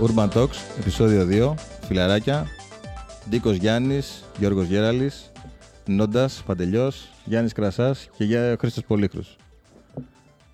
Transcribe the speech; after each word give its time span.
Urban 0.00 0.28
Talks, 0.28 0.56
επεισόδιο 0.78 1.26
2, 1.26 1.54
φιλαράκια. 1.86 2.46
Ντίκος 3.28 3.56
Γιάννης, 3.56 4.24
Γιώργος 4.38 4.66
Γέραλης, 4.66 5.32
Νόντας, 5.86 6.42
Παντελιός, 6.46 7.08
Γιάννης 7.24 7.52
Κρασάς 7.52 8.08
και 8.16 8.24
για 8.24 8.56
Χρήστος 8.58 8.84
Πολύχρους. 8.84 9.36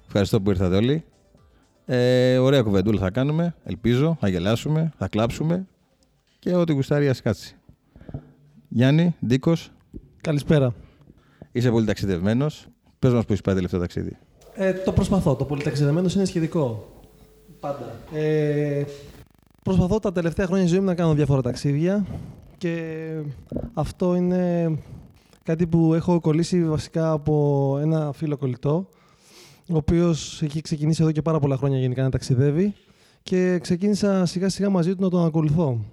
Ευχαριστώ 0.06 0.40
που 0.40 0.50
ήρθατε 0.50 0.76
όλοι. 0.76 1.04
Ε, 1.86 2.38
ωραία 2.38 2.62
κουβεντούλα 2.62 3.00
θα 3.00 3.10
κάνουμε, 3.10 3.54
ελπίζω, 3.64 4.16
θα 4.20 4.28
γελάσουμε, 4.28 4.92
θα 4.98 5.08
κλάψουμε 5.08 5.66
και 6.38 6.54
ό,τι 6.54 6.72
γουστάρει 6.72 7.08
ας 7.08 7.22
κάτσει. 7.22 7.56
Γιάννη, 8.68 9.16
Ντίκος, 9.26 9.70
Καλησπέρα. 10.20 10.74
είσαι 11.52 11.70
πολύ 11.70 11.86
ταξιδευμένος. 11.86 12.66
Πες 12.98 13.12
μας 13.12 13.24
που 13.24 13.32
είσαι 13.32 13.42
πάει 13.42 13.54
τελευταίο 13.54 13.80
ταξίδι. 13.80 14.16
Ε, 14.54 14.72
το 14.72 14.92
προσπαθώ. 14.92 15.34
Το 15.34 15.44
πολυταξιδεμένο 15.44 16.08
είναι 16.14 16.24
σχετικό. 16.24 16.92
Πάντα. 17.60 17.94
Ε, 18.14 18.84
προσπαθώ 19.68 19.98
τα 19.98 20.12
τελευταία 20.12 20.46
χρόνια 20.46 20.64
της 20.64 20.72
ζωής 20.72 20.82
μου 20.82 20.88
να 20.90 20.94
κάνω 20.94 21.14
διάφορα 21.14 21.42
ταξίδια 21.42 22.06
και 22.58 23.06
αυτό 23.74 24.14
είναι 24.14 24.72
κάτι 25.42 25.66
που 25.66 25.94
έχω 25.94 26.20
κολλήσει 26.20 26.64
βασικά 26.64 27.10
από 27.10 27.76
ένα 27.80 28.12
φίλο 28.12 28.36
κολλητό 28.36 28.88
ο 29.70 29.76
οποίος 29.76 30.42
έχει 30.42 30.60
ξεκινήσει 30.60 31.02
εδώ 31.02 31.12
και 31.12 31.22
πάρα 31.22 31.38
πολλά 31.38 31.56
χρόνια 31.56 31.78
γενικά 31.78 32.02
να 32.02 32.10
ταξιδεύει 32.10 32.74
και 33.22 33.58
ξεκίνησα 33.58 34.26
σιγά 34.26 34.48
σιγά 34.48 34.70
μαζί 34.70 34.94
του 34.94 35.02
να 35.02 35.08
τον 35.08 35.24
ακολουθώ. 35.24 35.84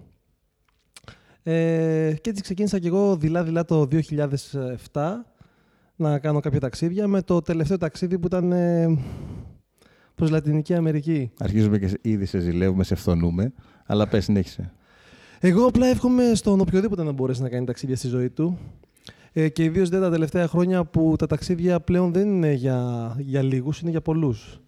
Ε, 1.44 2.14
και 2.22 2.30
έτσι 2.30 2.42
ξεκίνησα 2.42 2.80
και 2.80 2.88
εγώ 2.88 3.16
δειλά-δειλά 3.16 3.66
το 3.66 3.88
2007 4.92 5.12
να 5.96 6.20
κάνω 6.20 6.40
κάποια 6.40 6.60
ταξίδια 6.60 7.08
με 7.08 7.22
το 7.22 7.42
τελευταίο 7.42 7.78
ταξίδι 7.78 8.20
που 8.20 8.28
ήταν 8.28 8.52
ε, 8.52 8.98
προς 10.16 10.30
Λατινική 10.30 10.74
Αμερική. 10.74 11.32
Αρχίζουμε 11.40 11.78
και 11.80 12.00
ήδη 12.02 12.26
σε 12.26 12.40
ζηλεύουμε, 12.40 12.84
σε 12.84 12.96
φθονούμε, 12.96 13.54
αλλά 13.86 14.08
πες 14.08 14.24
συνέχισε. 14.24 14.72
Εγώ 15.40 15.66
απλά 15.66 15.88
εύχομαι 15.88 16.32
στον 16.34 16.60
οποιοδήποτε 16.60 17.04
να 17.04 17.12
μπορέσει 17.12 17.42
να 17.42 17.50
κάνει 17.50 17.66
ταξίδια 17.66 17.96
στη 17.96 18.08
ζωή 18.08 18.30
του. 18.30 18.58
Ε, 19.34 19.50
και 19.50 19.64
ιδίως 19.64 19.90
δεν 19.90 20.02
τα 20.02 20.10
τελευταία 20.10 20.48
χρόνια 20.48 20.86
που 20.86 21.16
τα 21.18 21.28
ταξίδια 21.28 21.80
πλέον 21.80 22.14
δεν 22.14 22.28
είναι 22.28 22.54
για, 22.54 23.14
για 23.20 23.42
λίγους, 23.42 23.80
είναι 23.80 23.90
για 23.92 24.02
πολλούς. 24.02 24.60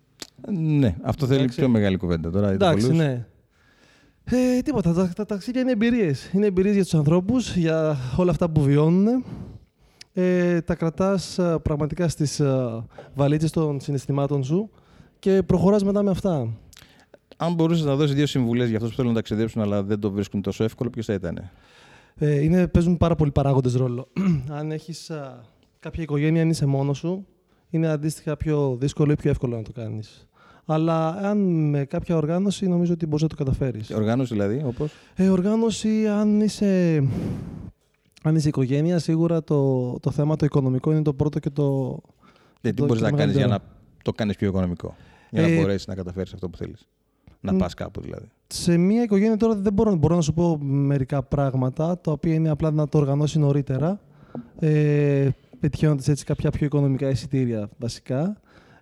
Ναι, 0.51 0.95
αυτό 1.01 1.25
θέλει 1.25 1.39
Εντάξει. 1.39 1.59
πιο 1.59 1.67
μεγάλη 1.69 1.97
κουβέντα 1.97 2.29
τώρα. 2.31 2.45
είτε 2.53 2.65
Εντάξει, 2.65 2.85
πολλούς. 2.87 3.01
ναι. 3.03 3.25
Ε, 4.23 4.61
τίποτα. 4.61 4.93
Τα, 4.93 5.11
τα 5.15 5.25
ταξίδια 5.25 5.61
είναι 5.61 5.71
εμπειρίες. 5.71 6.29
Είναι 6.33 6.45
εμπειρίες 6.45 6.73
για 6.73 6.83
τους 6.83 6.93
ανθρώπους, 6.93 7.55
για 7.55 7.97
όλα 8.17 8.31
αυτά 8.31 8.49
που 8.49 8.61
βιώνουν. 8.61 9.23
Ε, 10.13 10.61
τα 10.61 10.75
κρατάς 10.75 11.39
πραγματικά 11.61 12.07
στις 12.07 12.41
βαλίτσες 13.15 13.51
των 13.51 13.79
συναισθημάτων 13.79 14.43
σου 14.43 14.69
και 15.27 15.43
προχωράς 15.43 15.83
μετά 15.83 16.03
με 16.03 16.09
αυτά. 16.09 16.53
Αν 17.37 17.53
μπορούσες 17.53 17.85
να 17.85 17.95
δώσεις 17.95 18.15
δύο 18.15 18.25
συμβουλές 18.25 18.67
για 18.67 18.75
αυτούς 18.75 18.89
που 18.91 18.95
θέλουν 18.97 19.11
να 19.11 19.17
ταξιδέψουν 19.17 19.61
αλλά 19.61 19.83
δεν 19.83 19.99
το 19.99 20.11
βρίσκουν 20.11 20.41
τόσο 20.41 20.63
εύκολο, 20.63 20.89
ποιος 20.89 21.05
θα 21.05 21.13
ήταν. 21.13 21.49
Ε, 22.15 22.43
είναι, 22.43 22.67
παίζουν 22.67 22.97
πάρα 22.97 23.15
πολλοί 23.15 23.31
παράγοντες 23.31 23.73
ρόλο. 23.75 24.07
αν 24.59 24.71
έχεις 24.71 25.09
α, 25.09 25.43
κάποια 25.79 26.03
οικογένεια, 26.03 26.41
αν 26.41 26.49
είσαι 26.49 26.65
μόνος 26.65 26.97
σου, 26.97 27.25
είναι 27.69 27.87
αντίστοιχα 27.87 28.37
πιο 28.37 28.75
δύσκολο 28.79 29.11
ή 29.11 29.15
πιο 29.15 29.29
εύκολο 29.29 29.55
να 29.55 29.61
το 29.61 29.71
κάνεις. 29.71 30.27
Αλλά 30.65 31.07
αν 31.09 31.37
με 31.69 31.85
κάποια 31.85 32.15
οργάνωση, 32.15 32.67
νομίζω 32.67 32.93
ότι 32.93 33.05
μπορείς 33.05 33.21
να 33.21 33.27
το 33.29 33.35
καταφέρεις. 33.35 33.89
Οργάνωση 33.91 34.33
δηλαδή, 34.33 34.61
όπως; 34.65 34.91
Ε, 35.15 35.29
οργάνωση, 35.29 36.07
αν 36.07 36.41
είσαι, 36.41 37.03
αν 38.23 38.35
είσαι 38.35 38.47
οικογένεια, 38.47 38.99
σίγουρα 38.99 39.43
το, 39.43 39.91
το 39.99 40.11
θέμα 40.11 40.35
το 40.35 40.45
οικονομικό 40.45 40.91
είναι 40.91 41.01
το 41.01 41.13
πρώτο 41.13 41.39
και 41.39 41.49
το... 41.49 41.97
τι 42.61 42.73
το- 42.73 42.85
μπορείς 42.85 43.01
το 43.01 43.09
να 43.09 43.17
κάνεις 43.17 43.35
για 43.35 43.45
να 43.45 43.51
μεγαλύτερο. 43.51 43.75
το 44.03 44.11
κάνεις 44.11 44.35
πιο 44.35 44.47
οικονομικό; 44.47 44.95
Για 45.29 45.41
να 45.41 45.47
Ε, 45.47 45.59
μπορέσεις 45.59 45.87
να 45.87 45.95
καταφέρεις 45.95 46.33
αυτό 46.33 46.49
που 46.49 46.57
θέλεις. 46.57 46.87
Να 47.41 47.53
μ. 47.53 47.57
πας 47.57 47.73
κάπου 47.73 48.01
δηλαδή. 48.01 48.25
Σε 48.47 48.77
μια 48.77 49.03
οικογένεια 49.03 49.37
τώρα 49.37 49.55
δεν 49.55 49.73
μπορώ, 49.73 49.95
μπορώ 49.95 50.15
να 50.15 50.21
σου 50.21 50.33
πω 50.33 50.57
μερικά 50.61 51.23
πράγματα, 51.23 51.99
τα 51.99 52.11
οποία 52.11 52.33
είναι 52.33 52.49
απλά 52.49 52.71
να 52.71 52.87
το 52.87 52.97
οργανώσει 52.97 53.39
νωρίτερα, 53.39 53.99
ε, 54.59 55.29
πετυχαίνοντας 55.59 56.07
έτσι 56.07 56.25
κάποια 56.25 56.51
πιο 56.51 56.65
οικονομικά 56.65 57.09
εισιτήρια 57.09 57.69
βασικά, 57.77 58.37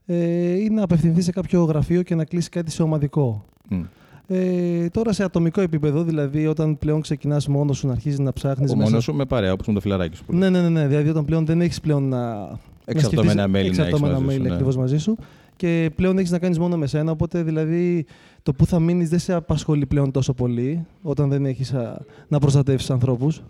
ε, 0.06 0.16
ή 0.52 0.70
να 0.70 0.84
απευθυνθείς 0.84 1.26
σε 1.26 1.32
κάποιο 1.32 1.64
γραφείο 1.64 2.02
και 2.02 2.16
να 2.16 2.26
κλείσει 2.26 2.50
κάτι 2.50 2.72
σε 2.72 2.84
ομαδικό. 2.84 3.46
Μμ. 3.70 3.82
Ε, 4.28 4.88
τώρα 4.90 5.14
σε 5.14 5.24
ατομικό 5.24 5.62
επίπεδο, 5.62 6.04
δηλαδή 6.04 6.48
όταν 6.48 6.78
πλέον 6.78 7.02
ξεκινάς 7.02 7.48
μόνος 7.48 7.78
σου 7.78 7.88
να 7.88 7.94
αρχίζεις 7.94 8.20
να 8.20 8.34
ψάχνεις 8.34 8.72
Ο 8.72 8.76
μέσα... 8.76 8.90
μόνος 8.90 9.04
σου 9.04 9.14
με 9.14 9.26
παρέα, 9.26 9.54
όπως 9.54 9.68
με 9.68 9.74
το 9.74 9.80
φιλαράκι 9.80 10.16
σου. 10.16 10.26
που 10.26 10.36
Ναι, 10.36 10.50
ναι, 10.50 10.62
ναι, 10.62 10.70
ναι, 10.70 10.88
δηλαδή 10.88 11.10
όταν 11.10 11.26
πλέον 11.26 11.46
δεν 11.46 11.62
έχεις 11.62 11.80
πλέον 11.80 12.08
να... 12.08 12.50
Εξαρτώμενα 12.86 13.48
να 13.48 13.60
mail 13.60 13.62
σκεφτείς 13.62 13.78
να 13.78 13.84
έχεις 13.84 13.94
εξαρτώμενα 13.94 14.20
μαζί 14.20 14.98
σου, 14.98 15.12
mail 15.12 15.20
ναι. 15.20 15.26
Ακριβώς 15.56 15.80
μαζί 15.80 15.80
σου 15.80 15.90
και 15.90 15.92
πλέον 15.96 16.18
έχεις 16.18 16.32
να 16.32 16.40
κάνεις 16.40 16.60
μόνο 16.60 16.78
με 16.78 16.88
σένα, 16.88 17.12
οπότε 17.12 17.44
δηλαδή 17.44 18.06
το 18.44 18.54
που 18.54 18.66
θα 18.66 18.80
μείνεις 18.80 19.10
δεν 19.10 19.20
σε 19.20 19.34
απασχολεί 19.34 19.86
πλέον 19.86 20.12
τόσο 20.12 20.34
πολύ 20.34 20.86
όταν 21.02 21.30
δεν 21.30 21.46
έχεις 21.46 21.74
α, 21.74 22.06
να 22.28 22.40
προστατεύσεις 22.40 22.90
ανθρώπους. 22.90 23.44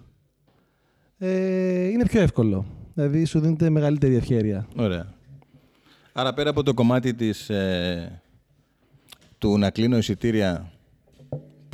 Ε, 1.18 1.88
είναι 1.88 2.06
πιο 2.06 2.22
εύκολο. 2.22 2.66
Δηλαδή 2.94 3.26
σου 3.26 3.40
δίνεται 3.40 3.70
μεγαλύτερη 3.70 4.16
ευχέρεια. 4.16 4.68
Ωραία. 4.76 5.14
Άρα 6.14 6.34
πέρα 6.34 6.50
από 6.50 6.64
το 6.64 6.74
κομμάτι 6.74 7.14
της, 7.14 7.50
ε, 7.50 8.22
του 9.38 9.58
να 9.58 9.70
κλείνω 9.70 9.98
εισιτήρια 9.98 10.72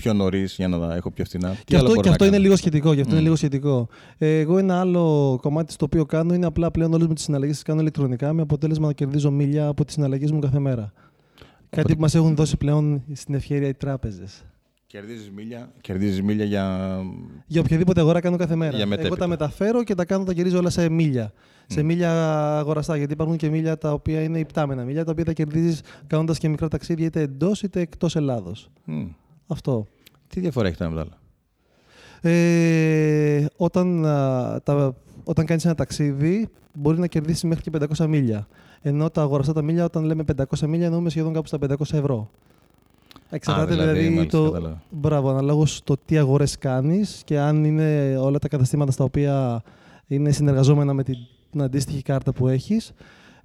πιο 0.02 0.14
νωρίς 0.14 0.56
για 0.56 0.68
να 0.68 0.80
τα 0.80 0.96
έχω 0.96 1.12
πιο 1.12 1.26
φθηνά. 1.26 1.56
Και 1.66 1.76
αυτό, 1.76 1.96
και 1.96 2.10
αυτό 2.10 2.26
είναι 2.26 2.38
λίγο 2.38 2.56
σχετικό. 2.56 2.96
Και 2.96 3.02
αυτό 3.02 3.14
είναι 3.14 3.24
λίγο 3.24 3.36
σχετικό. 3.36 3.88
Ε, 4.18 4.40
εγώ 4.40 4.58
ένα 4.58 4.80
άλλο 4.80 5.38
κομμάτι 5.42 5.74
στο 5.74 5.86
οποίο 5.86 6.06
κάνω 6.06 6.34
είναι 6.34 6.46
απλά 6.46 6.72
πλέον 6.72 6.94
όλες 6.94 7.08
μου 7.08 7.14
τις 7.14 7.24
συναλλαγές 7.24 7.56
τις 7.56 7.64
κάνω 7.64 7.82
ηλεκτρονικά 7.82 8.34
με 8.34 8.42
αποτέλεσμα 8.42 8.88
να 8.88 8.94
κερδίζω 8.94 9.32
μίλια 9.32 9.68
από 9.68 9.86
τις 9.86 9.94
συναλλαγές 9.94 10.32
μου 10.32 10.40
κάθε 10.40 10.60
μέρα. 10.60 10.94
Κάτι 11.70 11.96
που 11.96 12.02
μας 12.02 12.16
έχουν 12.16 12.36
δώσει 12.36 12.58
πλέον 12.58 13.04
στην 13.14 13.34
ευχαίρεια 13.34 13.68
οι 13.68 13.74
τράπεζες. 13.74 14.46
Κερδίζεις 14.88 15.32
μίλια, 15.36 15.72
κερδίζεις 15.82 16.22
μίλια 16.22 16.46
για. 16.46 16.98
Για 17.46 17.62
οποιαδήποτε 17.62 18.00
αγορά 18.00 18.20
κάνω 18.20 18.38
κάθε 18.38 18.56
μέρα. 18.56 18.72
Για 18.72 18.80
Εγώ 18.80 18.90
μετέπειτα. 18.90 19.16
τα 19.16 19.28
μεταφέρω 19.28 19.84
και 19.84 19.96
τα 19.96 20.06
κάνω, 20.06 20.24
τα 20.24 20.32
γυρίζω 20.32 20.58
όλα 20.58 20.70
σε 20.70 20.90
μίλια. 20.90 21.32
Σε 21.68 21.84
μίλια 21.84 22.12
αγοραστά. 22.58 22.98
Γιατί 22.98 23.14
υπάρχουν 23.14 23.38
και 23.38 23.50
μίλια 23.50 23.78
τα 23.78 23.94
οποία 23.94 24.22
είναι 24.22 24.40
υπτάμενα 24.40 24.84
μίλια, 24.84 25.06
τα 25.06 25.12
οποία 25.12 25.24
θα 25.24 25.34
κερδίζεις 25.34 25.82
κάνοντας 26.08 26.38
και 26.38 26.50
μικρά 26.50 26.68
ταξίδια 26.68 27.06
είτε 27.06 27.22
εντός 27.22 27.62
είτε 27.62 27.80
εκτός 27.80 28.16
Ελλάδος. 28.16 28.70
Μμ. 28.86 29.08
Αυτό. 29.52 29.86
Τι 30.28 30.40
διαφορά 30.40 30.68
έχει 30.68 30.78
τα 30.78 30.90
με 30.90 30.96
τα 30.96 31.02
άλλα. 31.02 31.20
Ε, 32.22 33.46
όταν, 33.58 34.06
α, 34.06 34.62
τα, 34.64 34.96
όταν 35.24 35.46
κάνεις 35.46 35.66
ένα 35.66 35.76
ταξίδι, 35.76 36.50
μπορεί 36.74 37.00
να 37.00 37.08
κερδίσεις 37.08 37.44
μέχρι 37.44 37.70
και 37.70 37.86
500 37.98 38.08
μίλια. 38.08 38.48
Ενώ 38.82 39.10
τα 39.10 39.22
αγοραστά 39.22 39.54
τα 39.54 39.62
μίλια, 39.62 39.86
όταν 39.86 40.04
λέμε 40.04 40.24
500 40.38 40.68
μίλια, 40.68 40.86
εννοούμε 40.86 41.10
σχεδόν 41.10 41.34
κάπου 41.34 41.48
στα 41.48 41.58
500 41.62 41.74
ευρώ. 41.92 42.30
Εξαρτάται 43.30 43.72
δηλαδή, 43.74 43.92
δηλαδή, 43.92 44.16
μάλιστα, 44.16 44.38
το, 44.38 44.44
κατάλαβα. 44.44 44.82
μπράβο, 44.90 45.30
αναλόγως 45.30 45.82
το 45.84 45.96
τι 46.06 46.18
αγορές 46.18 46.58
κάνεις 46.58 47.22
και 47.26 47.40
αν 47.40 47.64
είναι 47.64 48.18
όλα 48.18 48.40
τα 48.40 48.48
καταστήματα 48.48 48.92
στα 48.92 49.04
οποία 49.04 49.64
είναι 50.08 50.32
συνεργαζόμενα 50.32 50.94
με 50.94 51.04
την 51.04 51.62
αντίστοιχη 51.62 52.02
κάρτα 52.02 52.34
που 52.34 52.48
έχεις, 52.48 52.92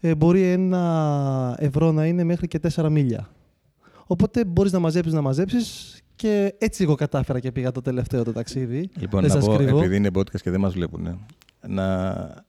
ε, 0.00 0.15
μπορεί 0.15 0.43
ένα 0.43 1.56
ευρώ 1.59 1.93
να 1.93 2.06
είναι 2.06 2.25
μέχρι 2.25 2.49
και 2.49 2.61
4 2.75 2.88
μίλια. 2.91 3.28
Οπότε 4.06 4.44
μπορείς 4.44 4.72
να 4.72 4.78
μαζέψεις, 4.78 5.12
να 5.12 5.21
μαζέψεις 5.21 6.00
και 6.17 6.55
έτσι 6.59 6.83
εγώ 6.83 6.94
κατάφερα 6.94 7.41
και 7.41 7.53
πήγα 7.53 7.71
το 7.72 7.81
τελευταίο 7.81 8.25
το 8.25 8.33
ταξίδι. 8.33 8.89
Λοιπόν, 8.99 9.21
Δεν 9.21 9.31
να 9.31 9.37
σας 9.41 9.44
πω, 9.47 9.56
κρύβω. 9.56 9.78
επειδή 9.78 9.97
είναι 9.97 10.11
podcast 10.15 10.41
και 10.41 10.50
δεν 10.50 10.61
μας 10.61 10.72
βλέπουν, 10.72 11.06
ε, 11.06 11.19
να, 11.67 12.05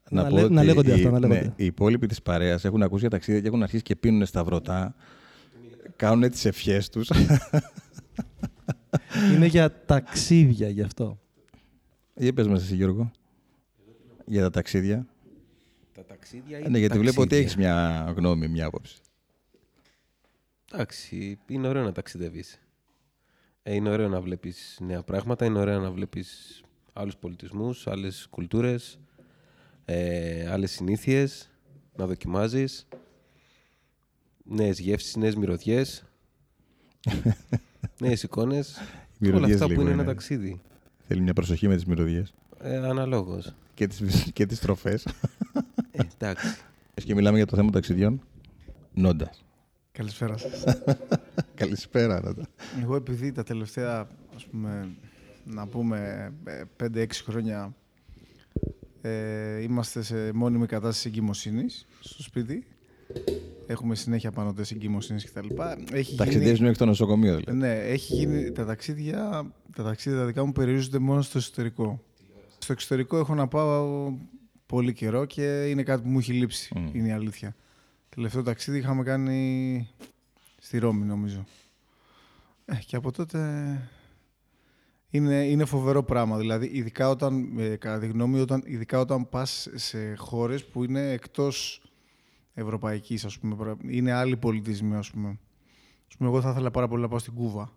να, 0.10 0.22
Να 0.22 0.26
πω 0.28 0.36
λέ- 0.36 0.44
ότι 0.46 0.54
να 0.54 0.64
λέγονται 0.64 0.90
οι, 0.92 0.94
αυτά, 0.94 1.10
να 1.12 1.20
ναι, 1.20 1.28
λέγονται. 1.28 1.54
οι 1.56 1.66
υπόλοιποι 1.66 2.08
της 2.08 2.22
παρέας 2.22 2.66
έχουν 2.66 2.84
ακούσει 2.84 3.00
για 3.02 3.10
ταξίδια 3.10 3.42
και 3.42 3.48
έχουν 3.48 3.64
αρχίσει 3.64 3.84
και 3.84 3.96
πίνουν 3.96 4.26
σταυρωτά. 4.26 4.96
Κάνουν 5.96 6.30
τι 6.30 6.42
ευχές 6.48 6.90
τους. 6.90 7.10
Είναι 9.36 9.46
για 9.46 9.84
ταξίδια 9.86 10.70
γι' 10.70 10.82
αυτό. 10.82 11.20
Για 12.16 12.34
πες 12.34 12.48
μας 12.48 12.64
εσύ 12.64 12.76
Γιώργο. 12.76 13.12
Για 14.26 14.42
τα 14.42 14.50
ταξίδια. 14.50 15.08
Τα 15.94 16.06
ταξίδια 16.06 16.60
Ναι, 16.70 16.80
γιατί 16.80 17.00
βλέπω 17.00 17.22
ότι 17.22 17.36
έχεις 17.36 17.56
μια 17.56 18.06
γνώμη, 18.18 18.48
μια 18.48 18.66
άποψη. 18.66 18.96
Εντάξει, 20.74 21.40
είναι 21.48 21.68
ωραίο 21.68 21.84
να 21.84 21.92
ταξιδεύεις. 21.92 22.60
Ε, 23.64 23.74
είναι 23.74 23.90
ωραίο 23.90 24.08
να 24.10 24.22
βλέπεις 24.22 24.78
νέα 24.82 25.04
πράγματα, 25.04 25.46
είναι 25.46 25.60
ωραίο 25.60 25.80
να 25.80 25.92
βλέπεις 25.92 26.62
άλλους 26.94 27.16
πολιτισμούς, 27.18 27.88
άλλες 27.88 28.28
κουλτούρες, 28.30 29.00
ε, 29.86 30.48
άλλες 30.52 30.72
συνήθειες, 30.72 31.50
να 31.96 32.06
δοκιμάζεις, 32.06 32.88
νέες 34.44 34.80
γεύσεις, 34.80 35.16
νέες 35.16 35.36
μυρωδιές, 35.36 36.04
νέες 38.02 38.24
εικόνες, 38.24 38.78
όλα 38.78 38.86
Μυρωδιές 39.20 39.54
αυτά 39.54 39.64
που 39.66 39.70
λίγο 39.72 39.82
είναι 39.82 39.92
ένα 39.92 40.02
είναι. 40.02 40.12
ταξίδι. 40.12 40.62
Θέλει 41.08 41.22
μια 41.22 41.34
προσοχή 41.34 41.68
με 41.68 41.76
τις 41.76 41.86
μυρωδιές 41.86 42.34
Ε, 42.62 42.78
αναλόγως. 42.78 43.54
και 43.74 43.88
τις, 43.88 44.32
και 44.34 44.46
τις 44.46 44.60
τροφές. 44.60 45.06
Ε, 45.92 46.04
εντάξει. 46.14 46.58
και 47.06 47.16
μιλάμε 47.16 47.38
για 47.38 47.46
το 47.46 47.56
θέμα 47.56 47.72
ταξιδιών. 47.72 48.22
Νόντας. 48.94 49.42
Καλησπέρα 49.98 50.38
σας. 50.38 50.64
Καλησπέρα, 51.56 52.22
Νόντα. 52.22 52.48
Εγώ 52.82 52.96
επειδή 52.96 53.32
τα 53.32 53.44
τελευταία, 53.44 54.08
ας 54.36 54.46
πούμε, 54.46 54.90
να 55.44 55.68
πούμε, 55.68 56.32
ε, 56.44 56.64
5-6 56.94 57.06
χρόνια 57.24 57.76
ε, 59.02 59.62
είμαστε 59.62 60.02
σε 60.02 60.34
μόνιμη 60.34 60.66
κατάσταση 60.66 61.08
εγκυμοσύνης 61.08 61.86
στο 62.00 62.24
σπίτι, 62.24 62.68
έχουμε 63.68 63.96
συνέχεια 63.96 64.32
πανωτέ 64.32 64.64
εγκυμοσύνης 64.72 65.32
κτλ. 65.32 65.48
Έχει 65.92 66.16
Ταξιδεύει 66.16 66.50
γίνει... 66.50 66.62
μέχρι 66.62 66.78
το 66.78 66.86
νοσοκομείο 66.86 67.36
δηλαδή. 67.36 67.58
Ναι, 67.58 67.74
έχει 67.74 68.14
γίνει. 68.14 68.52
Τα 68.52 68.66
ταξίδια, 68.66 69.52
τα 69.76 69.84
ταξίδια 69.84 70.20
τα 70.20 70.26
δικά 70.26 70.46
μου 70.46 70.52
περιορίζονται 70.52 71.00
μόνο 71.00 71.22
στο 71.22 71.38
εσωτερικό. 71.38 72.04
Στο 72.58 72.74
εξωτερικό 72.74 73.18
έχω 73.18 73.36
να 73.36 73.48
πάω 73.48 74.12
πολύ 74.66 74.94
καιρό 74.94 75.26
και 75.26 75.66
είναι 75.70 75.84
κάτι 75.84 76.02
που 76.02 76.10
μου 76.10 76.20
έχει 76.20 76.34
λείψει. 76.34 76.80
Μμ. 76.80 76.90
Είναι 76.94 77.08
η 77.08 77.12
αλήθεια. 77.12 77.56
Τελευταίο 78.18 78.44
ταξίδι 78.44 78.78
είχαμε 78.78 79.04
κάνει 79.04 79.90
στη 80.58 80.78
Ρώμη, 80.78 81.06
νομίζω. 81.06 81.46
Ε, 82.66 82.76
και 82.76 82.96
από 82.96 83.12
τότε 83.12 83.40
είναι, 85.10 85.46
είναι 85.46 85.66
φοβερό 85.66 86.04
πράγμα. 86.04 86.38
Δηλαδή, 86.38 86.70
ειδικά 86.74 87.10
όταν, 87.10 87.58
ε, 87.60 87.76
κατά 87.76 88.00
τη 88.00 88.08
γνώμη, 88.08 88.40
όταν, 88.40 88.64
ειδικά 88.66 89.00
όταν 89.00 89.30
πας 89.30 89.68
σε 89.76 90.16
χώρες 90.16 90.66
που 90.66 90.84
είναι 90.84 91.12
εκτός 91.12 91.82
ευρωπαϊκής, 92.54 93.26
ας 93.26 93.40
πούμε. 93.40 93.56
πρα- 93.56 93.78
Είναι 93.88 94.12
άλλοι 94.12 94.38
πολιτισμοί, 94.38 94.96
ας 94.96 95.12
πούμε. 95.12 95.40
Ας 96.08 96.16
πούμε, 96.18 96.30
εγώ 96.30 96.42
θα 96.42 96.50
ήθελα 96.50 96.72
πάρα 96.72 96.88
πολύ 96.88 97.02
να 97.02 97.08
πάω 97.08 97.20
στην 97.20 97.34
Κούβα. 97.34 97.72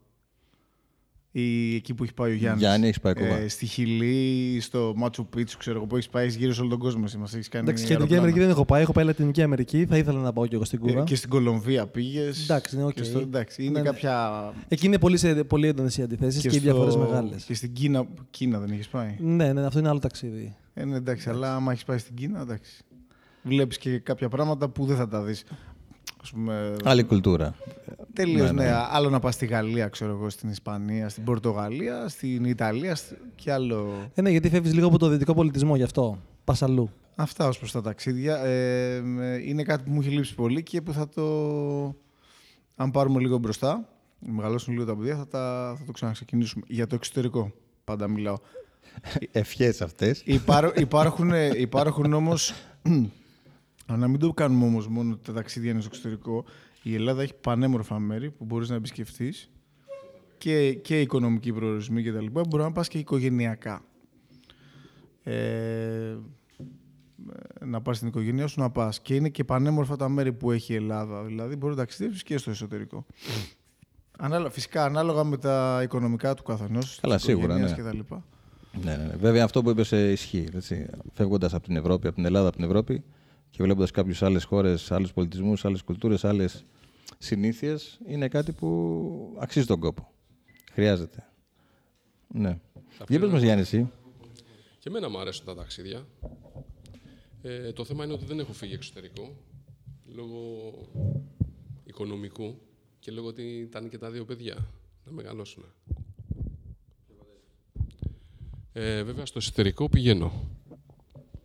Ή 1.32 1.74
εκεί 1.74 1.94
που 1.94 2.02
έχει 2.02 2.14
πάει 2.14 2.30
ο 2.30 2.34
Γιάννης. 2.34 2.60
Γιάννη, 2.60 2.86
έχεις 2.86 3.00
πάει 3.00 3.14
Κούβα. 3.14 3.36
Ε, 3.36 3.48
στη 3.48 3.66
Χιλή, 3.66 4.60
στο 4.60 4.92
Μάτσου 4.96 5.26
Πίτσου, 5.26 5.58
ξέρω 5.58 5.76
εγώ, 5.76 5.86
που 5.86 5.96
έχεις 5.96 6.08
πάει 6.08 6.28
γύρω 6.28 6.52
σε 6.52 6.60
όλο 6.60 6.70
τον 6.70 6.78
κόσμο. 6.78 7.02
Εσύ 7.06 7.16
μας 7.18 7.34
έχεις 7.34 7.48
κάνει 7.48 7.64
Εντάξει, 7.64 7.84
και 7.84 7.92
Λατινική 7.92 8.14
αεροπλάνα. 8.14 8.32
Αμερική 8.32 8.40
δεν 8.40 8.56
έχω 8.56 8.64
πάει. 8.64 8.82
Έχω 8.82 8.92
πάει 8.92 9.04
Λατινική 9.04 9.42
Αμερική. 9.42 9.86
Θα 9.86 9.96
ήθελα 9.96 10.20
να 10.20 10.32
πάω 10.32 10.46
και 10.46 10.54
εγώ 10.54 10.64
στην 10.64 10.78
Κούβα. 10.78 11.00
Ε, 11.00 11.04
και 11.04 11.14
στην 11.14 11.30
Κολομβία 11.30 11.86
πήγες. 11.86 12.42
Εντάξει, 12.42 12.76
ναι, 12.76 12.84
οκ. 12.84 12.96
εντάξει, 13.22 13.62
είναι 13.62 13.72
Ναι, 13.72 13.78
ναι. 13.80 13.84
κάποια. 13.84 14.52
Εκεί 14.68 14.86
είναι 14.86 14.98
πολύ, 14.98 15.16
σε, 15.16 15.44
πολύ 15.44 15.66
έντονες 15.66 15.96
οι 15.98 16.02
αντιθέσεις 16.02 16.40
και, 16.40 16.48
οι 16.48 16.50
στο- 16.50 16.60
διαφορές 16.60 16.96
μεγάλες. 16.96 17.44
Και 17.44 17.54
στην 17.54 17.72
Κίνα, 17.72 18.06
Κίνα 18.30 18.58
δεν 18.58 18.70
έχεις 18.70 18.88
πάει; 18.88 19.16
Ναι, 19.18 19.52
ναι, 19.52 19.66
αυτό 19.66 19.78
είναι 19.78 19.88
άλλο 19.88 19.98
ταξίδι. 19.98 20.56
Ε, 20.74 20.84
ναι, 20.84 20.96
εντάξει, 20.96 21.28
αλλά 21.28 21.54
άμα 21.54 21.72
έχεις 21.72 21.84
πάει 21.84 21.98
στην 21.98 22.14
Κίνα, 22.14 22.40
εντάξει. 22.40 22.82
Βλέπεις 23.42 23.78
και 23.78 23.98
κάποια 23.98 24.28
πράγματα 24.28 24.68
που 24.68 24.84
δεν 24.84 24.96
θα 24.96 25.08
τα 25.08 25.22
δεις. 25.22 25.44
Ας 26.22 26.30
πούμε, 26.30 26.76
Άλλη 26.84 27.02
κουλτούρα. 27.02 27.54
Τελείως, 28.12 28.50
Ναι, 28.50 28.62
ναι, 28.62 28.68
ναι. 28.70 28.76
Άλλο 28.90 29.10
να 29.10 29.18
πας 29.18 29.34
στη 29.34 29.46
Γαλλία, 29.46 29.88
ξέρω 29.88 30.10
εγώ, 30.10 30.30
στην 30.30 30.48
Ισπανία, 30.48 31.08
στην 31.08 31.24
Πορτογαλία, 31.24 32.08
στην 32.08 32.44
Ιταλία 32.44 32.94
σ- 32.94 33.12
και 33.34 33.52
άλλο. 33.52 34.10
Ε, 34.14 34.22
ναι, 34.22 34.30
γιατί 34.30 34.48
φεύγεις 34.48 34.74
λίγο 34.74 34.86
από 34.86 34.98
το 34.98 35.08
δυτικό 35.08 35.34
πολιτισμό 35.34 35.76
γι' 35.76 35.82
αυτό. 35.82 36.18
Πας 36.44 36.62
αλλού. 36.62 36.90
Αυτά 37.16 37.48
ως 37.48 37.58
προς 37.58 37.72
τα 37.72 37.82
ταξίδια. 37.82 38.36
Ε, 38.36 38.94
ε, 38.96 39.48
είναι 39.48 39.62
κάτι 39.62 39.82
που 39.84 39.90
μου 39.90 40.00
έχει 40.00 40.10
λείψει 40.10 40.34
πολύ 40.34 40.62
και 40.62 40.80
που 40.82 40.92
θα 40.92 41.08
το. 41.08 41.24
Αν 42.76 42.90
πάρουμε 42.90 43.20
λίγο 43.20 43.38
μπροστά, 43.38 43.88
μεγαλώσουν 44.18 44.72
λίγο 44.72 44.84
τα 44.84 44.96
παιδιά, 44.96 45.16
θα, 45.16 45.26
τα, 45.28 45.74
θα 45.78 45.84
το 45.84 45.92
ξαναξεκινήσουμε. 45.92 46.64
Για 46.68 46.86
το 46.86 46.94
εξωτερικό, 46.94 47.52
πάντα 47.84 48.08
μιλάω. 48.08 48.36
Ευχές 49.32 49.80
αυτές. 49.82 50.22
Υπάρ, 50.24 50.78
υπάρχουν, 50.78 51.30
υπάρχουν 51.56 52.12
όμως. 52.12 52.54
να 53.86 54.08
μην 54.08 54.18
το 54.18 54.32
κάνουμε 54.32 54.64
όμως 54.64 54.88
μόνο 54.88 55.12
ότι 55.12 55.20
τα 55.26 55.32
ταξίδια 55.32 55.70
είναι 55.70 55.80
στο 55.80 55.90
εξωτερικό. 55.92 56.44
Η 56.82 56.94
Ελλάδα 56.94 57.22
έχει 57.22 57.34
πανέμορφα 57.34 57.98
μέρη 57.98 58.30
που 58.30 58.44
μπορείς 58.44 58.68
να 58.68 58.74
επισκεφθείς 58.74 59.50
και, 60.38 60.74
και 60.74 61.00
οικονομικοί 61.00 61.52
προορισμοί 61.52 62.02
κτλ. 62.02 62.26
Μπορεί 62.30 62.62
να 62.62 62.72
πας 62.72 62.88
και 62.88 62.98
οικογενειακά. 62.98 63.84
Ε, 65.22 66.16
να 67.64 67.80
πας 67.80 67.96
στην 67.96 68.08
οικογένειά 68.08 68.46
σου 68.46 68.60
να 68.60 68.70
πας. 68.70 69.00
Και 69.00 69.14
είναι 69.14 69.28
και 69.28 69.44
πανέμορφα 69.44 69.96
τα 69.96 70.08
μέρη 70.08 70.32
που 70.32 70.50
έχει 70.50 70.72
η 70.72 70.76
Ελλάδα. 70.76 71.22
Δηλαδή 71.24 71.56
μπορείς 71.56 71.76
να 71.76 71.82
ταξιδεύεις 71.82 72.22
και 72.22 72.38
στο 72.38 72.50
εσωτερικό. 72.50 73.06
Ανάλο- 74.18 74.50
φυσικά 74.50 74.84
ανάλογα 74.84 75.24
με 75.24 75.36
τα 75.36 75.80
οικονομικά 75.82 76.34
του 76.34 76.42
καθενός, 76.42 76.98
Καλά, 77.00 77.14
της 77.16 77.24
σίγουρα, 77.24 77.44
οικογένειας 77.58 77.76
ναι. 77.76 77.90
κτλ. 78.02 78.14
Ναι, 78.84 78.96
ναι, 78.96 79.04
ναι. 79.04 79.16
Βέβαια 79.16 79.44
αυτό 79.44 79.62
που 79.62 79.70
είπες 79.70 79.90
ισχύει. 79.90 80.48
Φεύγοντας 81.12 81.54
από 81.54 81.64
την 81.66 81.76
Ευρώπη, 81.76 82.06
από 82.06 82.16
την 82.16 82.24
Ελλάδα, 82.24 82.48
από 82.48 82.56
την 82.56 82.64
Ευρώπη 82.64 83.02
και 83.50 83.62
βλέποντας 83.62 83.90
κάποιε 83.90 84.26
άλλες 84.26 84.44
χώρες, 84.44 84.92
άλλους 84.92 85.12
πολιτισμούς, 85.12 85.64
άλλες 85.64 85.82
κουλτούρες, 85.82 86.24
άλλες 86.24 86.64
συνήθειες, 87.18 88.00
είναι 88.06 88.28
κάτι 88.28 88.52
που 88.52 89.36
αξίζει 89.38 89.66
τον 89.66 89.80
κόπο. 89.80 90.12
Χρειάζεται. 90.72 91.28
Ναι. 92.28 92.58
Για 93.08 93.20
πες 93.20 93.30
μας 93.30 93.42
Γιάννη, 93.42 93.62
εσύ. 93.62 93.90
Και 94.78 94.88
εμένα 94.88 95.08
μου 95.08 95.18
αρέσουν 95.18 95.44
τα 95.44 95.54
ταξίδια. 95.54 96.06
Ε, 97.42 97.72
το 97.72 97.84
θέμα 97.84 98.04
είναι 98.04 98.12
ότι 98.12 98.24
δεν 98.24 98.38
έχω 98.38 98.52
φύγει 98.52 98.74
εξωτερικό, 98.74 99.36
λόγω 100.14 100.72
οικονομικού 101.84 102.58
και 102.98 103.10
λόγω 103.10 103.26
ότι 103.26 103.42
ήταν 103.42 103.88
και 103.88 103.98
τα 103.98 104.10
δύο 104.10 104.24
παιδιά 104.24 104.70
να 105.04 105.12
μεγαλώσουν. 105.12 105.64
Ε, 108.72 109.02
βέβαια, 109.02 109.26
στο 109.26 109.38
εσωτερικό 109.38 109.88
πηγαίνω. 109.88 110.32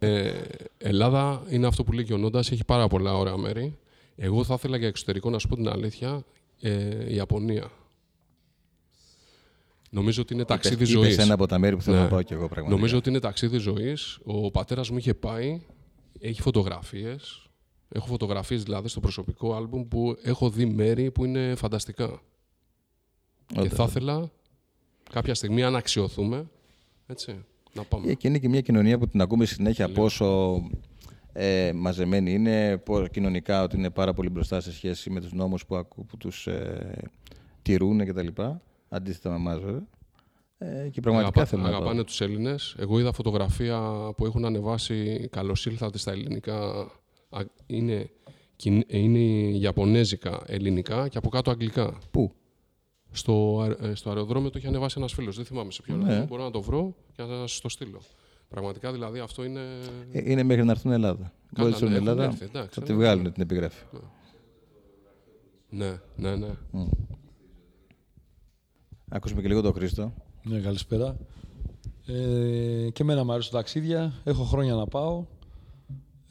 Ε, 0.05 0.47
Ελλάδα 0.77 1.43
είναι 1.49 1.67
αυτό 1.67 1.83
που 1.83 1.91
λέει 1.91 2.03
και 2.05 2.13
ο 2.13 2.17
Νόντας, 2.17 2.51
έχει 2.51 2.63
πάρα 2.65 2.87
πολλά 2.87 3.13
ωραία 3.17 3.37
μέρη. 3.37 3.77
Εγώ 4.15 4.43
θα 4.43 4.53
ήθελα 4.53 4.77
για 4.77 4.87
εξωτερικό, 4.87 5.29
να 5.29 5.39
σου 5.39 5.47
πω 5.47 5.55
την 5.55 5.67
αλήθεια, 5.69 6.23
ε, 6.61 7.11
η 7.11 7.15
Ιαπωνία. 7.15 7.71
Νομίζω 9.89 10.21
ότι 10.21 10.33
είναι 10.33 10.45
ταξίδι 10.45 10.75
Είπες- 10.75 10.87
ζωής. 10.89 11.13
είπες 11.13 11.25
ένα 11.25 11.33
από 11.33 11.45
τα 11.47 11.59
μέρη 11.59 11.75
που 11.75 11.81
θέλω 11.81 11.95
Ναι. 11.97 12.01
να 12.03 12.07
πάω 12.09 12.21
κι 12.21 12.33
εγώ 12.33 12.45
πραγματικά. 12.47 12.75
Νομίζω 12.75 12.97
ότι 12.97 13.09
είναι 13.09 13.19
ταξίδι 13.19 13.57
ζωής. 13.57 14.19
Ο 14.23 14.51
πατέρας 14.51 14.89
μου 14.89 14.97
είχε 14.97 15.13
πάει, 15.13 15.61
έχει 16.19 16.41
φωτογραφίες. 16.41 17.39
Έχω 17.89 18.07
φωτογραφίες 18.07 18.63
δηλαδή 18.63 18.87
στο 18.87 18.99
προσωπικό 18.99 19.55
άλμπουμ 19.55 19.87
που 19.87 20.17
έχω 20.21 20.49
δει 20.49 20.65
μέρη 20.65 21.11
που 21.11 21.25
είναι 21.25 21.55
φανταστικά. 21.55 22.21
Και 23.47 23.59
Όντως. 23.59 23.73
θα 23.77 23.83
ήθελα 23.83 24.31
κάποια 25.11 25.33
στιγμή, 25.35 25.63
αν 25.63 25.75
αξιοθούμε, 25.75 26.45
έτσι, 27.07 27.45
να 27.75 27.83
πάμε. 27.83 28.11
Ε, 28.11 28.13
Και 28.13 28.27
είναι 28.27 28.37
και 28.37 28.49
μια 28.49 28.61
κοινωνία 28.61 28.97
που 28.97 29.07
την 29.07 29.21
ακούμε 29.21 29.45
συνέχεια 29.45 29.85
Τελείως. 29.85 30.03
πόσο 30.17 30.61
ε, 31.33 31.71
μαζεμένη 31.75 32.33
είναι, 32.33 32.77
πόσο 32.77 33.07
κοινωνικά 33.07 33.63
ότι 33.63 33.77
είναι 33.77 33.89
πάρα 33.89 34.13
πολύ 34.13 34.29
μπροστά 34.29 34.61
σε 34.61 34.73
σχέση 34.73 35.09
με 35.09 35.21
τους 35.21 35.33
νόμους 35.33 35.65
που, 35.65 35.75
ακού, 35.75 36.05
που 36.05 36.17
τους 36.17 36.47
ε, 36.47 36.97
τηρούν 37.61 38.05
κτλ. 38.05 38.27
Αντίθετα 38.89 39.29
με 39.29 39.35
εμάς 39.35 39.59
βέβαια. 39.59 39.87
Ε, 40.57 40.89
και 40.89 41.01
πραγματικά 41.01 41.31
Αγαπά- 41.39 41.47
θέλω 41.47 41.61
να 41.61 41.67
αγαπάνε 41.67 41.93
πάω. 41.95 42.03
τους 42.03 42.21
Έλληνες. 42.21 42.75
Εγώ 42.79 42.99
είδα 42.99 43.11
φωτογραφία 43.13 43.79
που 44.17 44.25
έχουν 44.25 44.45
ανεβάσει 44.45 45.27
«Καλώς 45.31 45.65
ήλθατε» 45.65 45.97
στα 45.97 46.11
ελληνικά. 46.11 46.57
Α, 47.29 47.41
Είναι, 47.65 48.09
κιν- 48.55 48.83
είναι 48.93 49.19
Ιαπωνέζικα, 49.57 50.41
ελληνικά 50.45 51.07
και 51.07 51.17
από 51.17 51.29
κάτω 51.29 51.51
αγγλικά. 51.51 51.97
Πού; 52.11 52.31
Στο, 53.15 53.59
αε- 53.61 53.81
ε, 53.83 53.95
στο 53.95 54.09
αεροδρόμιο 54.09 54.49
το 54.49 54.57
είχε 54.59 54.67
ανεβάσει 54.67 54.95
ένας 54.97 55.13
φίλος. 55.13 55.35
Δεν 55.35 55.45
θυμάμαι 55.45 55.71
σε 55.71 55.81
ποιο 55.81 55.93
Ναι. 55.95 55.99
αεροδρόμιο. 56.01 56.27
Μπορώ 56.27 56.43
να 56.43 56.51
το 56.51 56.61
βρω 56.61 56.95
και 57.15 57.23
να 57.23 57.27
σας 57.47 57.61
το 57.61 57.69
στείλω. 57.69 58.01
Πραγματικά 58.49 58.91
δηλαδή 58.91 59.19
αυτό 59.19 59.43
είναι. 59.43 59.61
Ε, 60.11 60.31
είναι 60.31 60.43
μέχρι 60.43 60.63
να 60.63 60.71
έρθουν 60.71 60.91
Ελλάδα. 60.91 61.33
Μόλις 61.57 61.73
έρθουν 61.73 61.89
ναι, 61.89 61.95
έχουν 61.95 62.07
Ελλάδα 62.07 62.23
έρθει, 62.23 62.43
εντάξει, 62.43 62.69
θα 62.73 62.79
ναι, 62.81 62.85
τη 62.85 62.91
ναι. 62.91 62.97
βγάλουν 62.97 63.31
την 63.33 63.41
επιγράφη. 63.41 63.83
Ναι, 65.69 65.99
ναι, 66.15 66.35
ναι. 66.35 66.49
Ακούσουμε 69.09 69.41
και 69.41 69.47
λίγο 69.47 69.61
τον 69.61 69.73
Χρήστο. 69.73 70.13
Ναι, 70.43 70.59
καλησπέρα. 70.59 71.17
Ε, 72.05 72.89
και 72.93 73.01
εμένα 73.01 73.23
μου 73.23 73.31
αρέσουν 73.31 73.51
τα 73.51 73.57
ταξίδια. 73.57 74.13
Έχω 74.23 74.43
χρόνια 74.43 74.73
να 74.73 74.87
πάω. 74.87 75.25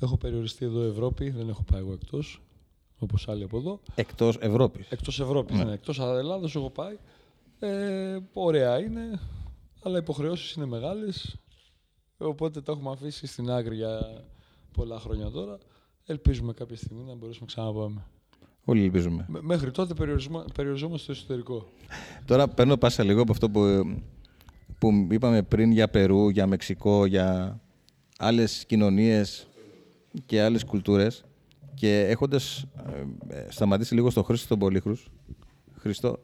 Έχω 0.00 0.16
περιοριστεί 0.16 0.64
εδώ 0.64 0.82
Ευρώπη. 0.82 1.30
Δεν 1.30 1.48
έχω 1.48 1.62
πάει 1.62 1.80
εγώ 1.80 1.92
εκτός. 1.92 2.42
Όπως 3.04 3.28
άλλοι 3.28 3.44
από 3.44 3.58
εδώ. 3.58 3.80
Εκτός 3.94 4.36
Ευρώπης. 4.40 4.86
Εκτός 4.90 5.20
Ευρώπης. 5.20 5.64
Ναι. 5.64 5.72
Εκτός 5.72 5.98
Ελλάδος 5.98 6.56
έχω 6.56 6.70
πάει. 6.70 6.96
Ε, 7.58 8.18
ωραία 8.32 8.78
είναι. 8.80 9.20
Αλλά 9.82 9.96
οι 9.96 10.00
υποχρεώσεις 10.02 10.52
είναι 10.52 10.66
μεγάλες. 10.66 11.36
Οπότε 12.18 12.60
το 12.60 12.72
έχουμε 12.72 12.90
αφήσει 12.90 13.26
στην 13.26 13.50
άκρη 13.50 13.74
για 13.76 14.22
πολλά 14.72 14.98
χρόνια 14.98 15.30
τώρα. 15.30 15.58
Ελπίζουμε 16.06 16.52
κάποια 16.52 16.76
στιγμή 16.76 17.02
να 17.04 17.14
μπορέσουμε 17.14 17.46
να 17.46 17.52
ξαναπάμε. 17.62 18.04
Όλοι 18.64 18.82
ελπίζουμε. 18.84 19.26
Μ- 19.28 19.38
Μέχρι 19.42 19.70
τότε 19.70 19.94
περιορισμα- 19.94 20.44
περιοριζόμαστε 20.54 21.02
στο 21.02 21.12
εσωτερικό. 21.12 21.68
Τώρα 22.24 22.48
παίρνω 22.48 22.76
πάσα 22.76 23.02
λίγο 23.04 23.22
από 23.22 23.32
αυτό 23.32 23.50
που, 23.50 23.60
που 24.78 25.06
είπαμε 25.10 25.42
πριν 25.42 25.72
για 25.72 25.88
Περού, 25.88 26.28
για 26.28 26.46
Μεξικό, 26.46 27.06
για 27.06 27.60
άλλες 28.18 28.64
κοινωνίες 28.66 29.46
και 30.26 30.42
άλλες 30.42 30.64
κουλτούρες 30.64 31.24
και 31.84 32.06
έχοντας 32.08 32.64
ε, 33.28 33.36
ε, 33.36 33.46
σταματήσει 33.48 33.94
λίγο 33.94 34.10
στο 34.10 34.22
Χρήστο 34.22 34.48
τον 34.48 34.58
Πολύχρους. 34.58 35.10
Χριστό, 35.78 36.18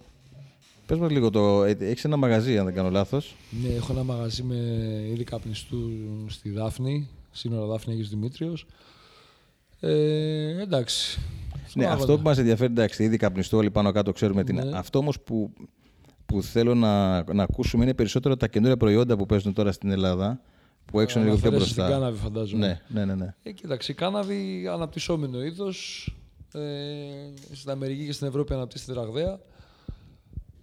πες 0.86 0.98
μας 0.98 1.10
λίγο 1.10 1.30
το... 1.30 1.64
ε, 1.64 1.76
Έχεις 1.80 2.04
ένα 2.04 2.16
μαγαζί, 2.16 2.58
αν 2.58 2.64
δεν 2.64 2.74
κάνω 2.74 2.90
λάθος. 2.90 3.36
Ναι, 3.62 3.74
έχω 3.74 3.92
ένα 3.92 4.02
μαγαζί 4.02 4.42
με 4.42 4.56
είδη 5.12 5.24
καπνιστού 5.24 5.90
στη 6.26 6.50
Δάφνη, 6.50 7.08
σύνορα 7.30 7.66
Δάφνη 7.66 7.92
Αγίος 7.92 8.08
Δημήτριος. 8.08 8.66
Ε, 9.80 10.60
εντάξει. 10.60 11.20
Ναι, 11.54 11.60
Στον 11.68 11.82
αυτό 11.82 11.94
άγοντα. 11.94 12.16
που 12.16 12.22
μας 12.22 12.38
ενδιαφέρει, 12.38 12.72
εντάξει, 12.72 13.04
ήδη 13.04 13.16
καπνιστό, 13.16 13.56
όλοι 13.56 13.70
πάνω 13.70 13.92
κάτω 13.92 14.12
ξέρουμε 14.12 14.44
τι 14.44 14.52
είναι. 14.52 14.64
Ναι. 14.64 14.78
Αυτό 14.78 14.98
όμως 14.98 15.20
που, 15.20 15.52
που 16.26 16.42
θέλω 16.42 16.74
να, 16.74 17.22
να 17.32 17.42
ακούσουμε 17.42 17.82
είναι 17.84 17.94
περισσότερο 17.94 18.36
τα 18.36 18.48
καινούργια 18.48 18.76
προϊόντα 18.76 19.16
που 19.16 19.26
παίζουν 19.26 19.52
τώρα 19.52 19.72
στην 19.72 19.90
Ελλάδα, 19.90 20.40
που 20.84 21.00
έξω 21.00 21.18
είναι 21.18 21.28
λίγο 21.28 21.40
πιο 21.40 21.48
Αναφέρεσαι 21.48 21.74
μπροστά. 21.74 21.82
στην 21.82 22.00
κάναβη, 22.00 22.18
φαντάζομαι. 22.18 22.66
Ναι, 22.66 23.00
ναι, 23.00 23.04
ναι. 23.04 23.14
ναι. 23.14 23.34
Ε, 23.42 23.52
κοίταξε, 23.52 23.92
η 23.92 23.94
κάναβη 23.94 24.66
αναπτυσσόμενο 24.68 25.42
είδος. 25.42 26.08
Ε, 26.52 27.54
στην 27.54 27.70
Αμερική 27.70 28.06
και 28.06 28.12
στην 28.12 28.26
Ευρώπη 28.26 28.54
αναπτύσσεται 28.54 28.92
ραγδαία. 28.92 29.40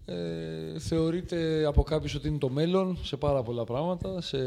Ε, 0.05 0.79
θεωρείται 0.79 1.65
από 1.65 1.83
κάποιους 1.83 2.15
ότι 2.15 2.27
είναι 2.27 2.37
το 2.37 2.49
μέλλον 2.49 2.97
σε 3.03 3.17
πάρα 3.17 3.43
πολλά 3.43 3.63
πράγματα. 3.63 4.21
Σε, 4.21 4.37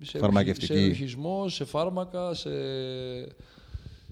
σε, 0.00 0.18
Φαρμακευτική. 0.18 0.66
σε 0.66 0.86
ρουχισμό, 0.86 1.48
σε 1.48 1.64
φάρμακα, 1.64 2.34
σε, 2.34 2.50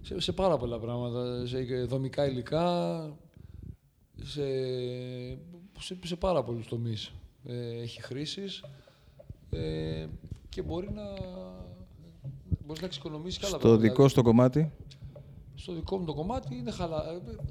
σε, 0.03 0.21
σε 0.21 0.33
πάρα 0.33 0.57
πολλά 0.57 0.79
πράγματα. 0.79 1.47
Σε 1.47 1.85
δομικά 1.85 2.27
υλικά, 2.27 3.09
σε, 4.23 4.45
σε, 5.79 5.97
σε 6.05 6.17
πάρα 6.17 6.43
πολλούς 6.43 6.67
τομείς. 6.67 7.13
Ε, 7.47 7.81
έχει 7.81 8.03
χρήσεις 8.03 8.63
ε, 9.51 10.07
και 10.49 10.63
μπορεί 10.63 10.91
να, 10.93 11.03
μπορείς 12.67 12.81
να 12.81 12.87
εξοικονομήσεις 12.87 13.39
και 13.39 13.47
άλλα 13.47 13.55
Στο 13.55 13.63
πράγματα. 13.67 13.83
δικό 13.83 13.95
Δηλαδή, 13.95 14.13
στο 14.13 14.23
κομμάτι; 14.23 14.73
στο 15.55 15.73
δικό 15.75 15.99
μου 15.99 16.05
το 16.05 16.15
κομμάτι 16.15 16.55
είναι, 16.57 16.71
χαλα... 16.71 17.05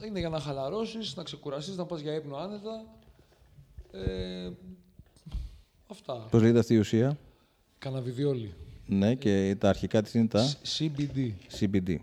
είναι 0.07 0.19
για 0.19 0.29
να 0.29 0.39
χαλαρώσεις, 0.39 1.15
να 1.15 1.23
ξεκουραστείς, 1.23 1.75
να 1.75 1.85
πας 1.85 2.01
για 2.01 2.13
ύπνο 2.15 2.35
άνετα. 2.35 2.85
Ε, 3.91 4.49
αυτά. 5.87 6.13
Πώς 6.31 6.41
λέγεται 6.41 6.59
αυτή 6.59 6.73
η 6.73 6.77
ουσία; 6.77 7.17
Καναβιδιόλη. 7.77 8.53
Ναι, 8.87 9.15
και 9.15 9.55
τα 9.59 9.69
αρχικά 9.69 10.01
της 10.01 10.13
είναι 10.13 10.27
τα; 10.27 10.53
CBD. 10.77 11.31
CBD. 11.59 11.95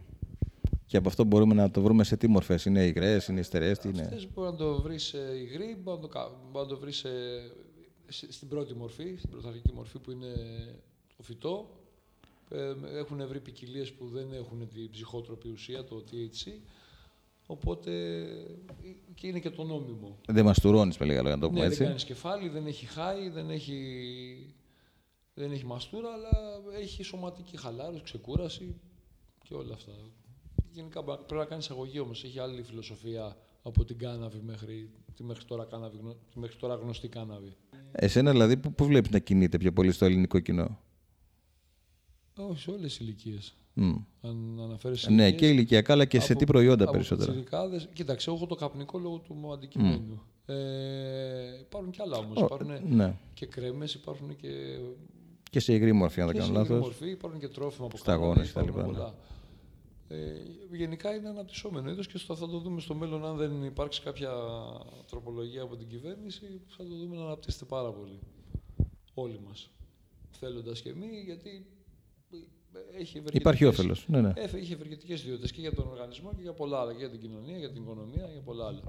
Και 0.87 0.97
από 0.97 1.09
αυτό 1.09 1.25
μπορούμε 1.25 1.55
να 1.55 1.71
το 1.71 1.81
βρούμε 1.83 2.05
σε 2.05 2.17
τι 2.17 2.27
μορφές; 2.29 2.65
Είναι 2.65 2.85
υγρές, 2.87 3.27
είναι 3.29 3.41
ιστερέ, 3.41 3.73
τι 3.73 3.89
είναι; 3.89 4.03
Αυτές 4.03 4.29
μπορεί 4.35 4.51
να 4.51 4.57
το 4.57 4.81
βρεις 4.83 5.13
ε, 5.13 5.37
υγρή, 5.43 5.77
μπορεί 5.83 5.97
να 5.97 6.03
το, 6.03 6.09
κα- 6.09 6.31
μπορεί 6.53 6.65
να 6.67 6.71
το 6.75 6.79
βρεις 6.79 7.05
ε, 7.05 7.09
σ- 7.51 7.68
στην 8.09 8.49
πρώτη 8.49 8.75
μορφή, 8.75 9.15
στην 9.17 9.31
πρωταρχική 9.31 9.73
μορφή 9.73 9.99
που 9.99 10.11
είναι 10.11 10.35
το 11.17 11.23
φυτό. 11.23 11.71
Ε, 12.51 12.75
έχουν 12.99 13.27
βρει 13.27 13.41
ποικιλίες 13.41 13.93
που 13.93 14.07
δεν 14.09 14.33
έχουν 14.33 14.69
την 14.69 14.91
ψυχότροπη 14.91 15.49
ουσία, 15.49 15.85
το 15.85 16.05
THC. 16.11 16.51
Οπότε 17.47 17.93
ε, 18.23 18.91
και 19.15 19.27
είναι 19.27 19.41
και 19.41 19.51
το 19.51 19.65
νόμιμο. 19.65 20.19
Δεν 20.29 20.45
μαστουρώνει 20.45 20.95
με 21.01 21.07
λίγα 21.07 21.23
λόγια, 21.23 21.37
να 21.37 21.41
το 21.43 21.47
πούμε 21.49 21.59
Ναι, 21.61 21.65
δεν 21.65 21.73
έτσι. 21.73 21.85
κάνεις 21.85 22.05
κεφάλι, 22.05 22.49
δεν 22.49 22.67
έχει 22.67 22.87
χάι, 22.87 23.29
δεν 23.29 23.51
έχει, 23.51 24.55
δεν 25.35 25.53
έχει 25.53 25.65
μαστούρα, 25.65 26.13
αλλά 26.13 26.61
έχει 26.79 27.03
σωματική 27.03 27.57
χαλάρωση, 27.57 28.03
ξεκούραση 28.03 28.81
και 29.45 29.55
όλα 29.55 29.75
αυτά. 29.75 29.93
Γενικά 30.73 31.03
μπα- 31.03 31.19
πρέπει 31.19 31.41
να 31.43 31.45
κάνεις 31.49 31.71
αγωγή 31.71 31.99
όμως, 32.01 32.25
έχει 32.25 32.39
άλλη 32.39 32.63
φιλοσοφία 32.63 33.37
από 33.69 33.85
την 33.85 33.99
κάναβη 33.99 34.41
μέχρι 34.47 34.91
τη 35.15 35.23
μέχρι 35.25 35.45
τώρα, 35.45 35.65
κάναβη, 35.65 35.97
γνω- 36.01 36.17
τη 36.33 36.39
μέχρι 36.39 36.57
τώρα 36.57 36.75
γνωστή 36.75 37.09
κάναβη. 37.09 37.57
Εσένα 37.93 38.31
δηλαδή, 38.31 38.57
που, 38.57 38.73
που 38.73 38.85
βλέπεις 38.85 39.11
να 39.11 39.19
κινείται 39.19 39.59
πιο 39.59 39.73
πολύ 39.73 39.93
στο 39.93 40.05
ελληνικό 40.05 40.39
κοινό; 40.41 40.79
Όχι, 42.37 42.61
σε 42.61 42.71
όλες 42.71 42.83
τις 42.83 42.99
ηλικίες. 42.99 43.57
Μμ. 43.75 43.95
Αν 44.21 44.61
αναφέρεις 44.61 45.09
Ναι, 45.09 45.23
ηλικίες, 45.23 45.41
και 45.41 45.49
ηλικιακά, 45.49 45.93
αλλά 45.93 46.05
και 46.05 46.21
σε 46.21 46.33
από- 46.33 46.41
τι 46.41 46.47
προϊόντα 46.47 46.83
από 46.85 46.93
περισσότερα. 46.93 47.27
πιτσιρικάδες- 47.33 47.89
Κοίταξε, 47.93 48.31
εγώ 48.31 48.39
έχω 48.39 48.47
το 48.49 48.55
καπνικό 48.55 48.99
λόγω 48.99 49.19
του 49.19 49.35
μου 49.35 49.53
αντικειμένου. 49.53 50.23
Ε, 50.47 51.59
υπάρχουν 51.61 51.91
και 51.91 52.03
άλλα 52.03 52.17
όμως. 52.17 52.37
Ω, 52.37 52.45
Υπάρχουν 52.45 52.95
ναι. 52.97 53.15
και 53.35 53.47
κρέμες, 53.47 53.95
υπάρχουν 53.95 54.37
και 54.37 54.49
Και 55.51 55.61
σε 55.61 55.75
υγρή 55.75 55.93
μορφή, 55.93 56.21
αν 56.21 56.27
δεν 56.27 56.35
και 56.37 56.41
κάνω 56.43 56.55
σε 56.55 56.61
υγρή 56.61 56.73
λάθος. 56.75 56.87
μορφή, 56.89 57.11
υπάρχουν 57.11 57.41
και 57.41 57.49
τρόφιμα 57.49 57.87
από 57.87 57.97
Σταγόνες 57.97 58.53
κανάλι, 58.53 58.71
κτλ, 58.73 58.79
υπάρχουν 58.79 58.93
ναι. 58.93 58.99
πολλά. 58.99 59.15
Ε, 60.11 60.17
γενικά 60.77 61.15
είναι 61.15 61.29
αναπτυσσόμενο 61.29 61.91
είδος 61.91 62.07
και 62.07 62.19
στο, 62.19 62.37
θα 62.37 62.49
το 62.49 62.59
δούμε 62.59 62.81
στο 62.81 62.95
μέλλον 62.95 63.25
αν 63.27 63.37
δεν 63.37 63.65
υπάρξει 63.65 64.03
κάποια 64.03 64.31
τροπολογία 65.11 65.63
από 65.63 65.77
την 65.77 65.89
κυβέρνηση 65.89 66.61
θα 66.69 66.85
το 66.85 66.95
δούμε 66.95 67.17
να 67.17 67.23
αναπτύσσεται 67.25 67.65
πάρα 67.65 67.93
πολύ. 67.93 68.19
Όλοι 69.15 69.41
μας. 69.49 69.71
Θέλοντας 70.31 70.81
και 70.83 70.89
εμείς 70.89 71.25
γιατί 71.25 71.67
έχει 72.99 73.19
ευεργετικές- 73.19 73.41
Υπάρχει 73.41 73.65
όφελος. 73.65 74.05
Ναι, 74.09 74.21
ναι. 74.21 74.33
Έφε- 74.37 74.63
Είχε 74.63 74.75
ευεργετικές 74.75 75.21
ιδιότητες 75.23 75.53
και 75.53 75.61
για 75.61 75.75
τον 75.75 75.89
οργανισμό 75.89 76.31
και 76.35 76.43
για 76.43 76.53
πολλά 76.53 76.81
άλλα. 76.81 76.93
Και 76.93 76.99
για 76.99 77.11
την 77.11 77.21
κοινωνία, 77.21 77.59
για 77.59 77.71
την 77.73 77.83
οικονομία, 77.83 78.29
για 78.33 78.41
πολλά 78.41 78.67
άλλα. 78.67 78.83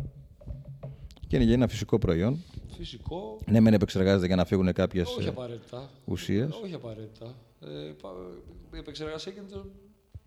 Και 1.27 1.35
είναι 1.35 1.45
για 1.45 1.53
ένα 1.53 1.67
φυσικό 1.67 1.99
προϊόν. 1.99 2.43
Φυσικό, 2.77 3.39
Ναι, 3.45 3.59
μεν 3.59 3.73
επεξεργάζεται 3.73 4.25
για 4.27 4.35
να 4.35 4.45
φύγουν 4.45 4.73
κάποιες 4.73 5.15
όχι 5.17 5.27
απαραίτητα. 5.27 5.89
ουσίες. 6.05 6.49
Όχι 6.63 6.73
απαραίτητα. 6.73 7.35
Ε, 7.61 7.93
πα- 8.01 8.13
η 8.73 8.77
επεξεργασία 8.77 9.31
γίνεται 9.31 9.61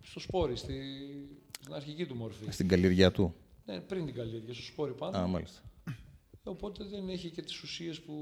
στο 0.02 0.21
σπόρι, 0.21 0.56
στη, 0.56 0.75
στην 1.61 1.75
αρχική 1.75 2.06
του 2.06 2.14
μορφή. 2.14 2.44
Στην 2.50 2.68
καλλιεργία 2.68 3.11
του. 3.12 3.35
Ναι, 3.66 3.80
πριν 3.80 4.04
την 4.06 4.14
καλλιέργεια, 4.14 4.54
στο 4.54 4.62
σπόρι 4.62 4.92
πάνω. 4.92 5.18
Α, 5.18 5.26
μάλιστα. 5.26 5.61
Οπότε 6.44 6.85
δεν 6.85 7.09
έχει 7.09 7.30
και 7.30 7.42
τις 7.42 7.62
ουσίες 7.62 8.00
που 8.00 8.12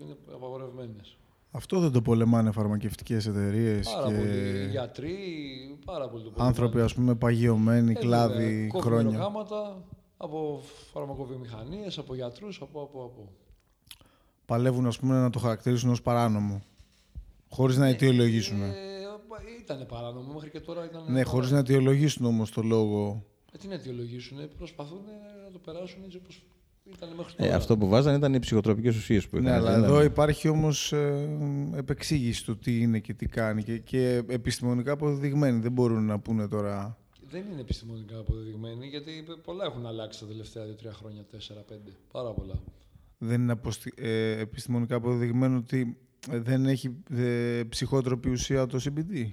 είναι 0.00 0.16
απαγορευμένες. 0.34 1.16
Αυτό 1.50 1.78
δεν 1.80 1.92
το 1.92 2.02
πολεμάνε 2.02 2.50
φαρμακευτικές 2.50 3.26
εταιρείες 3.26 3.88
Πάρα 3.92 4.08
και 4.08 4.14
πολλοί 4.14 4.68
γιατροί, 4.70 5.16
πάρα 5.84 6.08
πολύ 6.08 6.22
το 6.24 6.30
άνθρωποι 6.36 6.56
πολεμάνε. 6.70 6.82
ας 6.84 6.94
πούμε 6.94 7.14
παγιωμένοι, 7.14 7.90
Ε, 7.90 7.94
κλάδοι, 7.94 8.34
βέβαια, 8.44 8.66
κόβουν 8.66 8.80
χρόνια. 8.90 9.10
μεροκάματα 9.10 9.84
από 10.16 10.62
φαρμακοβιομηχανίες, 10.92 11.98
από 11.98 12.14
γιατρούς, 12.14 12.60
από, 12.62 12.82
από, 12.82 13.02
από. 13.04 13.32
Παλεύουν 14.46 14.86
ας 14.86 14.98
πούμε 14.98 15.14
να 15.20 15.30
το 15.30 15.38
χαρακτηρίσουν 15.38 15.90
ως 15.90 16.02
παράνομο. 16.02 16.62
Χωρίς 17.48 17.76
να 17.76 17.86
αιτιολογήσουν. 17.86 18.62
Ε, 18.62 18.91
ήταν 19.74 19.86
παράνομο, 19.86 20.32
μέχρι 20.32 20.50
και 20.50 20.60
τώρα 20.60 20.84
ήταν. 20.84 21.12
Ναι, 21.12 21.22
χωρίς 21.22 21.50
να 21.50 21.58
αιτιολογήσουν 21.58 22.26
όμως 22.26 22.50
το 22.50 22.62
λόγο. 22.62 23.24
Ε, 23.52 23.58
τι 23.58 23.66
να 23.68 23.74
αιτιολογήσουν, 23.74 24.38
προσπαθούν 24.56 25.00
να 25.44 25.50
το 25.52 25.58
περάσουν 25.58 26.02
έτσι 26.04 26.16
όπως 26.16 26.44
ήταν 26.96 27.08
μέχρι 27.16 27.34
Ε, 27.36 27.42
τώρα. 27.44 27.56
αυτό 27.56 27.76
που 27.76 27.88
βάζανε 27.88 28.16
ήταν 28.16 28.34
οι 28.34 28.38
ψυχοτροπικές 28.38 28.96
ουσίες 28.96 29.28
που 29.28 29.36
είχαν. 29.36 29.48
Ναι, 29.50 29.56
αλλά 29.56 29.70
έτσι, 29.74 29.84
εδώ 29.84 29.96
δεν- 29.96 30.06
υπάρχει 30.06 30.48
όμως 30.48 30.92
ε, 30.92 31.28
επεξήγηση 31.76 32.44
του 32.44 32.58
τι 32.58 32.80
είναι 32.80 32.98
και 32.98 33.14
τι 33.14 33.26
κάνει 33.26 33.62
και, 33.62 33.78
και 33.78 34.22
επιστημονικά 34.28 34.92
αποδεδειγμένοι. 34.92 35.60
Δεν 35.60 35.72
μπορούν 35.72 36.04
να 36.06 36.18
πούνε 36.20 36.48
τώρα... 36.48 36.96
Δεν 37.28 37.44
είναι 37.52 37.60
επιστημονικά 37.60 38.18
αποδεδειγμένοι, 38.18 38.86
γιατί 38.86 39.10
πολλά 39.44 39.64
έχουν 39.64 39.86
αλλάξει 39.86 40.20
τα 40.20 40.26
τελευταία 40.26 40.64
2-3 40.64 40.88
χρόνια, 40.92 41.24
4-5. 41.32 41.36
Πάρα 42.12 42.32
πολλά. 42.32 42.54
Δεν 43.18 43.40
είναι 43.40 43.52
αποστη- 43.52 44.00
ε, 44.00 44.38
επιστημονικά 44.38 44.96
αποδεδειγμένο 44.96 45.56
ότι 45.56 45.96
ε, 46.30 46.38
δεν 46.38 46.66
έχει 46.66 46.96
ε, 47.10 47.62
ψυχότροπη 47.68 48.30
ουσία 48.30 48.66
το 48.66 48.80
CBD. 48.84 49.26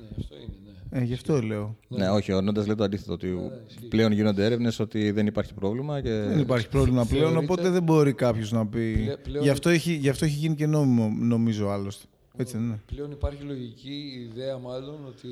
Ναι, 0.00 0.08
αυτό 0.18 0.34
είναι, 0.36 0.54
ναι. 0.90 0.98
Ε, 1.00 1.04
γι' 1.04 1.12
αυτό 1.14 1.42
λέω. 1.42 1.76
Ναι, 1.88 2.10
όχι, 2.10 2.32
ο 2.32 2.40
Νόντας 2.40 2.66
λέει 2.66 2.74
το 2.74 2.84
αντίθετο. 2.84 3.12
Ότι 3.12 3.26
ναι, 3.26 3.40
ισχύει. 3.68 3.86
πλέον 3.88 4.12
γίνονται 4.12 4.44
έρευνες 4.44 4.78
ότι 4.78 5.10
δεν 5.10 5.26
υπάρχει 5.26 5.54
πρόβλημα. 5.54 6.00
Και... 6.00 6.10
Δεν 6.10 6.38
υπάρχει 6.38 6.68
πρόβλημα 6.68 7.04
πλέον, 7.04 7.30
θεωρείται- 7.30 7.50
οπότε 7.50 7.68
δεν 7.70 7.82
μπορεί 7.82 8.12
κάποιος 8.12 8.52
να 8.52 8.66
πει. 8.66 8.92
Πλε- 9.04 9.16
πλέον- 9.18 9.44
Γι, 9.44 9.50
αυτό 9.50 9.68
έχει, 9.68 9.92
γι' 9.92 10.08
αυτό 10.08 10.24
έχει 10.24 10.36
γίνει 10.36 10.54
και 10.54 10.66
νόμιμο, 10.66 11.08
νομίζω 11.18 11.68
άλλωστε. 11.68 12.06
Έτσι 12.36 12.56
δεν 12.56 12.66
είναι. 12.66 12.80
Πλέον 12.86 13.10
υπάρχει 13.10 13.42
λογική 13.42 14.28
ιδέα 14.30 14.58
μάλλον 14.58 14.98
ότι 15.08 15.28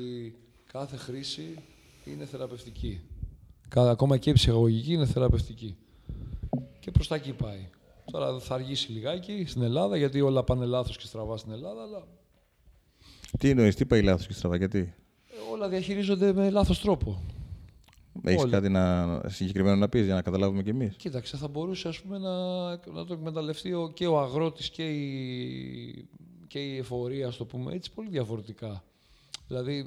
κάθε 0.73 0.97
χρήση 0.97 1.43
είναι 2.05 2.25
θεραπευτική. 2.25 3.01
Κα- 3.67 3.89
Ακόμα 3.89 4.17
και 4.17 4.29
η 4.29 4.33
ψυχαγωγική 4.33 4.93
είναι 4.93 5.05
θεραπευτική. 5.05 5.75
Και 6.79 6.91
προς 6.91 7.07
τα 7.07 7.15
εκεί 7.15 7.31
πάει. 7.31 7.69
Τώρα 8.11 8.39
θα 8.39 8.53
αργήσει 8.53 8.91
λιγάκι 8.91 9.43
στην 9.47 9.61
Ελλάδα, 9.61 9.97
γιατί 9.97 10.21
όλα 10.21 10.43
πάνε 10.43 10.65
λάθος 10.65 10.97
και 10.97 11.05
στραβά 11.05 11.37
στην 11.37 11.51
Ελλάδα, 11.51 11.81
αλλά 11.81 12.03
Τι 13.37 13.49
εννοείς, 13.49 13.75
τι 13.75 13.85
πάει 13.85 14.01
λάθος 14.01 14.27
και 14.27 14.33
στραβά, 14.33 14.55
γιατί; 14.55 14.93
ε, 15.27 15.51
όλα 15.53 15.69
διαχειρίζονται 15.69 16.33
με 16.33 16.49
λάθος 16.49 16.81
τρόπο. 16.81 17.21
Έχεις 18.23 18.41
Όλα. 18.41 18.51
κάτι 18.51 18.69
να, 18.69 19.05
συγκεκριμένο 19.27 19.75
να 19.75 19.89
πεις 19.89 20.05
για 20.05 20.13
να 20.13 20.21
καταλάβουμε 20.21 20.63
κι 20.63 20.69
εμείς; 20.69 20.95
Κοίταξε, 20.95 21.37
θα 21.37 21.47
μπορούσε 21.47 21.87
ας 21.87 22.01
πούμε, 22.01 22.17
να, 22.17 22.69
να 22.69 23.05
το 23.05 23.13
εκμεταλλευτεί 23.13 23.73
ο, 23.73 23.91
και 23.93 24.07
ο 24.07 24.19
αγρότης 24.19 24.69
και 24.69 24.89
η, 24.89 26.07
και 26.47 26.59
η 26.59 26.77
εφορία, 26.77 27.27
ας 27.27 27.37
το 27.37 27.45
πούμε 27.45 27.73
έτσι, 27.73 27.91
πολύ 27.93 28.09
διαφορετικά. 28.09 28.83
Δηλαδή, 29.47 29.85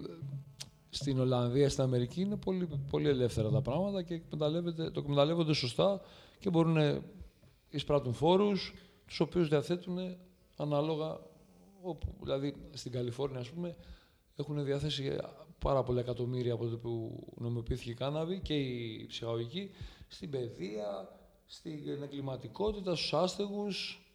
στην 0.90 1.20
Ολλανδία, 1.20 1.68
στην 1.68 1.82
Αμερική 1.82 2.20
είναι 2.20 2.37
πολύ, 2.37 2.68
πολύ 2.90 3.08
ελεύθερα 3.08 3.50
τα 3.50 3.61
πράγματα 3.62 4.02
και 4.02 4.14
εκμεταλλεύεται- 4.14 4.90
το 4.92 5.00
εκμεταλλεύονται 5.00 5.52
σωστά 5.54 6.00
και 6.38 6.50
μπορούν 6.50 6.72
να 6.72 7.00
εισπράττουν 7.70 8.12
φόρους, 8.12 8.75
τους 9.06 9.20
οποίους 9.20 9.49
διαθέτουν 9.49 9.99
ανάλογα, 10.56 11.18
όπου, 11.83 12.17
δηλαδή 12.23 12.55
στην 12.73 12.93
Καλιφόρνια, 12.93 13.41
ας 13.41 13.51
πούμε, 13.51 13.77
έχουν 14.37 14.65
διαθέσει 14.65 15.17
πάρα 15.59 15.83
πολλά 15.83 16.01
εκατομμύρια 16.01 16.53
από 16.53 16.65
τότε 16.65 16.77
που 16.77 17.25
νομιμοποιήθηκε 17.37 17.91
η 17.91 17.95
κάναβη 17.95 18.41
και 18.41 18.55
η 18.55 19.07
ψυχαγωγική 19.09 19.71
στην 20.09 20.31
παιδεία, 20.31 21.09
στην 21.47 22.03
εγκληματικότητα, 22.03 22.95
στους 22.95 23.15
άστεγους 23.15 24.07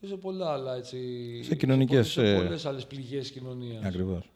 και 0.00 0.06
σε 0.06 0.16
πολλά 0.16 0.52
άλλα 0.52 0.74
έτσι. 0.74 0.98
Σε 1.42 1.54
κοινωνικές, 1.54 2.08
Σε, 2.10 2.28
ε, 2.28 2.36
πολλές 2.36 2.66
άλλες 2.66 2.86
πληγές 2.86 3.30
κοινωνίας. 3.30 3.84
Ακριβώς. 3.84 4.32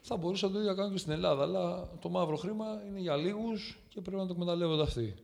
Θα 0.00 0.16
μπορούσαν 0.16 0.52
το 0.52 0.58
ίδιο 0.58 0.70
να 0.70 0.76
κάνουν 0.76 0.92
και 0.92 0.98
στην 0.98 1.12
Ελλάδα, 1.12 1.42
αλλά 1.42 1.90
το 2.00 2.08
μαύρο 2.08 2.36
χρήμα 2.36 2.66
είναι 2.88 3.00
για 3.00 3.16
λίγους 3.16 3.78
και 3.88 4.00
πρέπει 4.00 4.16
να 4.16 4.26
το 4.26 4.32
εκμεταλλεύονται 4.32 4.82
αυτοί. 4.82 5.14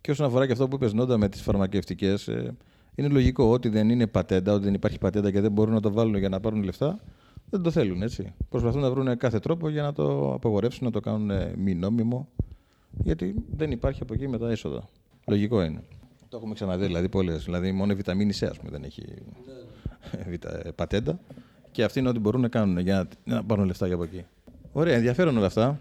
Και 0.00 0.10
όσον 0.10 0.26
αφορά 0.26 0.46
και 0.46 0.52
αυτό 0.52 0.68
που 0.68 0.74
είπες 0.74 0.92
Νόντα 0.92 1.18
με 1.18 1.28
τις 1.28 1.42
φαρμακευτικές, 1.42 2.28
είναι 2.94 3.08
λογικό 3.08 3.44
ότι 3.52 3.68
δεν 3.68 3.90
είναι 3.90 4.06
πατέντα, 4.06 4.52
ότι 4.52 4.64
δεν 4.64 4.74
υπάρχει 4.74 4.98
πατέντα 4.98 5.30
και 5.30 5.40
δεν 5.40 5.52
μπορούν 5.52 5.74
να 5.74 5.80
το 5.80 5.92
βάλουν 5.92 6.16
για 6.16 6.28
να 6.28 6.40
πάρουν 6.40 6.62
λεφτά. 6.62 6.98
Δεν 7.50 7.62
το 7.62 7.70
θέλουν 7.70 8.02
έτσι. 8.02 8.32
Προσπαθούν 8.48 8.80
να 8.80 8.90
βρουν 8.90 9.16
κάθε 9.16 9.38
τρόπο 9.38 9.68
για 9.68 9.82
να 9.82 9.92
το 9.92 10.32
απαγορεύσουν, 10.34 10.84
να 10.84 10.90
το 10.90 11.00
κάνουν 11.00 11.30
ε, 11.30 11.54
μη 11.56 11.74
νόμιμο. 11.74 12.28
Γιατί 12.90 13.34
δεν 13.56 13.70
υπάρχει 13.70 14.02
από 14.02 14.14
εκεί 14.14 14.28
μετά 14.28 14.50
έσοδα. 14.50 14.84
Λογικό 15.26 15.62
είναι. 15.62 15.82
Το 16.28 16.36
έχουμε 16.36 16.54
ξαναδεί 16.54 16.86
δηλαδή 16.86 17.08
πολλές. 17.08 17.44
Δηλαδή 17.44 17.72
μόνο 17.72 17.92
η 17.92 17.94
βιταμίνη 17.94 18.32
C, 18.40 18.46
ας 18.50 18.58
πούμε, 18.58 18.70
δεν 18.70 18.84
έχει 18.84 19.02
βητα- 20.30 20.66
ε, 20.66 20.70
πατέντα. 20.70 21.20
Και 21.70 21.84
αυτοί 21.84 21.98
είναι 21.98 22.08
ό,τι 22.08 22.18
μπορούν 22.18 22.40
να 22.40 22.48
κάνουν 22.48 22.78
για 22.78 22.94
να, 22.94 23.08
για 23.24 23.34
να 23.34 23.44
πάρουν 23.44 23.64
λεφτά 23.66 23.86
για 23.86 23.94
από 23.94 24.04
εκεί. 24.04 24.24
Ωραία, 24.72 24.94
ενδιαφέρον 24.96 25.36
όλα 25.36 25.46
αυτά. 25.46 25.80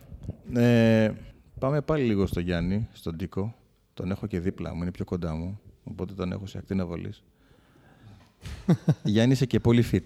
Ε, 0.53 1.11
πάμε 1.59 1.81
πάλι 1.81 2.03
λίγο 2.03 2.25
στο 2.25 2.39
Γιάννη, 2.39 2.87
στον 2.93 3.17
Τίκο. 3.17 3.55
Τον 3.93 4.11
έχω 4.11 4.27
και 4.27 4.39
δίπλα 4.39 4.73
μου, 4.75 4.81
είναι 4.81 4.91
πιο 4.91 5.05
κοντά 5.05 5.35
μου. 5.35 5.59
Οπότε 5.83 6.13
τον 6.13 6.31
έχω 6.31 6.45
σε 6.45 6.57
ακτίνα 6.57 6.85
βολής. 6.85 7.23
Γιάννη, 9.03 9.33
είσαι 9.33 9.45
και 9.45 9.59
πολύ 9.59 9.83
fit. 9.91 10.05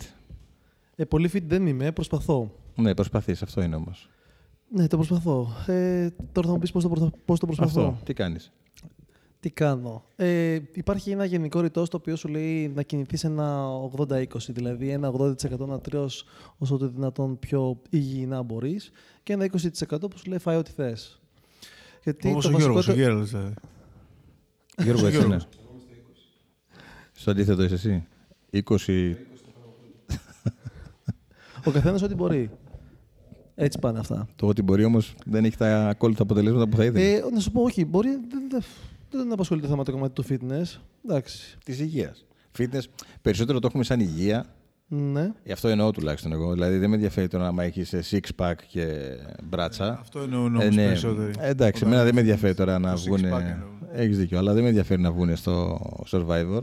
Ε, 0.95 1.03
πολύ 1.05 1.29
fit 1.33 1.43
δεν 1.47 1.67
είμαι, 1.67 1.91
προσπαθώ. 1.91 2.51
Ναι, 2.75 2.93
προσπαθείς, 2.93 3.41
αυτό 3.41 3.61
είναι 3.61 3.75
όμως. 3.75 4.09
Ναι, 4.69 4.87
το 4.87 4.97
προσπαθώ. 4.97 5.47
Ε, 5.67 6.09
τώρα 6.31 6.47
θα 6.47 6.53
μου 6.53 6.59
πεις 6.59 6.71
πώς 6.71 6.83
το, 6.83 6.89
προσπα- 6.89 7.11
πώς 7.25 7.39
το 7.39 7.45
προσπαθώ. 7.45 7.81
Αυτό. 7.87 8.03
Τι 8.05 8.13
κάνεις; 8.13 8.51
Τι 9.39 9.49
κάνω. 9.49 10.03
Ε, 10.15 10.59
υπάρχει 10.73 11.11
ένα 11.11 11.25
γενικό 11.25 11.59
ρητό 11.61 11.83
το 11.87 11.97
οποίο 11.97 12.15
σου 12.15 12.27
λέει 12.27 12.67
να 12.67 12.81
κινηθείς 12.81 13.23
ένα 13.23 13.65
80-20, 13.97 14.25
δηλαδή 14.47 14.89
ένα 14.89 15.11
80% 15.11 15.57
να 15.67 15.79
τρως 15.79 16.25
όσο 16.57 16.77
το 16.77 16.87
δυνατόν 16.87 17.39
πιο 17.39 17.81
υγιεινά 17.89 18.43
μπορείς 18.43 18.91
και 19.23 19.33
ένα 19.33 19.45
20% 19.45 20.09
που 20.09 20.17
σου 20.17 20.29
λέει 20.29 20.37
φάει 20.39 20.57
ό,τι 20.57 20.71
θες. 20.71 21.21
Γιατί 22.03 22.29
Όπως 22.29 22.43
το 22.45 22.53
ο 22.53 22.57
Γιώργος, 22.57 22.87
ο 22.87 22.91
βασικότερο- 22.91 23.07
Γέραλης, 23.07 23.29
δηλαδή. 23.31 23.53
Γιώργο, 24.83 25.05
έτσι 25.05 25.17
Γιώργος. 25.19 25.43
είναι. 25.43 25.64
Στο 27.17 27.31
αντίθετο 27.31 27.63
είσαι 27.63 27.73
εσύ. 27.73 28.05
20. 28.51 29.15
Ο 31.65 31.71
καθένας 31.71 32.01
ό,τι 32.01 32.15
μπορεί. 32.15 32.49
Έτσι 33.55 33.79
πάνε 33.79 33.99
αυτά. 33.99 34.27
Το 34.35 34.47
ότι 34.47 34.61
μπορεί 34.61 34.83
όμως 34.83 35.15
δεν 35.25 35.45
έχει 35.45 35.57
τα 35.57 35.87
ακόλουθα 35.89 36.23
αποτελέσματα 36.23 36.67
που 36.67 36.77
θα 36.77 36.85
ήθελε. 36.85 37.11
Ε, 37.11 37.21
να 37.33 37.39
σου 37.39 37.51
πω, 37.51 37.61
όχι, 37.61 37.85
μπορεί. 37.85 38.09
Δεν, 38.09 38.43
δεν, 38.49 38.63
δεν 39.09 39.31
απασχολεί 39.31 39.61
το 39.61 39.67
θέμα 39.67 39.83
το 39.83 39.91
κομμάτι 39.91 40.13
του 40.13 40.25
fitness. 40.29 40.79
Εντάξει. 41.05 41.57
Της 41.65 41.79
υγείας. 41.79 42.25
Fitness. 42.57 42.81
Περισσότερο 43.21 43.59
το 43.59 43.67
έχουμε 43.67 43.83
σαν 43.83 43.99
υγεία. 43.99 44.45
Ναι. 44.87 45.31
Γι' 45.43 45.51
αυτό 45.51 45.67
εννοώ 45.67 45.91
τουλάχιστον 45.91 46.31
εγώ. 46.31 46.53
Δηλαδή 46.53 46.77
δεν 46.77 46.89
με 46.89 46.95
ενδιαφέρει 46.95 47.27
τώρα 47.27 47.51
να 47.51 47.63
έχεις 47.63 47.93
six 48.11 48.19
pack 48.37 48.53
και 48.67 48.87
μπράτσα. 49.43 49.97
Αυτό 49.99 50.19
εννοούν 50.19 50.55
όμως 50.55 50.75
περισσότεροι. 50.75 51.31
Ε, 51.39 51.49
εντάξει, 51.49 51.83
Όταν 51.83 51.93
εμένα 51.93 52.03
δεν 52.03 52.13
με 52.13 52.19
έχουν 52.19 52.29
ενδιαφέρει 52.31 52.53
τώρα 52.53 52.79
να 52.79 52.93
το 52.93 53.01
six 53.01 53.05
βγουν. 53.05 53.19
pack 53.19 53.41
εννοούν. 53.41 53.87
Έχεις 53.91 54.17
δίκιο, 54.17 54.37
αλλά 54.37 54.53
δεν 54.53 54.61
με 54.63 54.67
ενδιαφέρει 54.69 55.01
να 55.01 55.11
βγουν 55.11 55.35
στο 55.35 55.79
Survivor 56.11 56.61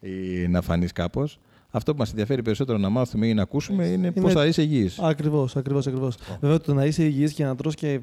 ή 0.00 0.48
να 0.48 0.60
φανείς 0.60 0.92
κάπως. 0.92 1.38
Αυτό 1.70 1.92
που 1.92 1.98
μας 1.98 2.10
ενδιαφέρει 2.10 2.42
περισσότερο 2.42 2.78
να 2.78 2.88
μάθουμε 2.88 3.26
ή 3.26 3.34
να 3.34 3.42
ακούσουμε 3.42 3.86
είναι, 3.86 4.12
πώς 4.12 4.22
Είναι- 4.22 4.40
θα 4.40 4.46
είσαι 4.46 4.62
υγιής. 4.62 4.98
Ακριβώς, 4.98 5.56
ακριβώς, 5.56 5.86
ακριβώς. 5.86 6.16
Βέβαια, 6.40 6.60
το 6.60 6.74
να 6.74 6.84
είσαι 6.84 7.04
υγιής 7.04 7.32
και 7.32 7.44
να 7.44 7.54
τρως 7.56 7.74
και 7.74 8.00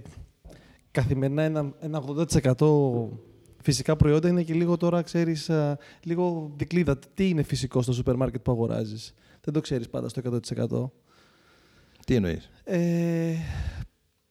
καθημερινά 0.92 1.42
ένα, 1.44 1.74
ένα 1.80 1.98
80% 1.98 3.10
φυσικά 3.62 3.96
προϊόντα 3.96 4.28
είναι 4.28 4.44
και 4.44 4.54
λίγο 4.54 4.78
τώρα, 4.78 5.02
ξέρεις, 5.02 5.50
α, 5.50 5.78
λίγο 6.04 6.52
δικλίδα. 6.58 7.00
Τι 7.14 7.30
είναι 7.30 7.44
φυσικό 7.44 7.82
στο 7.82 7.94
σούπερ 7.94 8.16
μάρκετ 8.16 8.42
που 8.42 8.52
αγοράζεις; 8.52 9.14
Δεν 9.42 9.54
το 9.54 9.60
ξέρεις 9.62 9.90
πάντα 9.90 10.10
στο 10.10 10.20
100%. 10.20 10.92
Τι 12.06 12.16
εννοείς; 12.16 12.50
Ε, 12.64 13.34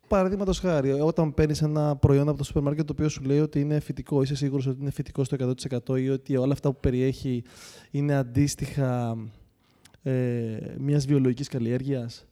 Παραδείγματος 0.09 0.59
χάρη, 0.59 0.91
όταν 0.91 1.35
παίρνεις 1.35 1.63
ένα 1.63 1.97
προϊόν 1.97 2.29
από 2.29 2.39
το 2.39 2.45
σούπερ 2.45 2.63
μάρκετ 2.63 2.87
το 2.87 2.93
οποίο 2.93 3.09
σου 3.09 3.23
λέει 3.23 3.41
ότι 3.41 3.61
είναι 3.61 3.81
φυτικό, 3.81 4.23
είσαι 4.23 4.35
σίγουρος 4.37 4.67
ότι 4.67 4.81
είναι 4.81 4.91
φυτικό 4.91 5.25
στο 5.25 5.55
100% 5.89 6.01
ή 6.01 6.11
ότι 6.11 6.37
όλα 6.37 6.53
αυτά 6.53 6.73
που 6.73 6.81
περιέχει 6.81 7.43
είναι 7.91 8.15
αντίστοιχα 8.15 9.17
ε, 10.03 10.13
μιας 10.79 11.07
βιολογικής 11.07 11.49
καλλιέργειας. 11.49 12.27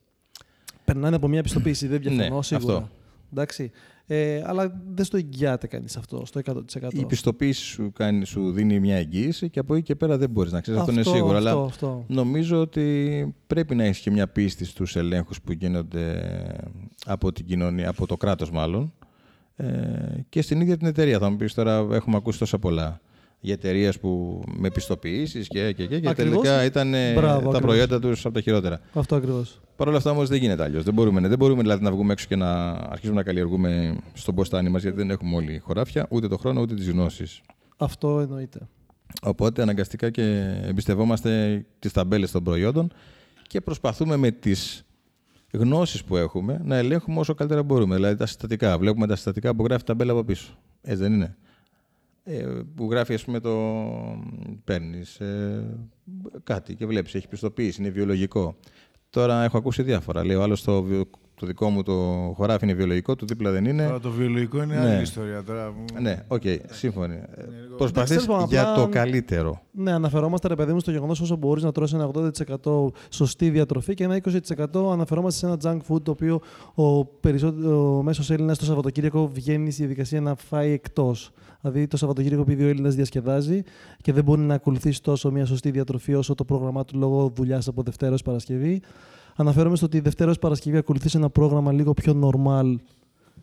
Περνάνε 0.85 1.17
από 1.17 1.29
μια 1.29 1.43
πιστοποίηση, 1.43 1.87
δεν 1.87 2.01
διαφωνώ 2.01 2.37
Ναι, 2.37 2.43
σίγουρα. 2.43 2.75
αυτό. 2.77 2.89
Εντάξει. 3.33 3.71
Ε, 4.15 4.43
αλλά 4.47 4.81
δεν 4.95 5.05
στο 5.05 5.17
εγγυάται 5.17 5.67
κανείς 5.67 5.97
αυτό 5.97 6.23
στο 6.27 6.41
100%. 6.45 6.63
Η 6.93 7.05
πιστοποίηση 7.05 7.63
σου, 7.63 7.93
κάνει, 7.93 8.25
σου 8.25 8.53
δίνει 8.53 8.81
μια 8.81 8.97
εγγύηση 8.97 9.51
και 9.51 9.59
από 9.59 9.75
εκεί 9.75 9.83
και 9.85 9.95
πέρα 9.95 10.19
δεν 10.19 10.31
μπορείς 10.31 10.53
να 10.53 10.61
ξέρεις. 10.61 10.81
Αυτό, 10.81 10.93
είναι 10.93 11.03
σίγουρο. 11.03 11.37
Αυτό, 11.37 11.51
αλλά 11.51 11.65
αυτό. 11.65 12.05
νομίζω 12.09 12.61
ότι 12.61 13.35
πρέπει 13.47 13.75
να 13.75 13.85
έχεις 13.85 13.99
και 13.99 14.11
μια 14.11 14.29
πίστη 14.29 14.65
στους 14.65 14.97
ελέγχους 14.97 15.41
που 15.41 15.53
γίνονται 15.53 16.23
από 17.07 17.33
την 17.33 17.47
κοινωνία, 17.47 17.89
από 17.89 18.07
το 18.07 18.17
κράτος 18.17 18.51
μάλλον. 18.51 18.93
Ε, 19.57 19.67
και 20.29 20.43
στην 20.43 20.61
ίδια 20.61 20.77
την 20.77 20.87
εταιρεία. 20.87 21.19
Θα 21.19 21.31
μου 21.31 21.37
πεις 21.37 21.55
τώρα, 21.55 21.87
έχουμε 21.91 22.17
ακούσει 22.17 22.39
τόσα 22.39 22.59
πολλά 22.59 23.01
για 23.41 23.55
εταιρείες 23.55 23.99
που 23.99 24.43
με 24.57 24.71
πιστοποιήσεις 24.71 25.49
και, 25.49 25.73
και, 25.73 25.87
και, 25.87 26.01
και 26.01 26.09
Ακριβώς. 26.09 26.41
τελικά 26.43 26.65
ήταν 26.65 26.95
ε, 26.95 27.13
Μπράβο, 27.13 27.27
τα 27.29 27.37
ακριβώς. 27.37 27.61
προϊόντα 27.61 28.01
τους 28.01 28.25
από 28.25 28.35
τα 28.35 28.41
χειρότερα. 28.41 28.81
αυτό 28.93 29.17
ακριβώς. 29.17 29.61
Παρ' 29.83 29.91
όλα 29.91 30.01
αυτά 30.01 30.11
όμως 30.11 30.29
δεν 30.29 30.39
γίνεται 30.39 30.63
αλλιώς. 30.63 30.85
Δεν 30.85 30.95
μπορούμε, 30.95 31.29
δεν 31.29 31.39
μπορούμε 31.39 31.63
δηλαδή, 31.63 31.85
να 31.85 31.91
βγούμε 31.91 32.13
έξω 32.13 32.27
και 32.29 32.37
να 32.37 32.71
αρχίσουμε 32.71 33.15
να 33.17 33.23
καλλιεργούμε 33.23 33.97
στον 34.13 34.35
ποστάνι 34.35 34.69
μας 34.69 34.83
γιατί 34.83 34.97
δεν 34.97 35.11
έχουμε 35.11 35.37
όλοι 35.37 35.59
χωράφια, 35.59 36.07
ούτε 36.11 36.29
το 36.29 36.37
χρόνο 36.37 36.61
ούτε 36.61 36.75
τις 36.75 36.91
γνώσεις. 36.91 37.41
Αυτό 37.77 38.21
εννοείται. 38.21 38.59
Οπότε 39.23 39.63
αναγκαστικά 39.63 40.11
και 40.11 40.23
εμπιστευόμαστε 40.63 41.65
τις 41.79 41.93
ταμπέλες 41.93 42.31
των 42.31 42.43
προϊόντων 42.43 42.93
και 43.47 43.61
προσπαθούμε 43.61 44.17
με 44.17 44.31
τις 44.31 44.85
γνώσεις 45.53 46.05
που 46.05 46.17
έχουμε 46.17 46.61
να 46.65 46.77
ελέγχουμε 46.77 47.21
όσο 47.21 47.35
καλύτερα 47.35 47.63
μπορούμε. 47.63 47.95
Δηλαδή 47.95 48.17
τα 48.17 48.27
συστατικά. 48.27 48.79
Βλέπουμε 48.79 49.07
τα 49.07 49.15
συστατικά 49.15 49.55
που 49.55 49.65
γράφει 49.65 49.85
ταμπέλα 49.85 50.13
από 50.13 50.25
πίσω. 50.25 50.59
Έτσι 50.83 51.03
δεν 51.03 51.13
είναι; 51.13 51.37
Ε, 52.25 52.47
που 52.75 52.91
γράφει, 52.91 53.15
ας 53.15 53.25
πούμε, 53.25 53.41
το. 53.41 53.83
Παίρνεις 54.65 55.21
ε, 55.21 55.65
κάτι 56.45 56.75
και 56.75 56.87
βλέπεις, 56.87 57.15
έχει 57.15 57.29
πιστοποίηση, 57.29 57.81
είναι 57.81 57.91
βιολογικό. 57.91 58.57
Τώρα 59.13 59.43
έχω 59.45 59.59
ακούσει 59.59 59.83
διάφορα. 59.83 60.25
Λέει 60.25 60.37
ο 60.37 60.43
άλλος 60.43 60.63
το, 60.63 60.83
βιο- 60.83 61.11
το 61.43 61.49
δικό 61.49 61.69
μου 61.71 61.83
το 61.83 61.93
χωράφι 62.37 62.65
είναι 62.65 62.75
βιολογικό, 62.75 63.17
το 63.17 63.25
δίπλα 63.27 63.51
δεν 63.51 63.65
είναι. 63.65 63.85
Τώρα 63.87 64.01
το 64.01 64.11
βιολογικό 64.11 64.63
είναι 64.63 64.75
Ναι. 64.75 64.81
άλλη 64.91 65.03
ιστορία. 65.03 65.43
Τώρα. 65.43 65.67
που- 65.73 66.01
Ναι, 66.03 66.23
οκ, 66.29 66.43
σύμφωνοι. 66.71 67.15
Προσπαθείς 67.77 68.11
Εντάξει, 68.11 68.13
τέλος 68.13 68.27
πάντων, 68.27 68.47
για 68.49 68.71
απλά- 68.71 68.85
το 68.85 68.89
καλύτερο. 68.91 69.61
Ναι, 69.71 69.93
αναφερόμαστε 69.93 70.49
ρε 70.49 70.55
παιδί 70.55 70.73
μου 70.73 70.81
στο 70.81 70.91
γεγονός 70.91 71.21
όσο 71.21 71.37
μπορείς 71.37 71.63
να 71.63 71.73
τρως 71.73 71.95
ένα 71.95 72.05
80% 72.05 72.93
σωστή 73.11 73.51
διατροφή 73.51 73.95
και 73.95 74.05
ένα 74.05 74.17
20% 74.17 74.91
αναφερόμαστε 74.93 75.39
σε 75.39 75.47
ένα 75.47 75.57
junk 75.65 75.93
food 75.93 76.03
το 76.03 76.11
οποίο 76.11 76.41
ο, 76.75 77.05
περισσότερο, 77.05 77.97
ο 77.99 78.03
μέσος 78.03 78.31
Έλληνας 78.31 78.59
το 78.59 78.65
Σαββατοκύριακο 78.65 79.31
βγαίνει 79.33 79.71
στη 79.71 79.81
διαδικασία 79.83 80.21
να 80.21 80.35
φάει 80.35 80.71
εκτός. 80.71 81.31
Δηλαδή 81.61 81.87
το 81.87 81.97
Σαββατοκύριακο, 81.97 82.43
επειδή 82.43 82.65
ο 82.65 82.69
Έλληνας 82.69 82.95
διασκεδάζει 82.95 83.63
και 84.03 84.13
δεν 84.13 84.25
μπορεί 84.25 84.41
να 84.41 84.55
ακολουθήσει 84.55 85.03
τόσο 85.03 85.31
μια 85.31 85.47
σωστή 85.47 85.71
διατροφή 85.71 86.15
όσο 86.15 86.35
το 86.35 86.45
πρόγραμμά 86.45 86.85
του 86.85 86.99
λόγω 86.99 87.33
δουλειάς 87.35 87.69
από 87.69 87.83
Δευτέρα 87.83 88.13
ως 88.13 88.23
Παρασκευή. 88.23 88.81
Αναφέρομαι 89.37 89.77
στο 89.77 89.87
ότι 89.87 90.01
Δευτέρα 90.01 90.31
ως 90.31 90.39
Παρασκευή 90.39 90.77
ακολουθείς 90.77 91.15
ένα 91.15 91.31
πρόγραμμα 91.31 91.73
λίγο 91.73 91.95
πιο 91.95 92.21
normal 92.23 92.75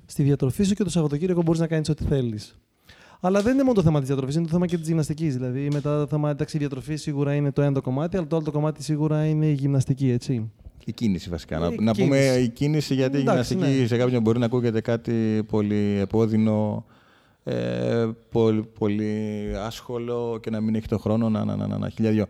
στη 0.06 0.24
διατροφή 0.24 0.64
σου 0.64 0.74
και 0.74 0.84
το 0.84 0.90
Σαββατοκύριακο 0.90 1.42
μπορείς 1.42 1.60
να 1.60 1.68
κάνεις 1.68 1.90
ό,τι 1.90 2.04
θέλεις. 2.04 2.58
Αλλά 3.22 3.42
δεν 3.42 3.54
είναι 3.54 3.64
μόνο 3.64 3.76
το 3.76 3.82
θέμα 3.82 4.00
της 4.00 4.08
διατροφής, 4.08 4.36
είναι 4.36 4.46
το 4.46 4.52
θέμα 4.52 4.66
και 4.66 4.78
της 4.78 4.88
γυμναστικής. 4.88 5.36
Δηλαδή, 5.36 5.68
μετά 5.74 6.00
το 6.00 6.08
θέμα, 6.08 6.30
εντάξει, 6.30 6.56
η 6.58 6.60
διατροφή 6.60 6.96
σίγουρα 6.96 7.34
είναι 7.34 7.52
το 7.52 7.62
ένα 7.62 7.74
το 7.74 7.82
κομμάτι, 7.82 8.18
αλλά 8.18 8.28
το 8.28 8.36
άλλο 8.36 8.46
το 8.46 8.52
κομμάτι 8.52 8.84
σίγουρα 8.84 9.26
είναι 9.26 9.46
η 9.46 9.54
γυμναστική, 9.54 10.10
έτσι. 10.10 10.52
Η 10.86 10.92
κίνηση 10.92 11.30
βασικά. 11.30 11.58
Η 11.58 11.60
να, 11.60 11.70
να 11.70 11.92
κίνηση. 11.92 12.02
πούμε 12.02 12.18
η 12.18 12.50
κίνηση 12.50 12.94
γιατί 12.94 13.18
η 13.18 13.20
Εντάξει, 13.20 13.54
γυμναστική 13.54 13.82
ναι. 13.82 13.88
σε 13.88 13.98
κάποιον 13.98 14.22
μπορεί 14.22 14.40
να 14.40 14.46
ακούγεται 14.46 14.82
κάτι 14.82 15.44
πολύ 15.48 15.98
επώδυνο, 16.00 16.86
ε, 17.44 18.08
πολύ, 18.32 18.64
πολύ 18.80 19.14
άσχολο 19.66 20.40
και 20.42 20.50
να 20.50 20.62
μην 20.62 20.76
έχει 20.76 20.88
το 20.88 20.98
χρόνο 20.98 21.30
να, 21.30 21.46
να, 21.46 21.56
να, 21.56 21.68
να, 21.68 21.78
να 21.78 21.90
χίλια 21.90 22.12
δυο. 22.12 22.26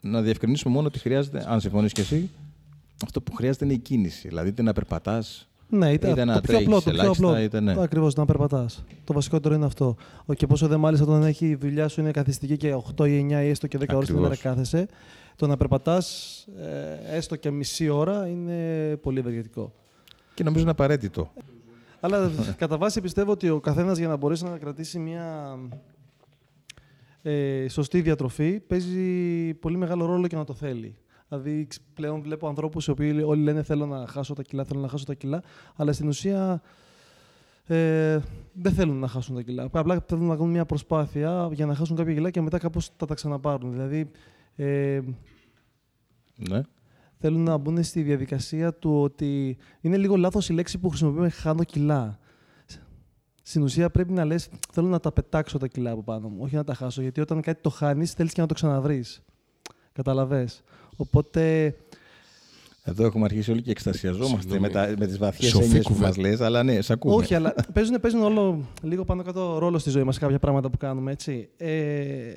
Να 0.00 0.20
διευκρινίσουμε 0.20 0.74
μόνο 0.74 0.86
ότι 0.86 0.98
χρειάζεται, 0.98 1.44
αν 1.48 1.60
συμφωνείς 1.60 1.92
και 1.92 2.00
εσύ, 2.00 2.30
αυτό 3.04 3.20
που 3.20 3.34
χρειάζεται 3.34 3.64
είναι 3.64 3.74
η 3.74 3.78
κίνηση. 3.78 4.28
Δηλαδή 4.28 4.48
είτε 4.48 4.62
να 4.62 4.72
περπατάς, 4.72 5.48
Ναι, 5.68 5.92
είτε, 5.92 6.10
Είτε 6.10 6.24
να 6.24 6.34
το 6.34 6.40
πιο 6.40 6.48
τρέχεις 6.52 6.66
απλό, 6.66 6.76
το 6.82 6.90
πιο 6.90 6.92
ελάχιστα, 7.00 7.26
απλό. 7.28 7.40
είτε 7.42 7.60
ναι. 7.60 7.74
Ακριβώς, 7.82 8.14
να 8.14 8.24
περπατάς. 8.24 8.84
Το 9.04 9.12
βασικότερο 9.12 9.54
είναι 9.54 9.64
αυτό. 9.64 9.96
Ο- 10.26 10.34
Και 10.34 10.46
πόσο 10.46 10.66
δε 10.68 10.76
μάλιστα 10.76 11.06
όταν 11.06 11.22
έχει 11.22 11.46
η 11.48 11.54
δουλειά 11.54 11.88
σου 11.88 12.00
είναι 12.00 12.10
καθιστική 12.10 12.56
και 12.56 12.74
8 12.74 13.06
ή 13.08 13.18
9 13.18 13.42
ή 13.44 13.48
έστω 13.48 13.66
και 13.66 13.78
10 13.78 13.94
ώρες 13.96 14.08
την 14.08 14.16
Ακριβώς. 14.16 14.38
ημέρα 14.42 14.54
κάθεσαι, 14.54 14.86
το 15.36 15.46
να 15.46 15.56
περπατάς 15.56 16.46
έστω 17.10 17.36
και 17.36 17.50
μισή 17.50 17.88
ώρα 17.88 18.26
είναι 18.26 18.56
πολύ 18.96 19.18
ευεργετικό. 19.18 19.72
και 20.34 20.42
νομίζω 20.42 20.62
είναι 20.62 20.70
απαραίτητο. 20.70 21.32
Αλλά 22.00 22.30
κατά 22.58 22.76
βάση 22.76 23.00
πιστεύω 23.00 23.30
ότι 23.32 23.48
ο 23.48 23.60
καθένας 23.60 23.98
για 23.98 24.08
να 24.08 24.16
μπορέσει 24.16 24.44
να 24.44 24.58
κρατήσει 24.58 24.98
μια 24.98 25.56
ε, 27.22 27.66
σωστή 27.68 28.00
διατροφή 28.00 28.60
παίζει 28.60 29.00
πολύ 29.54 29.76
μεγάλο 29.76 30.04
ρόλο 30.06 30.26
και 30.26 30.36
να 30.36 30.44
το 30.44 30.54
θέλει. 30.54 30.96
Δηλαδή 31.32 31.66
ξ- 31.66 31.82
πλέον 31.94 32.22
βλέπω 32.22 32.48
ανθρώπους 32.48 32.86
οι 32.86 32.90
οποίοι 32.90 33.22
όλοι 33.26 33.42
λένε 33.42 33.62
θέλω 33.62 33.86
να 33.86 34.06
χάσω 34.06 34.34
τα 34.34 34.42
κιλά, 34.42 34.64
θέλω 34.64 34.80
να 34.80 34.88
χάσω 34.88 35.04
τα 35.04 35.14
κιλά, 35.14 35.42
αλλά 35.76 35.92
στην 35.92 36.08
ουσία 36.08 36.62
ε, 37.66 38.18
δεν 38.52 38.72
θέλουν 38.72 38.96
να 38.98 39.08
χάσουν 39.08 39.34
τα 39.34 39.42
κιλά. 39.42 39.68
Απλά 39.72 40.04
θέλουν 40.08 40.26
να 40.26 40.34
κάνουν 40.36 40.50
μια 40.50 40.64
προσπάθεια 40.66 41.48
για 41.52 41.66
να 41.66 41.74
χάσουν 41.74 41.96
κάποια 41.96 42.14
κιλά 42.14 42.30
και 42.30 42.40
μετά 42.40 42.58
κάπως 42.58 42.90
θα 42.96 43.06
τα 43.06 43.14
ξαναπάρουν. 43.14 43.70
Δηλαδή 43.72 44.10
ε, 44.56 45.00
Ναι. 46.48 46.60
θέλουν 47.18 47.42
να 47.42 47.56
μπουν 47.56 47.82
στη 47.82 48.02
διαδικασία 48.02 48.74
του 48.74 49.00
ότι 49.02 49.56
είναι 49.80 49.96
λίγο 49.96 50.16
λάθος 50.16 50.48
η 50.48 50.52
λέξη 50.52 50.78
που 50.78 50.88
χρησιμοποιούμε 50.88 51.28
χάνω 51.28 51.64
κιλά. 51.64 52.18
Στην 53.42 53.62
ουσία 53.62 53.90
πρέπει 53.90 54.12
να 54.12 54.24
λες 54.24 54.48
θέλω 54.72 54.88
να 54.88 55.00
τα 55.00 55.12
πετάξω 55.12 55.58
τα 55.58 55.66
κιλά 55.66 55.90
από 55.90 56.02
πάνω 56.02 56.28
μου, 56.28 56.38
όχι 56.42 56.54
να 56.54 56.64
τα 56.64 56.74
χάσω. 56.74 57.02
Γιατί 57.02 57.20
όταν 57.20 57.40
κάτι 57.40 57.60
το 57.62 57.70
χάνεις 57.70 58.12
θέλεις 58.12 58.32
και 58.32 58.40
να 58.40 58.46
το 58.46 58.54
ξαναβρεις. 58.54 59.22
Καταλαβες. 59.92 60.62
Οπότε 60.96 61.74
Εδώ 62.84 63.04
έχουμε 63.04 63.24
αρχίσει 63.24 63.50
όλοι 63.50 63.62
και 63.62 63.70
εκστασιαζόμαστε 63.70 64.36
Συγγνώμη. 64.40 64.60
με, 64.60 64.68
τα, 64.68 64.94
με 64.98 65.06
τις 65.06 65.18
βαθιές 65.18 65.50
Σοφή 65.50 65.64
έννοιες 65.64 65.82
που 65.82 65.88
κουβέντα. 65.88 66.06
μας 66.08 66.16
λες, 66.16 66.40
αλλά 66.40 66.62
ναι, 66.62 66.80
σε 66.80 66.92
ακούμε. 66.92 67.14
όχι, 67.14 67.34
αλλά 67.34 67.54
παίζουν, 67.74 68.00
παίζουν 68.00 68.22
όλο, 68.22 68.64
λίγο 68.82 69.04
πάνω 69.04 69.22
κάτω 69.22 69.58
ρόλο 69.58 69.78
στη 69.78 69.90
ζωή 69.90 70.02
μας 70.02 70.18
κάποια 70.18 70.38
πράγματα 70.38 70.70
που 70.70 70.76
κάνουμε, 70.76 71.12
έτσι. 71.12 71.48
Ε, 71.56 72.32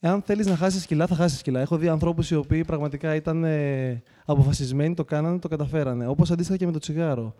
εάν 0.00 0.22
θέλεις 0.22 0.46
να 0.46 0.56
χάσεις 0.56 0.86
κιλά, 0.86 1.06
θα 1.06 1.14
χάσεις 1.14 1.42
κιλά. 1.42 1.60
Έχω 1.60 1.76
δει 1.76 1.88
ανθρώπους 1.88 2.30
οι 2.30 2.34
οποίοι 2.34 2.64
πραγματικά 2.64 3.14
ήταν 3.14 3.44
ε, 3.44 4.02
αποφασισμένοι, 4.24 4.94
το 4.94 5.04
κάνανε, 5.04 5.38
το 5.38 5.48
καταφέρανε. 5.48 6.06
Όπως 6.06 6.30
αντίστοιχα 6.30 6.58
και 6.58 6.66
με 6.66 6.72
το 6.72 6.78
τσιγάρο. 6.78 7.34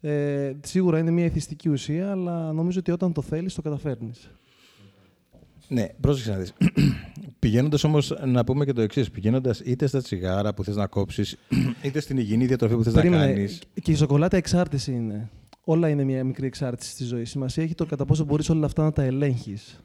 Ε, 0.00 0.52
σίγουρα 0.62 0.98
είναι 0.98 1.10
μια 1.10 1.24
εθιστική 1.24 1.68
ουσία, 1.68 2.10
αλλά 2.10 2.52
νομίζω 2.52 2.78
ότι 2.78 2.90
όταν 2.90 3.12
το 3.12 3.22
θέλεις, 3.22 3.54
το 3.54 3.62
καταφέρνεις. 3.62 4.30
Ναι, 5.72 5.86
πρόσεξε 6.00 6.30
να 6.30 6.36
δεις. 6.36 6.52
Πηγαίνοντας 7.38 7.84
όμως 7.84 8.14
να 8.26 8.44
πούμε 8.44 8.64
και 8.64 8.72
το 8.72 8.80
εξής: 8.80 9.10
Πηγαίνοντας 9.10 9.60
είτε 9.60 9.86
στα 9.86 10.02
τσιγάρα 10.02 10.54
που 10.54 10.64
θες 10.64 10.76
να 10.76 10.86
κόψεις, 10.86 11.38
είτε 11.82 12.00
στην 12.00 12.16
υγιεινή 12.16 12.46
διατροφή 12.46 12.74
που 12.74 12.82
θες 12.82 12.94
να 12.94 13.00
Περίμενε. 13.00 13.32
κάνεις. 13.32 13.60
Και 13.82 13.90
η 13.92 13.94
σοκολάτα 13.94 14.36
εξάρτηση 14.36 14.92
είναι. 14.92 15.30
Όλα 15.64 15.88
είναι 15.88 16.04
μια 16.04 16.24
μικρή 16.24 16.46
εξάρτηση 16.46 16.90
στη 16.90 17.04
ζωή. 17.04 17.24
Σημασία 17.24 17.62
έχει 17.62 17.74
το 17.74 17.86
κατά 17.86 18.04
πόσο 18.04 18.24
μπορείς 18.24 18.48
όλα 18.50 18.66
αυτά 18.66 18.82
να 18.82 18.92
τα 18.92 19.02
ελέγχεις. 19.02 19.80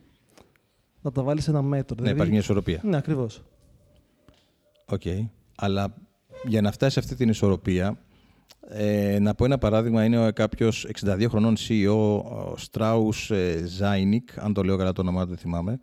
Να 1.02 1.12
τα 1.12 1.24
βάλεις 1.24 1.44
σε 1.44 1.50
ένα 1.50 1.62
μέτρο. 1.62 1.96
Ναι, 2.02 2.10
υπάρχει 2.10 2.32
μια 2.32 2.40
ισορροπία. 2.40 2.80
Ναι, 2.84 2.98
ακριβώς. 2.98 3.44
Οκ. 4.86 5.02
Αλλά 5.56 5.94
για 6.44 6.62
να 6.62 6.72
φτάσει 6.72 6.94
σε 6.94 7.00
αυτή 7.00 7.16
την 7.16 7.30
ισορροπία, 7.30 8.00
ε, 8.70 9.20
να 9.20 9.36
πω 9.36 9.46
ένα 9.46 9.58
παράδειγμα, 9.58 10.04
είναι 10.04 10.32
κάποιος 10.32 10.88
62 11.06 11.26
χρονών 11.30 11.56
CEO, 11.68 12.22
ο 12.24 12.56
Strauss 12.72 13.36
ε, 13.36 13.64
Zelnick, 13.80 14.34
αν 14.36 14.54
το 14.54 14.64
λέω 14.64 14.78
καλά 14.78 14.92
το 14.92 15.02
όνομά 15.02 15.22
του, 15.22 15.28
δεν 15.28 15.38
θυμάμαι, 15.38 15.80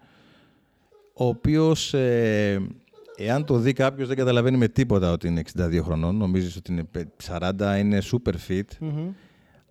ο 1.15 1.27
οποίος, 1.27 1.95
ε, 1.95 2.61
εάν 3.17 3.45
το 3.45 3.57
δει 3.59 3.73
κάποιος 3.73 4.09
δεν 4.09 4.17
καταλαβαίνει 4.17 4.57
με 4.57 4.69
τίποτα 4.69 5.13
ότι 5.13 5.29
είναι 5.29 5.43
62 5.57 5.81
χρονών, 5.83 6.17
νομίζεις 6.17 6.57
ότι 6.57 6.73
είναι 6.73 6.89
40, 7.29 7.77
είναι 7.79 7.99
super 8.13 8.35
fit, 8.49 8.87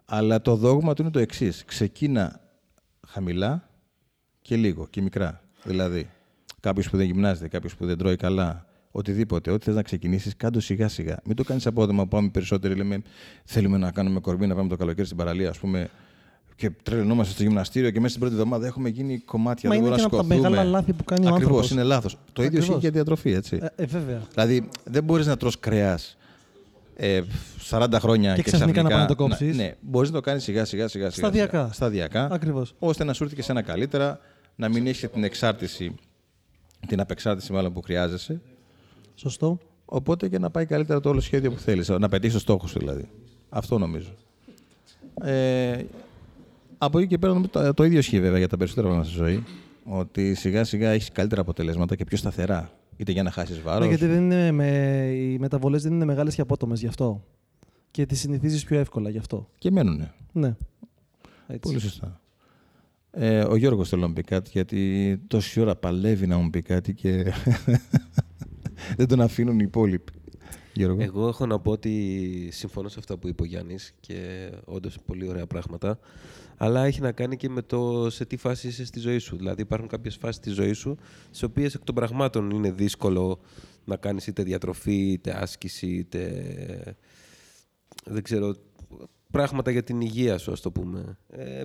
αλλά 0.06 0.42
το 0.42 0.56
δόγμα 0.56 0.94
του 0.94 1.02
είναι 1.02 1.12
το 1.12 1.20
εξής. 1.20 1.66
Ξεκίνα 1.66 2.40
χαμηλά 3.08 3.70
και 4.42 4.56
λίγο 4.56 4.88
και 4.88 5.02
μικρά. 5.02 5.42
Δηλαδή, 5.64 6.10
κάποιος 6.60 6.90
που 6.90 6.98
δεν 6.98 7.06
γυμνάζεται, 7.06 7.48
κάποιος 7.48 7.76
που 7.76 7.86
δεν 7.86 7.98
τρώει 7.98 8.16
καλά, 8.16 8.66
οτιδήποτε, 8.96 9.52
ό,τι 9.52 9.66
θες 9.66 9.76
να 9.76 9.82
ξεκινήσεις, 9.82 10.36
κάντο 10.38 10.60
σιγά 10.60 10.88
σιγά. 10.88 11.18
Μην 11.26 11.36
το 11.36 11.44
κάνεις 11.44 11.66
απόδομα 11.68 12.04
που 12.04 12.08
πάμε 12.10 12.30
περισσότεροι. 12.30 12.76
Λέμε, 12.76 13.02
θέλουμε 13.46 13.78
να 13.78 13.92
κάνουμε 13.92 14.20
κορμί, 14.20 14.48
να 14.48 14.56
πάμε 14.56 14.70
το 14.70 14.76
καλοκαίρι 14.76 15.06
στην 15.06 15.18
παραλία, 15.18 15.50
ας 15.50 15.58
πούμε, 15.60 15.90
και 16.56 16.70
τρελαινόμαστε 16.84 17.34
στο 17.34 17.44
γυμναστήριο 17.44 17.90
και 17.90 17.98
μέσα 18.00 18.10
στην 18.10 18.20
πρώτη 18.20 18.36
εβδομάδα 18.36 18.68
έχουμε 18.68 18.90
γίνει 18.90 19.20
κομμάτια. 19.20 19.70
Μα 19.70 19.76
δεν 19.76 19.84
είναι 19.86 19.96
μπορούμε 19.96 20.10
και 20.10 20.18
να 20.18 20.18
ένα 20.18 20.24
από 20.24 20.30
τα 20.30 20.34
σκοτωθούμε. 20.36 20.50
μεγάλα 20.60 20.78
λάθη 20.80 20.94
που 20.94 21.04
κάνει 21.04 21.26
ο 21.26 21.30
Ακριβώς, 21.30 21.46
άνθρωπος. 21.46 21.72
είναι 21.72 21.84
λάθος. 21.84 22.18
Το 22.34 22.44
ίδιο 22.44 22.58
ισχύει 22.60 22.72
Ακριβώς. 22.74 22.82
και 22.82 22.88
για 22.88 22.92
διατροφή, 22.92 23.32
έτσι. 23.32 23.60
Ε, 23.76 23.84
ε, 23.84 23.86
βέβαια. 23.86 24.22
Δηλαδή, 24.34 24.70
δεν 24.84 25.04
μπορείς 25.04 25.26
να 25.26 25.38
τρως 25.38 25.60
κρέας 25.60 26.18
ε, 26.96 27.22
40 27.70 27.88
χρόνια 28.00 28.36
Και 28.36 28.42
και, 28.42 28.52
ξαφνικά 28.52 28.82
να 28.84 28.90
πάει 28.90 29.00
να 29.00 29.06
το 29.06 29.16
να- 29.24 29.28
κόψεις. 29.28 29.56
Ναι, 29.56 29.76
μπορείς 29.82 30.10
να 30.10 30.16
το 30.16 30.22
κάνεις 30.22 30.44
σιγά 30.44 30.66
σιγά 30.66 30.88
σιγά. 30.88 31.10
σιγά, 31.10 31.28
Σταδιακά. 31.28 31.60
σιγά. 31.62 31.74
Σταδιακά. 31.74 32.28
Ακριβώς. 32.32 32.74
Ώστε 32.80 33.04
να 33.04 33.14
σου 33.14 33.24
έρθει 33.24 33.36
και 33.36 33.42
σε 33.42 33.52
ένα 33.52 33.62
καλύτερα, 33.62 34.20
να 34.56 34.70
μην 34.70 34.88
έχεις 34.88 35.10
την 35.14 35.24
εξάρτηση, 35.24 35.96
την 36.88 37.00
απεξάρτηση 37.00 37.52
μάλλον 37.54 37.74
που 37.74 37.82
χρειάζεσαι. 37.82 38.42
Σωστό. 39.16 39.58
Οπότε 39.86 40.30
και 40.30 40.40
να 40.40 40.50
πάει 40.50 40.66
καλύτερα 40.66 41.00
το 41.00 41.10
όλο 41.10 41.20
σχέδιο 41.20 41.52
που 41.52 41.60
θέλεις. 41.60 41.90
Να 41.90 42.10
πετύχεις 42.10 42.34
το 42.34 42.40
στόχο 42.40 42.68
σου 42.68 42.80
δηλαδή. 42.80 43.10
Αυτό 43.50 43.78
νομίζω. 43.78 44.10
Ε, 45.22 45.84
από 46.78 47.00
εκεί 47.00 47.08
και 47.08 47.18
πέρα 47.18 47.34
νομίζω 47.34 47.52
το, 47.52 47.74
το 47.74 47.84
ίδιο 47.84 48.00
ισχύει 48.00 48.20
βέβαια 48.20 48.38
για 48.38 48.48
τα 48.48 48.58
περισσότερα 48.58 48.88
πράγματα 48.88 49.10
στη 49.10 49.20
ζωή. 49.24 49.44
Ότι 49.84 50.34
σιγά 50.34 50.64
σιγά 50.64 50.90
έχεις 50.90 51.12
καλύτερα 51.12 51.42
αποτελέσματα 51.42 51.96
και 51.96 52.04
πιο 52.04 52.18
σταθερά. 52.18 52.72
Είτε 52.98 53.12
για 53.12 53.24
να 53.24 53.32
χάσεις 53.32 53.62
βάρος. 53.62 53.80
Ναι, 53.80 53.88
γιατί 53.88 54.06
δεν 54.06 54.24
είναι 54.24 54.52
με... 54.52 54.68
οι 55.14 55.38
μεταβολές 55.40 55.84
δεν 55.84 55.94
είναι 55.94 56.06
μεγάλες 56.06 56.36
και 56.36 56.42
απότομες 56.42 56.80
γι' 56.80 56.88
αυτό. 56.88 57.24
Και 57.92 58.06
τις 58.06 58.20
συνηθίζεις 58.20 58.64
πιο 58.64 58.80
εύκολα 58.80 59.10
γι' 59.10 59.18
αυτό. 59.18 59.50
Και 59.58 59.72
μένουνε. 59.72 60.14
Ναι. 60.32 60.56
Έτσι. 61.48 61.60
Πολύ 61.60 61.80
σωστά. 61.80 62.22
Ε, 63.12 63.44
ο 63.44 63.56
Γιώργος 63.56 63.90
θέλω 63.90 64.02
να 64.02 64.08
μου 64.08 64.14
πει 64.14 64.22
κάτι, 64.22 64.50
γιατί 64.54 65.18
τόση 65.28 65.60
ώρα 65.60 65.76
παλεύει 65.76 66.28
να 66.28 66.38
μου 66.38 66.50
πει 66.50 66.62
κάτι 66.62 66.94
και 66.94 67.24
δεν 68.98 69.08
τον 69.08 69.22
αφήνουν 69.22 69.60
οι 69.60 69.64
υπόλοιποι. 69.68 70.12
Γιώργο. 70.74 71.02
Εγώ 71.02 71.28
έχω 71.28 71.46
να 71.46 71.60
πω 71.60 71.72
ότι 71.72 72.50
συμφωνώ 72.52 72.90
σε 72.90 73.00
αυτά 73.00 73.18
που 73.18 73.28
είπε 73.28 73.42
ο 73.42 73.46
Γιάννης 73.46 73.94
και 74.00 74.50
όντως 74.66 74.98
πολύ 75.06 75.28
ωραία 75.28 75.48
πράγματα. 75.48 76.00
Αλλά 76.58 76.86
έχει 76.86 77.02
να 77.02 77.12
κάνει 77.12 77.36
και 77.38 77.50
με 77.50 77.62
το 77.62 78.10
σε 78.10 78.26
τι 78.26 78.38
φάση 78.38 78.68
είσαι 78.68 78.86
στη 78.86 79.00
ζωή 79.00 79.18
σου. 79.18 79.36
Δηλαδή, 79.38 79.62
υπάρχουν 79.62 79.88
κάποιες 79.88 80.16
φάσεις 80.16 80.36
στη 80.36 80.50
ζωή 80.50 80.74
σου, 80.74 80.98
στις 81.26 81.44
οποίες 81.44 81.74
εκ 81.74 81.84
των 81.84 81.96
πραγμάτων 81.96 82.50
είναι 82.50 82.72
δύσκολο 82.72 83.40
να 83.86 83.96
κάνεις 83.96 84.28
είτε 84.28 84.44
διατροφή, 84.44 85.12
είτε 85.12 85.42
άσκηση, 85.42 85.88
είτε. 85.88 86.96
δεν 88.06 88.24
ξέρω. 88.24 88.56
πράγματα 89.32 89.72
για 89.72 89.84
την 89.84 90.02
υγεία 90.02 90.38
σου, 90.38 90.52
ας 90.52 90.62
το 90.62 90.72
πούμε. 90.72 91.18
Ε, 91.30 91.64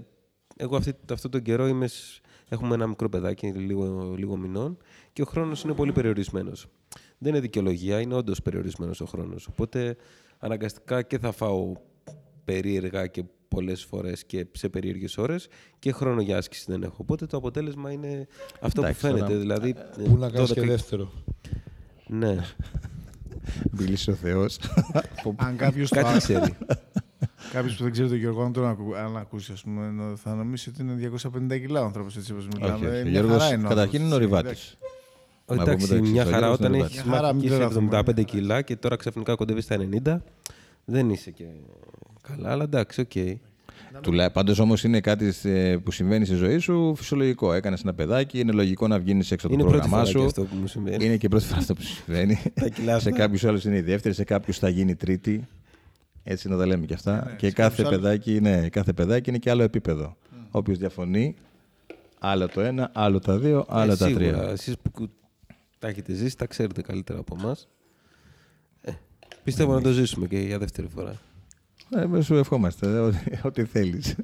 εγώ 0.57 0.77
αυτή, 0.77 0.95
αυτόν 1.13 1.31
τον 1.31 1.43
καιρό 1.43 1.67
είμαι, 1.67 1.87
σ- 1.87 2.21
έχουμε 2.49 2.75
ένα 2.75 2.87
μικρό 2.87 3.09
παιδάκι, 3.09 3.47
λίγο, 3.47 4.15
λίγο 4.17 4.37
μηνών, 4.37 4.77
και 5.13 5.23
ο 5.23 5.25
χρόνος 5.25 5.63
είναι 5.63 5.73
πολύ 5.73 5.93
περιορισμένος. 5.93 6.67
Δεν 7.19 7.33
είναι 7.33 7.41
δικαιολογία, 7.41 8.01
είναι 8.01 8.15
όντως 8.15 8.43
περιορισμένος 8.43 9.01
ο 9.01 9.05
χρόνος. 9.05 9.47
Οπότε 9.47 9.97
αναγκαστικά 10.39 11.03
και 11.03 11.19
θα 11.19 11.33
φάω 11.33 11.73
περίεργα 12.45 13.07
και 13.07 13.25
πολλές 13.49 13.85
φορές 13.85 14.25
και 14.25 14.47
σε 14.53 14.69
περίεργες 14.69 15.19
ώρες 15.19 15.49
και 15.79 15.93
χρόνο 15.93 16.21
για 16.21 16.37
άσκηση 16.37 16.65
δεν 16.69 16.83
έχω. 16.83 16.97
Οπότε 16.99 17.27
το 17.27 17.37
αποτέλεσμα 17.37 17.93
είναι 17.93 18.27
αυτό 18.61 18.81
Εντάξει, 18.81 19.01
που 19.01 19.07
φαίνεται. 19.07 19.27
τώρα, 19.27 19.39
δηλαδή, 19.39 19.75
Πού 20.05 20.17
να 20.17 20.31
κάνει 20.31 20.47
12 20.49 20.53
και 20.53 20.61
δεύτερο. 20.61 21.13
Ναι, 22.07 22.37
Μιλήσει 23.79 24.11
ο 24.11 24.15
Θεός. 24.15 24.59
Αν 25.37 25.57
κάποιος 25.57 25.91
κάτι 25.91 26.19
ξέρει. 26.19 26.57
Κάποιος 27.53 27.77
που 27.77 27.83
δεν 27.83 27.93
ξέρει 27.93 28.09
τον 28.09 28.17
Γιώργο, 28.19 28.43
αν 28.43 28.53
τον 28.53 28.67
ακου, 28.67 28.97
αν 28.97 29.17
ακούσει, 29.17 29.53
ας 29.53 29.63
πούμε, 29.63 29.91
νο- 29.91 30.17
θα 30.17 30.35
νομίσει 30.35 30.69
ότι 30.69 30.83
είναι 30.83 30.95
250 30.95 31.59
κιλά 31.61 31.81
ο 31.81 31.85
άνθρωπος 31.85 32.17
έτσι 32.17 32.33
όπως 32.33 32.47
μιλάμε. 32.49 32.75
όχι, 32.75 32.87
όχι. 32.87 32.97
Ο 32.97 33.01
Μια 33.03 33.11
Γιώργος 33.11 33.43
χαρά 33.43 33.55
είναι 33.55 33.65
ο 33.67 33.69
καταρχήν 33.69 34.01
είναι 34.03 34.13
ο 34.13 34.15
άνθρωπος, 34.15 34.39
Ριβάτης. 34.41 34.77
Εντάξει. 35.55 35.71
Να 35.71 35.77
πούμε 35.77 35.87
το 35.87 35.95
Εντάξει, 35.95 35.95
εξής, 35.95 36.11
μια 36.13 36.23
ο 36.23 36.25
χαρά 36.25 36.39
Γιώργος 36.39 36.59
όταν 36.59 36.75
είναι 36.75 36.85
έχεις 36.85 37.03
Μια 37.05 37.15
χαρά, 37.15 37.27
μην 37.33 37.37
μαχήσει 37.37 37.55
τρελαθούμε. 37.55 38.01
75 38.21 38.25
κιλά 38.25 38.63
και 38.63 38.77
τώρα 38.77 38.97
ξαφνικά 38.97 39.35
κοντεύεις 39.35 39.65
στα 39.65 39.77
90, 40.05 40.17
δεν 40.85 41.11
είσαι 41.11 41.31
και 41.31 41.45
καλά, 42.23 42.51
αλλά 42.51 42.63
εντάξει, 42.65 43.01
οκ. 43.01 43.41
Τουλά... 44.01 44.31
Πάντως 44.31 44.59
όμως 44.59 44.85
είναι 44.85 45.01
κάτι 45.01 45.33
ε, 45.43 45.77
που 45.85 45.91
συμβαίνει 45.91 46.25
στη 46.25 46.35
ζωή 46.35 46.59
σου 46.59 46.95
φυσιολογικό. 46.97 47.53
Έκανες 47.53 47.83
ένα 47.83 47.95
παιδάκι, 47.95 48.41
είναι 48.41 48.53
λογικό 48.53 48.87
να 48.89 48.99
βγει 48.99 49.11
έξω 49.31 49.35
από 49.35 49.49
το 49.49 49.53
Είναι 49.53 49.63
πρώτη 49.63 49.79
πρόγραμμά 49.79 49.97
φορά 49.97 50.05
σου. 50.05 50.19
και 50.19 50.25
αυτό 50.25 50.43
που 50.43 50.55
μου 50.61 50.67
συμβαίνει. 50.67 51.05
Είναι 51.05 51.17
και 51.17 51.27
η 51.27 51.29
πρώτη 51.29 51.45
φορά 51.45 51.59
αυτό 51.59 51.75
που 51.75 51.83
συμβαίνει. 51.83 52.39
Τα 52.55 52.69
κιλά 52.69 52.99
σε 52.99 53.09
αυτά. 53.09 53.11
κάποιους 53.21 53.45
άλλους 53.45 53.65
είναι 53.65 53.77
η 53.77 53.81
δεύτερη, 53.81 54.15
σε 54.15 54.25
κάποιους 54.25 54.59
θα 54.59 54.69
γίνει 54.69 54.91
η 54.91 54.95
τρίτη. 54.97 55.47
Έτσι 56.25 56.49
να 56.49 56.57
τα 56.57 56.67
λέμε 56.67 56.87
και 56.87 56.95
αυτά. 56.95 57.13
ναι, 57.27 57.37
και 57.37 57.47
σε 57.47 57.53
κάθε 57.53 57.63
κάποιους 57.83 57.87
άλλους. 57.87 58.01
παιδάκι, 58.01 58.41
ναι, 58.41 58.69
κάθε 58.69 58.93
παιδάκι 58.93 59.29
είναι 59.29 59.39
και 59.39 59.51
άλλο 59.51 59.63
επίπεδο. 59.63 60.17
Όποιος 60.51 60.79
διαφωνεί, 60.79 61.35
άλλο 62.19 62.49
το 62.49 62.61
ένα, 62.61 62.91
άλλο 62.95 63.19
τα 63.19 63.39
δύο, 63.39 63.65
άλλο 63.69 63.93
Ε, 63.93 63.97
τα 63.97 64.07
σίγουρα. 64.07 64.25
τρία. 64.39 64.49
Εσείς 64.51 64.75
που 64.83 64.91
κου- 64.91 65.11
τα 65.79 65.89
έχετε 65.89 66.13
ζήσει, 66.13 66.37
τα 66.37 66.47
ξέρετε 66.47 66.83
καλύτερα 66.83 67.19
από 67.19 67.37
εμάς. 67.41 67.69
Ε, 68.81 68.93
πιστεύω 69.45 69.75
να 69.75 69.81
το 69.81 69.91
ζήσουμε 69.93 70.27
και 70.27 70.39
για 70.39 70.59
δεύτερη 70.59 70.89
φορά. 70.89 71.21
Ε, 72.17 72.21
σου 72.21 72.35
ευχόμαστε, 72.35 72.87
ε, 72.87 72.99
ό,τι, 72.99 73.19
ό,τι 73.45 73.65
θέλεις. 73.65 74.15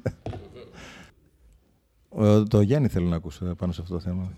το 2.47 2.61
Γιάννη 2.61 2.87
θέλω 2.87 3.07
να 3.07 3.15
ακούσω 3.15 3.45
ε, 3.45 3.53
πάνω 3.53 3.71
σε 3.71 3.81
αυτό 3.81 3.93
το 3.93 3.99
θέμα. 3.99 4.33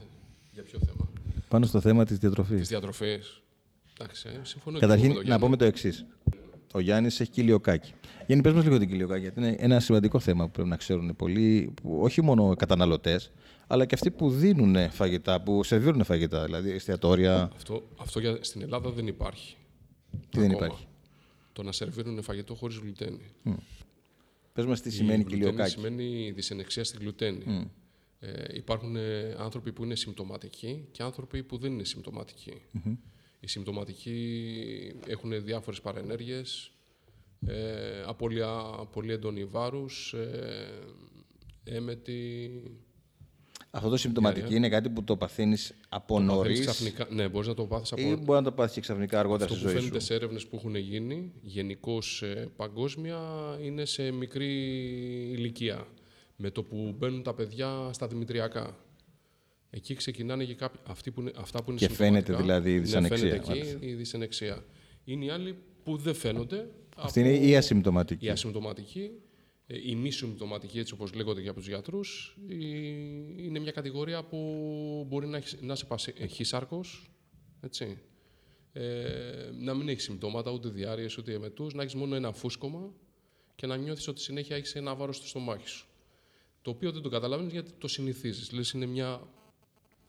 Για 0.51 0.63
ποιο 0.63 0.79
θέμα; 0.85 1.09
Πάνω 1.47 1.65
στο 1.65 1.79
θέμα 1.81 2.03
της 2.03 2.11
Της 2.11 2.19
διατροφής. 2.19 2.67
διατροφή. 2.67 3.19
Εντάξει, 3.99 4.27
ε, 4.33 4.39
συμφωνώ. 4.43 4.77
και 4.79 4.85
εγώ 4.85 4.93
Καταρχήν, 4.93 5.07
με 5.07 5.13
τον 5.13 5.21
να 5.21 5.23
Γιάννη. 5.27 5.43
πούμε 5.45 5.57
το 5.57 5.65
εξής. 5.65 6.05
Ο 6.73 6.79
Γιάννης 6.79 7.19
έχει 7.19 7.31
κοιλιοκάκι. 7.31 7.93
Γιάννη, 8.25 8.43
πες 8.43 8.53
μας 8.53 8.63
λίγο 8.63 8.77
την 8.77 8.87
κοιλιοκάκι, 8.87 9.21
γιατί 9.21 9.39
είναι 9.39 9.55
ένα 9.59 9.79
σημαντικό 9.79 10.19
θέμα 10.19 10.45
που 10.45 10.51
πρέπει 10.51 10.69
να 10.69 10.75
ξέρουν 10.77 11.15
πολλοί, 11.15 11.73
που, 11.81 11.99
όχι 12.01 12.21
μόνο 12.23 12.51
οι 12.51 12.55
καταναλωτές, 12.55 13.31
αλλά 13.67 13.85
και 13.85 13.95
αυτοί 13.95 14.11
που 14.11 14.29
δίνουν 14.29 14.89
φαγητά, 14.89 15.41
που 15.41 15.63
σερβίρουν 15.63 16.03
φαγητά, 16.03 16.43
δηλαδή 16.45 16.71
εστιατόρια. 16.71 17.51
Αυτό, 17.55 17.87
αυτό 17.97 18.19
για, 18.19 18.37
στην 18.41 18.61
Ελλάδα 18.61 18.89
δεν 18.89 19.07
υπάρχει. 19.07 19.55
Τι 20.29 20.39
δεν 20.39 20.51
Ακόμα. 20.51 20.65
υπάρχει; 20.65 20.87
Το 21.53 21.63
να 21.63 21.71
σερβίρουν 21.71 22.21
φαγητό 22.21 22.55
χωρίς 22.55 22.77
γλουτένη. 22.77 23.31
Πες 24.53 24.65
μας 24.65 24.81
τι 24.81 24.89
Η 24.89 24.91
σημαίνει 24.91 25.23
γλουτένη 25.23 25.39
κοιλιοκάκι. 25.39 25.71
Σημαίνει 25.71 26.31
δυσενεξία 26.31 26.83
στη 26.83 26.97
γλουτένη. 26.97 27.71
Ε, 28.19 28.43
υπάρχουν 28.53 28.95
ε, 28.95 29.35
άνθρωποι 29.37 29.71
που 29.71 29.83
είναι 29.83 29.95
συμπτωματικοί 29.95 30.87
και 30.91 31.03
άνθρωποι 31.03 31.43
που 31.43 31.57
δεν 31.57 31.71
είναι 31.71 31.83
συμπτωματικοί. 31.83 32.61
Οι 33.39 33.47
συμπτωματικοί 33.47 34.99
έχουν 35.07 35.43
διάφορες 35.43 35.81
παρενέργειες, 35.81 36.71
ε, 37.45 38.03
απώλεια 38.05 38.49
πολύ 38.91 39.11
έντονη 39.11 39.45
βάρους, 39.45 40.13
ε, 40.13 40.67
έμετη... 41.63 42.51
Αυτό 43.77 43.89
το 43.89 43.97
συμπτωματική 43.97 44.55
είναι 44.55 44.69
κάτι 44.69 44.89
που 44.89 45.03
το 45.03 45.17
παθαίνεις 45.17 45.73
από 45.89 46.13
παθαίνεις 46.13 46.33
νωρίς 46.33 46.59
ξαφνικά- 46.59 47.07
Ναι, 47.09 47.27
μπορείς 47.27 47.47
να 47.47 47.53
το 47.53 47.65
πάθεις 47.65 47.91
από... 47.91 48.01
ή 48.01 48.05
μπορεί 48.15 48.39
να 48.39 48.43
το 48.43 48.51
πάθεις 48.51 48.73
και 48.73 48.81
ξαφνικά 48.81 49.19
αργότερα 49.19 49.43
Αυτό 49.43 49.55
στη 49.55 49.63
που 49.63 49.69
ζωή 49.69 49.79
φαίνεται 49.79 49.99
σου. 49.99 50.05
σε 50.05 50.13
έρευνες 50.13 50.47
που 50.47 50.55
έχουν 50.55 50.75
γίνει, 50.75 51.31
γενικώς 51.41 52.23
παγκόσμια, 52.55 53.19
είναι 53.63 53.85
σε 53.85 54.11
μικρή 54.11 54.47
ηλικία. 55.31 55.87
Με 56.35 56.49
το 56.51 56.63
που 56.63 56.95
μπαίνουν 56.97 57.23
τα 57.23 57.33
παιδιά 57.33 57.89
στα 57.93 58.07
δημητριακά. 58.07 58.77
Εκεί 59.69 59.93
ξεκινάνε 59.93 60.43
και 60.45 60.53
κάποιοι, 60.55 60.79
αυτοί 60.87 61.11
που 61.11 61.21
είναι, 61.21 61.31
αυτά 61.37 61.63
που 61.63 61.71
είναι 61.71 61.79
Και 61.79 61.89
φαίνεται 61.89 62.15
συμπτωματικά. 62.25 62.41
δηλαδή 62.59 62.73
η 62.73 62.79
δυσανεξία, 62.79 63.17
Ναι, 63.25 63.29
φαίνεται 63.31 63.47
μάλιστα. 63.47 63.75
εκεί 63.75 63.85
η 63.85 63.93
δυσανεξία. 63.93 64.63
Είναι 65.03 65.25
οι 65.25 65.29
άλλοι 65.29 65.55
που 65.83 65.97
δεν 65.97 66.13
φαίνονται. 66.13 66.67
Αυτή 66.95 67.19
από- 67.19 67.29
είναι 67.29 67.47
η 67.47 67.55
ασυμπτωματική. 67.55 68.25
η 68.25 68.29
ασυμπτωματική, 68.29 69.09
ε, 69.67 69.89
η 69.89 69.95
μη 69.95 70.11
συμπτωματική, 70.11 70.79
έτσι 70.79 70.93
όπως 70.93 71.13
λέγονται 71.13 71.41
και 71.41 71.47
από 71.49 71.57
τους 71.59 71.67
γιατρούς, 71.67 72.37
η- 72.47 72.55
είναι 73.37 73.59
μια 73.59 73.71
κατηγορία 73.71 74.23
που 74.23 74.37
μπορεί 75.07 75.27
να, 75.27 75.37
έχεις- 75.37 75.61
να 75.61 75.73
είσαι 75.73 75.85
πασι- 75.85 76.19
ε, 76.21 76.25
χύσαρκος, 76.25 77.09
έτσι. 77.61 77.97
Ε, 78.73 79.49
να 79.59 79.73
μην 79.73 79.89
έχεις 79.89 80.03
συμπτώματα, 80.03 80.51
ούτε 80.51 80.69
διάρρειες, 80.69 81.17
ούτε 81.17 81.33
εμετούς, 81.33 81.73
να 81.73 81.81
έχεις 81.81 81.95
μόνο 81.95 82.15
ένα 82.15 82.31
φούσκωμα 82.31 82.89
και 83.55 83.67
να 83.67 83.75
νιώθεις 83.75 84.07
ότι 84.07 84.21
συνέχεια 84.21 84.55
έχεις 84.55 84.75
ένα 84.75 84.95
βάρος 84.95 85.15
στο 85.15 85.27
στομάχι 85.27 85.67
σου. 85.67 85.87
Το 86.61 86.69
οποίο 86.69 86.91
δεν 86.91 87.01
το 87.01 87.09
καταλαβαίνεις 87.09 87.51
γιατί 87.53 87.71
το 87.77 87.87
συνηθίζεις. 87.87 88.51
Λες 88.51 88.71
είναι 88.71 88.85
μια 88.85 89.21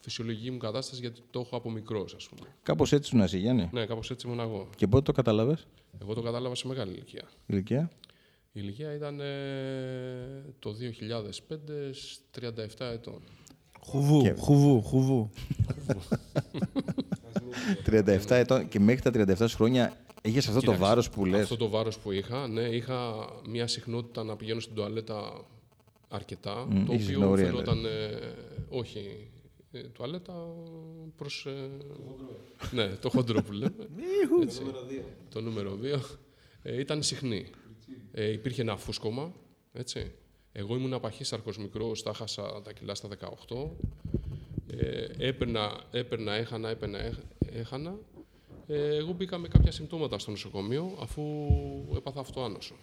φυσιολογική 0.01 0.51
μου 0.51 0.59
κατάσταση 0.59 1.01
γιατί 1.01 1.21
το 1.31 1.41
έχω 1.41 1.57
από 1.57 1.71
μικρός, 1.71 2.15
ας 2.15 2.29
πούμε. 2.29 2.57
Κάπως 2.63 2.93
έτσι 2.93 3.09
ήσουν 3.09 3.21
εσύ, 3.25 3.39
Γιάννη. 3.39 3.69
Ναι, 3.73 3.87
κάπως 3.87 4.11
έτσι 4.11 4.27
ήμουν 4.27 4.41
εγώ. 4.41 4.71
Και 4.77 4.87
πότε 4.87 5.03
το 5.03 5.13
κατάλαβες, 5.13 5.67
Εγώ 6.03 6.15
το 6.15 6.23
κατάλαβα 6.23 6.55
σε 6.55 6.67
μεγάλη 6.67 6.93
ηλικία. 6.93 7.29
ηλικία; 7.47 7.91
Η 8.59 8.61
ηλικία 8.65 8.95
ήταν 8.95 9.21
ε, 9.21 10.45
το 10.59 10.75
2005, 11.49 12.41
37 12.41 12.93
ετών. 12.93 13.21
Χουβού, 13.87 14.23
Και- 14.23 14.35
χουβού, 14.39 14.83
χουβού. 14.83 15.31
37 17.87 18.19
ετών 18.29 18.69
και 18.69 18.81
μέχρι 18.81 19.03
τα 19.03 19.35
37 19.39 19.49
σου 19.49 19.57
χρόνια 19.57 19.97
είχες 20.23 20.47
αυτό 20.47 20.55
το 20.61 20.65
Κοίταξε, 20.67 20.83
βάρος 20.83 21.11
που 21.11 21.25
λες. 21.25 21.43
Αυτό 21.43 21.57
το 21.57 21.69
βάρος 21.69 21.99
που 21.99 22.13
είχα, 22.13 22.49
ναι, 22.49 22.61
είχα 22.61 23.29
μια 23.49 23.67
συχνότητα 23.67 24.25
να 24.25 24.37
πηγαίνω 24.37 24.61
στην 24.61 24.75
τουαλέτα 24.75 25.45
αρκετά, 26.09 26.67
Μμ, 26.71 26.85
το 26.85 26.93
είχες 26.93 27.07
οποίο 27.07 27.19
νεωρία, 27.19 27.45
φαινόταν, 27.47 27.85
ε, 27.85 28.19
όχι, 28.69 29.31
ε, 29.73 29.81
τουαλέτα 29.81 30.47
προς... 31.17 31.47
ε, 31.47 31.69
ναι, 32.71 32.87
το 32.89 33.09
χοντρό 33.11 33.43
που 33.43 33.53
λέμε. 33.53 33.89
Έτσι. 34.43 34.63
το 35.29 35.41
νούμερο 35.41 35.79
2. 35.83 36.01
Ε, 36.63 36.81
ήταν 36.81 37.03
συχνή. 37.03 37.47
Ε, 38.13 38.33
υπήρχε 38.33 38.63
ένα 38.63 38.77
φούσκωμα, 38.77 39.33
έτσι. 39.73 40.13
Εγώ 40.53 40.77
ήμουν 40.77 40.93
απαχύσαρκος 40.93 41.59
μικρός, 41.59 42.03
τα 42.03 42.13
χάσα 42.13 42.63
τα 42.63 42.73
κιλά 42.73 42.95
στα 42.95 43.09
18. 43.09 43.71
Ε, 44.77 45.07
έπαιρνα, 45.19 45.81
έπαιρνα, 45.91 46.33
έχανα, 46.33 46.69
έπαιρνα, 46.69 46.99
έχ- 46.99 47.19
έχανα. 47.53 47.99
Ε, 48.67 48.97
εγώ 48.97 49.13
μπήκα 49.13 49.39
με 49.39 49.49
κάποια 49.49 49.73
συμπτώματα 49.73 50.19
στο 50.19 50.31
νοσοκομείο 50.31 50.97
αφού 51.01 51.23
έπαθα 51.97 52.21
αυτοάνωσο. 52.21 52.75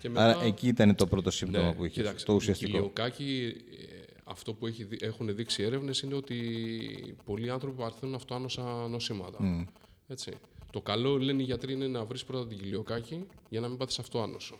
Και 0.00 0.10
Άρα 0.14 0.42
εκεί 0.44 0.68
ήταν 0.68 0.94
το 0.94 1.06
πρώτο 1.06 1.30
σύμπτωμα 1.30 1.66
ναι, 1.66 1.74
που 1.74 1.84
είχες. 1.84 1.96
κοίταξε, 1.96 2.24
Το 2.26 2.32
ουσιαστικό. 2.34 2.70
Κοιλιοκάκι, 2.72 3.54
ε, 3.70 4.12
αυτό 4.24 4.54
που 4.54 4.66
έχει, 4.66 4.84
δει- 4.84 5.02
έχουν 5.02 5.34
δείξει 5.34 5.62
έρευνες 5.62 6.00
είναι 6.00 6.14
ότι 6.14 6.38
πολλοί 7.24 7.50
άνθρωποι 7.50 7.76
παθαίνουν 7.76 8.14
αυτοάνωσα 8.14 8.88
νοσήματα. 8.88 9.66
Έτσι. 10.08 10.30
Το 10.72 10.80
καλό, 10.80 11.18
λένε 11.18 11.42
οι 11.42 11.44
γιατροί, 11.44 11.72
είναι 11.72 11.86
να 11.86 12.04
βρεις 12.04 12.24
πρώτα 12.24 12.46
την 12.46 12.58
κοιλιοκάκι 12.58 13.26
για 13.48 13.60
να 13.60 13.68
μην 13.68 13.76
πάθεις 13.76 13.98
αυτοάνωσο. 13.98 14.58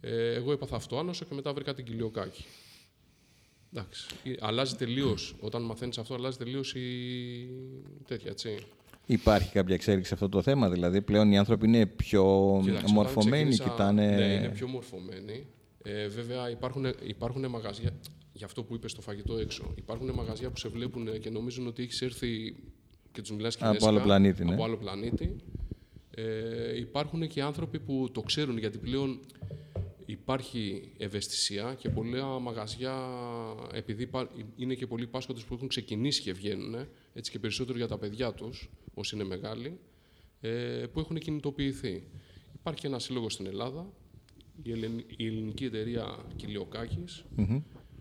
Ε, 0.00 0.34
εγώ 0.34 0.52
έπαθα 0.52 0.76
αυτοάνωσο 0.76 1.24
και 1.24 1.34
μετά 1.34 1.52
βρήκα 1.52 1.74
την 1.74 1.84
κοιλιοκάκι. 1.84 2.44
Εντάξει. 3.72 4.06
Ε, 4.24 4.32
Αλλάζει 4.40 4.74
τελείως. 4.74 5.34
Όταν 5.40 5.62
μαθαίνεις 5.62 5.98
αυτό, 5.98 6.14
αλλάζει 6.14 6.36
τελείως 6.36 6.74
η 6.74 7.48
τέτοια, 8.06 8.30
έτσι. 8.30 8.58
Υπάρχει 9.06 9.52
κάποια 9.52 9.74
εξέλιξη 9.74 10.08
σε 10.08 10.14
αυτό 10.14 10.28
το 10.28 10.42
θέμα, 10.42 10.70
δηλαδή 10.70 11.02
πλέον 11.02 11.32
οι 11.32 11.38
άνθρωποι 11.38 11.66
είναι 11.66 11.86
πιο 11.86 12.52
Κοίταξε, 12.62 12.82
όταν 12.84 12.94
μορφωμένοι, 12.94 13.48
ξεκίνησα- 13.50 13.64
κοιτάνε. 13.70 14.14
Ναι, 14.16 14.24
είναι 14.34 14.48
πιο 14.48 14.66
μορφωμένοι. 14.66 15.46
Ε, 15.82 16.08
βέβαια, 16.08 16.50
υπάρχουν, 16.50 16.86
υπάρχουν 17.06 17.46
μαγαζιά. 17.48 17.90
Για 18.32 18.46
αυτό 18.46 18.62
που 18.62 18.74
είπες 18.74 18.90
στο 18.90 19.00
φαγητό 19.00 19.36
έξω. 19.36 19.72
Υπάρχουν 19.76 20.10
μαγαζιά 20.14 20.50
που 20.50 20.58
σε 20.58 20.68
βλέπουν 20.68 21.20
και 21.20 21.30
νομίζουν 21.30 21.66
ότι 21.66 21.82
έχεις 21.82 22.02
έρθει 22.02 22.54
και 23.12 23.20
τους 23.20 23.30
μιλάς 23.30 23.56
Από 23.60 23.86
άλλο 23.86 24.00
πλανήτη, 24.00 24.44
ναι. 24.44 24.52
Από 24.54 24.64
άλλο 24.64 24.76
πλανήτη. 24.76 25.36
Ε, 26.14 26.78
υπάρχουν 26.78 27.28
και 27.28 27.42
άνθρωποι 27.42 27.78
που 27.78 28.08
το 28.12 28.20
ξέρουν 28.20 28.58
γιατί 28.58 28.78
πλέον 28.78 29.20
υπάρχει 30.06 30.92
ευαισθησία 30.98 31.74
και 31.78 31.88
πολλά 31.88 32.38
μαγαζιά, 32.38 32.94
επειδή 33.72 34.02
υπά- 34.02 34.30
είναι 34.56 34.74
και 34.74 34.86
πολλοί 34.86 35.06
πάσχοντες 35.06 35.44
που 35.44 35.54
έχουν 35.54 35.68
ξεκινήσει 35.68 36.22
και 36.22 36.32
βγαίνουν, 36.32 36.74
έτσι 37.14 37.30
και 37.30 37.38
περισσότερο 37.38 37.78
για 37.78 37.86
τα 37.88 37.98
παιδιά 37.98 38.32
τους, 38.32 38.70
όσοι 38.94 39.14
είναι 39.14 39.24
μεγάλοι, 39.24 39.78
ε, 40.40 40.48
που 40.92 41.00
έχουν 41.00 41.18
κινητοποιηθεί. 41.18 42.02
Υπάρχει 42.54 42.86
ένα 42.86 42.98
σύλλογος 42.98 43.32
στην 43.32 43.46
Ελλάδα, 43.46 43.92
η, 44.62 44.70
Ελλην- 44.72 45.04
η 45.16 45.26
ελληνική 45.26 45.64
εταιρεία 45.64 46.18
Κιλιοκάκης, 46.36 47.24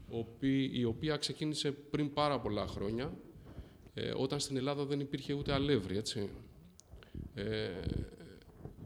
οποί- 0.10 0.76
η 0.78 0.84
οποία 0.84 1.17
ξεκίνησε 1.17 1.72
πριν 1.72 2.13
πάρα 2.13 2.39
πολλά 2.39 2.67
χρόνια, 2.67 3.13
ε, 3.93 4.12
όταν 4.17 4.39
στην 4.39 4.58
Ελλάδα 4.58 4.86
δεν 4.86 4.99
υπήρχε 4.99 5.34
ούτε 5.34 5.54
αλεύρι, 5.54 5.97
έτσι. 5.97 6.30
Ε, 7.34 7.69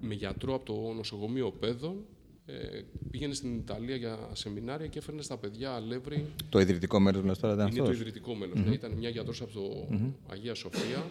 με 0.01 0.13
γιατρό 0.13 0.53
από 0.53 0.65
το 0.65 0.93
νοσοκομείο 0.93 1.51
Πέδων, 1.51 2.05
ε, 2.45 2.81
πήγαινε 3.11 3.33
στην 3.33 3.57
Ιταλία 3.57 3.95
για 3.95 4.29
σεμινάρια 4.33 4.87
και 4.87 4.97
έφερνε 4.97 5.21
στα 5.21 5.37
παιδιά 5.37 5.71
αλεύρι. 5.71 6.25
Το 6.49 6.59
ιδρυτικό 6.59 6.99
μέρος 6.99 7.23
μα 7.23 7.35
τώρα 7.35 7.53
ήταν 7.53 7.67
Είναι 7.67 7.75
το 7.77 7.83
αυτός. 7.83 7.99
ιδρυτικό 7.99 8.35
μέλος. 8.35 8.59
Ναι, 8.59 8.73
ήταν 8.73 8.91
μια 8.91 9.09
γιατρός 9.09 9.41
από 9.41 9.51
το 9.53 9.87
Αγία 10.27 10.53
Σοφία 10.53 11.05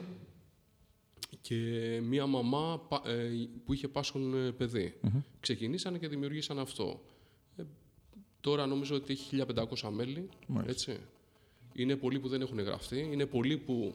και 1.40 1.54
μια 2.02 2.26
μαμά 2.26 2.80
πα- 2.88 3.02
ε, 3.10 3.30
που 3.64 3.72
είχε 3.72 3.88
πάσχον 3.88 4.46
ε, 4.46 4.50
παιδί. 4.50 4.94
Ξεκινήσανε 5.40 5.98
και 5.98 6.08
δημιουργήσαν 6.08 6.58
αυτό. 6.58 7.00
Ε, 7.56 7.62
τώρα 8.40 8.66
νομίζω 8.66 8.94
ότι 8.94 9.12
έχει 9.12 9.36
1500 9.80 9.88
μέλη. 9.90 10.28
Έτσι. 10.66 10.96
Είναι 11.74 11.96
πολλοί 11.96 12.18
που 12.20 12.28
δεν 12.28 12.40
έχουν 12.40 12.60
γραφτεί. 12.60 13.08
Είναι 13.12 13.26
πολλοί 13.26 13.56
που 13.56 13.94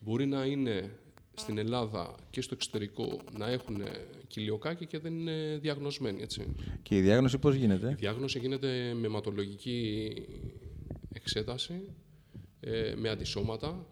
μπορεί 0.00 0.26
να 0.26 0.44
είναι 0.44 0.98
στην 1.34 1.58
Ελλάδα 1.58 2.14
και 2.30 2.40
στο 2.40 2.54
εξωτερικό 2.54 3.20
να 3.38 3.48
έχουν 3.50 3.82
κοιλιοκάκι 4.26 4.86
και 4.86 4.98
δεν 4.98 5.18
είναι 5.18 5.58
διαγνωσμένοι. 5.62 6.22
Έτσι. 6.22 6.54
Και 6.82 6.96
η 6.96 7.00
διάγνωση 7.00 7.38
πώς 7.38 7.54
Η 7.54 7.58
γίνεται. 7.58 7.94
διάγνωση 7.98 8.38
γίνεται 8.38 8.94
με 8.94 9.06
αιματολογική 9.06 10.12
εξέταση, 11.12 11.80
ε, 12.60 12.94
με 12.96 13.08
αντισώματα, 13.08 13.86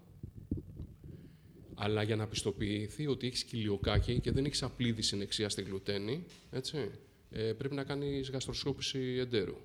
αλλά 1.75 2.03
για 2.03 2.17
να 2.17 2.27
πιστοποιηθεί 2.27 3.07
ότι 3.07 3.27
έχεις 3.27 3.45
κοιλιοκάκι 3.45 4.21
και 4.21 4.31
δεν 4.33 4.45
έχεις 4.45 4.63
απλή 4.63 4.93
δυσυνεξία 4.93 5.49
στη 5.49 5.63
γλουτένη, 5.63 6.25
έτσι, 6.51 6.91
ε, 7.31 7.53
πρέπει 7.53 7.75
να 7.75 7.85
κάνεις 7.85 8.31
γαστροσκόπηση 8.31 9.17
εντέρου. 9.21 9.57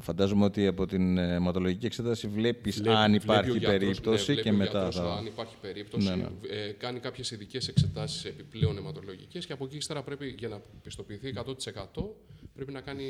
Φαντάζομαι 0.00 0.44
ότι 0.44 0.66
από 0.66 0.86
την 0.86 1.18
ε, 1.18 1.34
αιματολογική 1.34 1.86
εξέταση 1.86 2.28
βλέπεις 2.28 2.74
Βλέπει- 2.80 2.96
αν 2.96 3.10
βλέπει 3.10 3.24
υπάρχει 3.24 3.50
ο 3.50 3.54
γιατρός, 3.54 3.78
περίπτωση 3.78 4.18
ναι, 4.30 4.32
βλέπει 4.34 4.42
και 4.42 4.54
ο 4.54 4.58
μετά 4.58 4.70
γιατρός 4.82 4.94
θα. 4.96 5.14
Αν 5.14 5.26
υπάρχει 5.26 5.54
περίπτωση, 5.60 6.08
Ναι, 6.08 6.14
ναι. 6.16 6.28
Ε, 6.48 6.72
κάνει 6.72 7.00
κάποιες 7.00 7.30
ειδικές 7.30 7.68
εξετάσεις 7.68 8.24
επιπλέον 8.24 8.76
αιματολογικές 8.76 9.46
και 9.46 9.52
από 9.52 9.64
εκεί 9.64 9.76
ύστερα 9.76 10.02
πρέπει, 10.02 10.34
για 10.38 10.48
να 10.48 10.60
πιστοποιηθεί 10.82 11.32
100% 11.36 11.44
πρέπει 12.54 12.72
να 12.72 12.80
κάνει, 12.80 13.04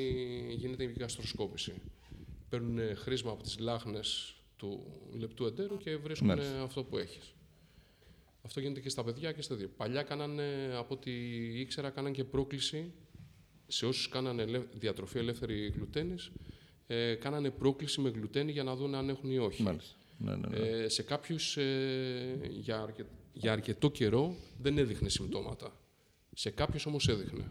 γίνεται 0.57 0.85
η 0.85 0.95
γαστροσκόπηση. 1.01 1.73
Παίρνουν 2.49 2.79
ε, 2.79 2.95
χρήσμα 2.95 3.31
από 3.31 3.43
τις 3.43 3.59
λάχνες 3.59 4.35
του 4.57 4.87
λεπτού 5.19 5.45
εντέρου 5.47 5.77
και 5.77 5.97
βρίσκουν 5.97 6.31
ε, 6.31 6.35
Μάλιστα. 6.35 6.63
αυτό 6.63 6.85
που 6.85 6.99
έχεις. 6.99 7.35
Αυτό 8.43 8.61
γίνεται 8.61 8.81
και 8.81 8.89
στα 8.89 9.05
παιδιά 9.05 9.33
και 9.33 9.43
στα 9.43 9.55
δύο. 9.55 9.71
Παλιά 9.77 10.03
κάνανε, 10.03 10.45
από 10.79 10.95
ό,τι 10.95 11.11
ήξερα, 11.61 11.91
κάναν 11.91 12.13
και 12.13 12.25
πρόκληση 12.25 12.93
σε 13.67 13.87
όσους 13.87 14.09
κάνανε 14.09 14.43
ελε- 14.43 14.63
διατροφή 14.75 15.19
ελεύθερη 15.19 15.73
γλουτένης, 15.77 16.31
ε, 16.87 17.15
κάνανε 17.15 17.51
πρόκληση 17.51 18.01
με 18.01 18.09
γλουτένη 18.09 18.53
για 18.53 18.63
να 18.63 18.77
δουν 18.77 18.95
αν 18.95 19.09
έχουν 19.09 19.31
ή 19.31 19.39
όχι. 19.39 19.63
Μάλιστα. 19.63 19.97
Ναι, 20.19 20.37
ναι, 20.37 20.49
ναι. 20.49 20.57
Ε, 20.57 20.89
σε 20.89 21.03
κάποιους 21.03 21.57
ε, 21.57 22.39
για, 22.51 22.81
αρκε... 22.81 23.05
για 23.33 23.53
αρκετό 23.53 23.91
καιρό 23.91 24.37
δεν 24.61 24.79
έδειχνε 24.79 25.09
συμπτώματα. 25.09 25.77
Σε 26.35 26.51
κάποιους 26.51 26.87
όμως 26.87 27.09
έδειχνε. 27.09 27.51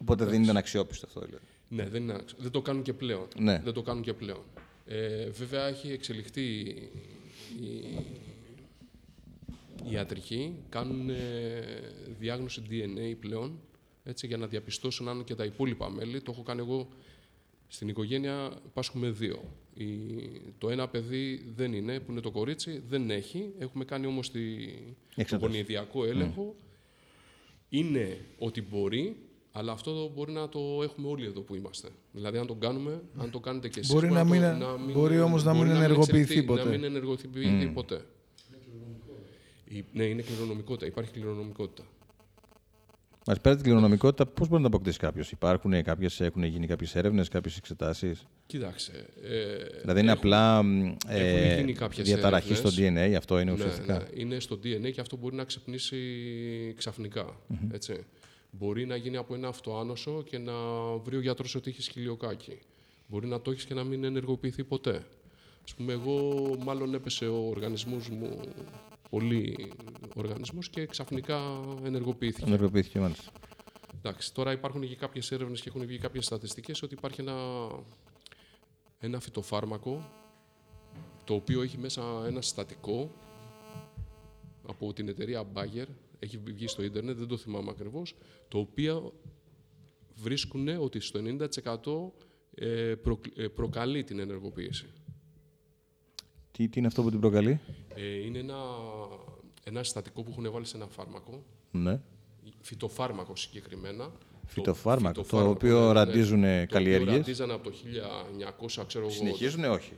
Οπότε 0.00 0.24
δεν 0.24 0.42
ήταν 0.42 0.56
αξιόπιστο 0.56 1.06
αυτό. 1.06 1.20
Δηλαδή. 1.20 1.44
Ναι, 1.68 1.88
δεν, 1.88 2.02
είναι, 2.02 2.12
άξιο. 2.12 2.38
δεν 2.40 2.50
το 2.50 2.62
κάνουν 2.62 2.82
και 2.82 2.92
πλέον. 2.92 3.28
Ναι. 3.38 3.60
Δεν 3.64 3.72
το 3.72 3.82
κάνουν 3.82 4.02
και 4.02 4.12
πλέον. 4.12 4.42
Ε, 4.86 5.30
βέβαια 5.30 5.66
έχει 5.66 5.92
εξελιχθεί 5.92 6.42
η, 6.60 6.90
η 9.84 9.90
ιατρική, 9.90 10.56
κάνουν 10.68 11.10
ε, 11.10 11.16
διάγνωση 12.18 12.62
DNA 12.70 13.16
πλέον, 13.20 13.60
έτσι, 14.04 14.26
για 14.26 14.36
να 14.36 14.46
διαπιστώσουν 14.46 15.08
αν 15.08 15.24
και 15.24 15.34
τα 15.34 15.44
υπόλοιπα 15.44 15.90
μέλη. 15.90 16.20
Το 16.22 16.32
έχω 16.32 16.42
κάνει 16.42 16.60
εγώ 16.60 16.88
στην 17.74 17.88
οικογένεια, 17.88 18.52
πάσχουμε 18.72 19.10
δύο. 19.10 19.42
Η, 19.74 19.86
το 20.58 20.70
ένα 20.70 20.88
παιδί 20.88 21.52
δεν 21.56 21.72
είναι, 21.72 22.00
που 22.00 22.12
είναι 22.12 22.20
το 22.20 22.30
κορίτσι, 22.30 22.82
δεν 22.88 23.10
έχει. 23.10 23.52
Έχουμε 23.58 23.84
κάνει 23.84 24.06
όμως 24.06 24.30
τη, 24.30 24.40
το 24.66 24.72
Εξέταση. 25.16 25.46
γονιδιακό 25.46 26.04
έλεγχο. 26.04 26.54
Είναι 27.68 28.18
ότι 28.38 28.62
μπορεί, 28.62 29.16
αλλά 29.52 29.72
αυτό 29.72 30.10
μπορεί 30.14 30.32
να 30.32 30.48
το 30.48 30.60
έχουμε 30.82 31.08
όλοι 31.08 31.26
εδώ 31.26 31.40
που 31.40 31.54
είμαστε. 31.54 31.88
Δηλαδή, 32.12 32.38
αν 32.38 32.46
το 32.46 32.54
κάνουμε, 32.54 33.02
αν 33.16 33.30
το 33.30 33.40
κάνετε 33.40 33.68
και 33.68 33.80
εσείς, 33.80 33.92
Μπορεί 33.92 34.10
να 34.10 34.18
το- 34.24 34.30
μην- 34.30 34.92
μπορεί 34.92 35.20
όμως 35.20 35.44
να 35.44 35.54
μην 35.54 35.64
μπορεί 35.66 35.76
ενεργοποιηθεί 35.76 36.18
εξελιχθεί, 36.20 36.46
ποτέ. 36.46 36.64
Να 36.64 36.70
μην 36.70 36.84
ενεργοποιηθεί 36.84 37.66
ποτέ. 37.66 38.04
Η- 39.68 39.84
ναι, 39.92 40.04
είναι 40.04 40.22
κληρονομικότητα. 40.22 40.86
Υπάρχει 40.86 41.10
κληρονομικότητα. 41.10 41.82
Μας 43.26 43.40
πέρα 43.40 43.54
την 43.54 43.64
κληρονομικότητα, 43.64 44.26
πώς 44.26 44.48
μπορεί 44.48 44.62
να 44.62 44.68
τα 44.68 44.74
αποκτήσει 44.76 44.98
κάποιος; 44.98 45.30
Υπάρχουν 45.30 45.82
κάποιες, 45.82 46.20
έχουν 46.20 46.42
γίνει 46.44 46.66
κάποιες 46.66 46.94
έρευνες, 46.94 47.28
κάποιες 47.28 47.56
εξετάσεις; 47.56 48.26
Κοίταξε. 48.46 48.92
Ε, 49.22 49.56
Δηλαδή 49.80 50.00
είναι 50.00 50.10
έχουν- 50.12 50.22
απλά 50.24 50.62
μ, 50.62 50.84
έχουν 50.84 50.96
ε, 51.08 51.56
γίνει 51.58 51.72
κάποιες 51.72 52.06
διαταραχή 52.06 52.54
στο 52.54 52.68
έρευνες. 52.68 53.10
DNA, 53.12 53.16
αυτό 53.16 53.34
είναι 53.40 53.50
Ναι, 53.50 53.56
ουσιαστικά. 53.56 53.98
ναι, 53.98 54.04
είναι 54.14 54.40
στο 54.40 54.58
DNA 54.64 54.90
και 54.92 55.00
αυτό 55.00 55.16
μπορεί 55.16 55.36
να 55.36 55.44
ξυπνήσει 55.44 55.96
ξαφνικά. 56.76 57.36
Έτσι. 57.72 57.94
Μπορεί 58.50 58.86
να 58.86 58.96
γίνει 58.96 59.16
από 59.16 59.34
ένα 59.34 59.48
αυτοάνωσο 59.48 60.22
και 60.26 60.38
να 60.38 60.52
βρει 61.04 61.16
ο 61.16 61.20
γιατρός 61.20 61.54
ότι 61.54 61.70
έχει 61.70 61.82
σκυλιοκάκι. 61.82 62.58
Μπορεί 63.06 63.26
να 63.26 63.40
το 63.40 63.50
έχεις 63.50 63.64
και 63.64 63.74
να 63.74 63.84
μην 63.84 64.04
ενεργοποιηθεί 64.04 64.64
ποτέ. 64.64 64.94
Α 65.72 65.74
πούμε, 65.76 65.92
εγώ 65.92 66.44
μάλλον 66.64 66.94
έπεσε 66.94 67.26
ο 67.26 67.48
οργανισμός 67.48 68.08
μου, 68.08 68.40
πολύ 69.12 69.72
οργανισμός 70.14 70.68
και 70.70 70.86
ξαφνικά 70.86 71.60
ενεργοποιήθηκε. 71.84 72.46
Ενεργοποιήθηκε 72.46 73.00
μάλιστα. 73.00 73.32
Εντάξει, 73.96 74.34
τώρα 74.34 74.52
υπάρχουν 74.52 74.88
και 74.88 74.96
κάποιες 74.96 75.32
έρευνες 75.32 75.60
και 75.60 75.68
έχουν 75.68 75.86
βγει 75.86 75.98
κάποιες 75.98 76.24
στατιστικές 76.24 76.82
ότι 76.82 76.94
υπάρχει 76.94 77.20
ένα, 77.20 77.68
ένα 78.98 79.20
φυτοφάρμακο 79.20 80.04
το 81.24 81.32
το 81.32 81.34
οποίο 81.34 81.62
έχει 81.62 81.78
μέσα 81.78 82.24
ένα 82.26 82.40
συστατικό 82.40 83.10
από 84.66 84.92
την 84.92 85.08
εταιρεία 85.08 85.44
Bayer, 85.54 85.86
έχει 86.18 86.38
βγει 86.44 86.66
στο 86.66 86.82
ίντερνετ, 86.82 87.16
δεν 87.18 87.26
το 87.28 87.36
θυμάμαι 87.36 87.70
ακριβώς, 87.70 88.14
το 88.48 88.58
οποίο 88.58 89.12
βρίσκουν 90.14 90.68
ότι 90.68 91.00
στο 91.00 91.20
90% 92.54 92.64
ε, 92.64 92.94
προ- 92.94 93.38
ε, 93.38 93.48
προκαλεί 93.48 94.04
την 94.04 94.18
ενεργοποίηση. 94.18 94.86
Τι, 96.52 96.68
τι 96.68 96.78
είναι 96.78 96.86
αυτό 96.86 97.02
που 97.02 97.10
την 97.10 97.20
προκαλεί; 97.20 97.60
Ε, 97.94 98.24
είναι 98.24 98.38
ένα, 98.38 98.56
ένα 99.64 99.82
συστατικό 99.82 100.22
που 100.22 100.30
έχουν 100.30 100.52
βάλει 100.52 100.66
σε 100.66 100.76
ένα 100.76 100.86
φάρμακο, 100.86 101.42
Ναι. 101.70 102.00
φυτοφάρμακο 102.60 103.36
συγκεκριμένα. 103.36 104.12
Φυτοφάρμακο, 104.46 105.14
το 105.14 105.22
φυτοφάρμακο, 105.22 105.54
οποίο 105.56 105.80
ναι, 105.80 105.86
ναι, 105.86 105.92
ραντίζουν 105.92 106.40
Το 106.42 106.48
οποίο 106.48 106.66
καλλιέργειες. 106.66 107.16
ραντίζανε 107.16 107.52
από 107.52 107.70
το 107.70 107.76
1900, 107.76 108.84
ξέρω 108.86 109.04
εγώ. 109.04 109.14
Συνεχίζουν, 109.14 109.64
όχι. 109.64 109.92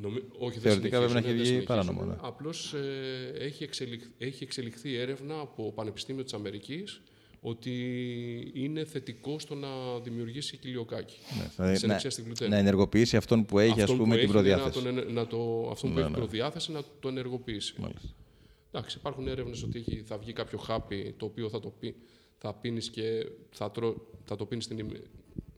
Νομι... 0.00 0.22
Όχι, 0.38 0.58
Θεωρητικά 0.58 1.00
δεν 1.00 1.10
πρέπει 1.10 1.14
να 1.26 1.30
συνεχίζουν, 1.30 1.40
έχει 1.40 1.48
δεν 1.50 1.56
βγει 1.56 1.66
παράνομο, 1.66 2.00
συνεχίζουν. 2.00 2.20
ναι. 2.22 2.28
Απλώς 2.28 2.74
ε, 2.74 3.32
έχει, 3.38 3.62
εξελιχ... 3.64 4.02
έχει 4.18 4.44
εξελιχθεί 4.44 4.94
έρευνα 4.96 5.38
από 5.40 5.72
Πανεπιστήμιο 5.72 6.22
της 6.24 6.32
Αμερικής 6.34 7.02
ότι 7.48 8.50
είναι 8.54 8.84
θετικό 8.84 9.38
στο 9.38 9.54
να 9.54 9.68
δημιουργήσει 10.02 10.56
κοιλιοκάκι. 10.56 11.16
Ναι, 11.38 11.48
δηλαδή, 11.56 11.76
Σε 11.76 11.86
να, 11.86 11.90
ανεξία 11.92 12.10
στην 12.10 12.24
γλουτένη. 12.24 12.50
να 12.50 12.56
ενεργοποιήσει 12.56 13.16
αυτόν 13.16 13.44
που 13.46 13.58
έχει 13.58 13.72
ας 13.72 13.80
Αυτόν 13.82 13.96
πούμε, 13.96 14.08
που 14.08 14.14
την 14.14 14.18
έχει, 14.18 14.26
ναι, 14.26 14.32
προδιάθεση. 14.32 14.84
Να 14.84 14.90
τον, 14.92 14.98
ενε- 14.98 15.10
να 15.12 15.26
το, 15.26 15.68
αυτόν 15.70 15.90
που 15.90 15.96
Ναι, 15.96 16.02
έχει 16.02 16.10
ναι. 16.10 16.16
προδιάθεση 16.16 16.72
να 16.72 16.82
το 17.00 17.08
ενεργοποιήσει. 17.08 17.74
Μάλιστα. 17.80 18.08
Εντάξει, 18.72 18.96
υπάρχουν 18.98 19.28
έρευνες 19.28 19.62
ότι 19.62 19.78
έχει, 19.78 20.02
θα 20.06 20.18
βγει 20.18 20.32
κάποιο 20.32 20.58
χάπι 20.58 21.14
το 21.16 21.24
οποίο 21.24 21.48
θα 21.48 21.60
το 21.60 21.68
πει, 21.80 21.94
θα 22.38 22.54
πίνεις 22.54 22.90
και 22.90 23.26
θα, 23.50 23.70
τρώ, 23.70 24.06
θα 24.24 24.36
το 24.36 24.46
πίνεις 24.46 24.66
την, 24.66 24.78
ημε- 24.78 25.02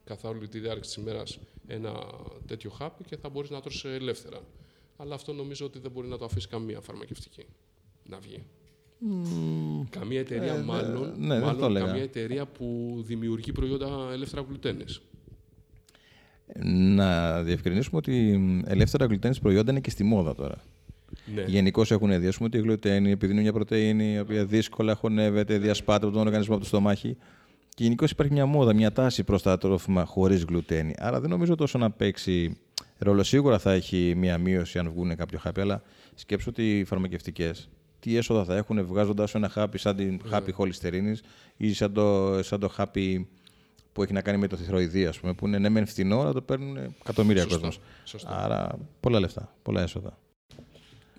καθ' 0.05 0.25
όλη 0.25 0.49
τη 0.49 0.59
διάρκεια 0.59 0.83
της 0.83 0.95
ημέρας 0.95 1.39
ένα 1.67 1.93
τέτοιο 2.47 2.71
χάπι 2.71 3.05
και 3.05 3.17
θα 3.17 3.29
μπορείς 3.29 3.51
να 3.51 3.61
τρως 3.61 3.85
ελεύθερα. 3.85 4.41
Αλλά 4.97 5.15
αυτό 5.15 5.33
νομίζω 5.33 5.67
ότι 5.67 5.79
δεν 5.79 5.91
μπορεί 5.91 6.09
να 6.09 6.19
το 6.19 6.25
αφήσει 6.25 6.49
καμία 6.49 6.81
φαρμακευτική 6.81 7.45
να 8.05 8.19
βγει. 8.19 8.43
Καμία 9.91 10.21
εταιρεία, 10.21 10.55
Ε, 10.55 10.63
μάλλον, 10.63 11.13
ναι, 11.19 11.27
δεν 11.35 11.41
μάλλον 11.43 11.59
το 11.61 11.67
έλεγα. 11.67 11.87
καμία 11.87 12.03
εταιρεία 12.03 12.47
που 12.47 12.97
δημιουργεί 13.07 13.53
προϊόντα 13.53 13.89
ελεύθερα 14.13 14.45
γλουτένης. 14.49 15.01
Να 16.65 17.43
διευκρινίσουμε 17.43 17.97
ότι 17.97 18.41
ελεύθερα 18.67 19.05
γλουτένης 19.05 19.39
προϊόντα 19.39 19.71
είναι 19.71 19.81
και 19.81 19.91
στη 19.91 20.05
μόδα 20.05 20.35
τώρα. 20.35 20.57
Ναι. 21.35 21.43
Γενικώς 21.47 21.91
έχουν 21.91 22.21
δει 22.21 22.27
ας 22.27 22.37
πούμε, 22.37 22.49
ότι 22.49 22.59
η 22.59 22.61
γλουτένη, 22.61 23.11
επειδή 23.11 23.33
είναι 23.33 23.41
μια 23.43 23.53
πρωτενη 23.53 24.13
η 24.13 24.19
οποία 24.19 24.45
δύσκολα 24.45 24.95
χωνεύεται, 24.95 25.59
διασπάται 25.59 26.07
από 26.07 26.15
τον 26.15 26.27
οργανισμό 26.27 26.55
από 26.55 26.63
το 26.63 26.69
στομάχι. 26.69 27.17
Και 27.75 27.83
γενικώς 27.85 28.11
υπάρχει 28.11 28.33
μια 28.33 28.47
μόδα, 28.47 28.75
μια 28.75 28.93
τάση 28.93 29.25
προς 29.25 29.43
τα 29.43 29.59
τρόφιμα 29.59 30.05
χωρίς 30.05 30.43
γλουτένη. 30.43 30.95
Άρα 30.99 31.21
δεν 31.21 31.31
νομίζω 31.31 31.55
τόσο 31.55 31.79
να 31.79 31.91
παίξει 31.91 32.57
ρόλο. 32.99 33.23
Σίγουρα 33.23 33.59
θα 33.59 33.73
έχει 33.73 34.13
μια 34.17 34.39
μείωση 34.39 34.79
αν 34.79 34.91
βγουν 34.91 35.17
κάποιο 35.17 35.39
χάπι, 35.39 35.61
αλλά 35.61 35.83
σκέψω 36.15 36.51
ότι 36.51 36.79
οι 36.79 36.85
φαρμακευτικές 36.85 37.69
τι 38.01 38.17
έσοδα 38.17 38.45
θα 38.45 38.57
έχουν 38.57 38.87
βγάζοντας 38.87 39.35
ένα 39.35 39.49
χάπι 39.49 39.79
σαν 39.79 39.97
την 39.97 40.21
χάπι 40.29 40.53
χολυστερίνης 40.53 41.23
ή 41.57 41.73
σαν 41.73 41.93
το, 41.93 42.39
σαν 42.43 42.61
το 42.61 42.69
χάπι 42.69 43.29
που 43.93 44.03
έχει 44.03 44.13
να 44.13 44.21
κάνει 44.23 44.39
με 44.39 44.47
το 44.47 44.57
θηροειδή, 44.57 45.07
ας 45.07 45.19
πούμε, 45.21 45.33
που 45.35 45.47
είναι 45.47 45.59
ναι, 45.59 45.69
μεν 45.69 45.87
φθηνό, 45.87 46.21
αλλά 46.21 46.33
το 46.33 46.43
παίρνουν 46.43 46.77
εκατομμύρια 47.01 47.43
Σωστό, 47.43 47.57
κόσμος. 47.59 47.81
σωστό. 48.05 48.29
Άρα 48.33 48.79
πολλά 49.01 49.21
λεφτά, 49.21 49.55
πολλά 49.63 49.83
έσοδα. 49.83 50.19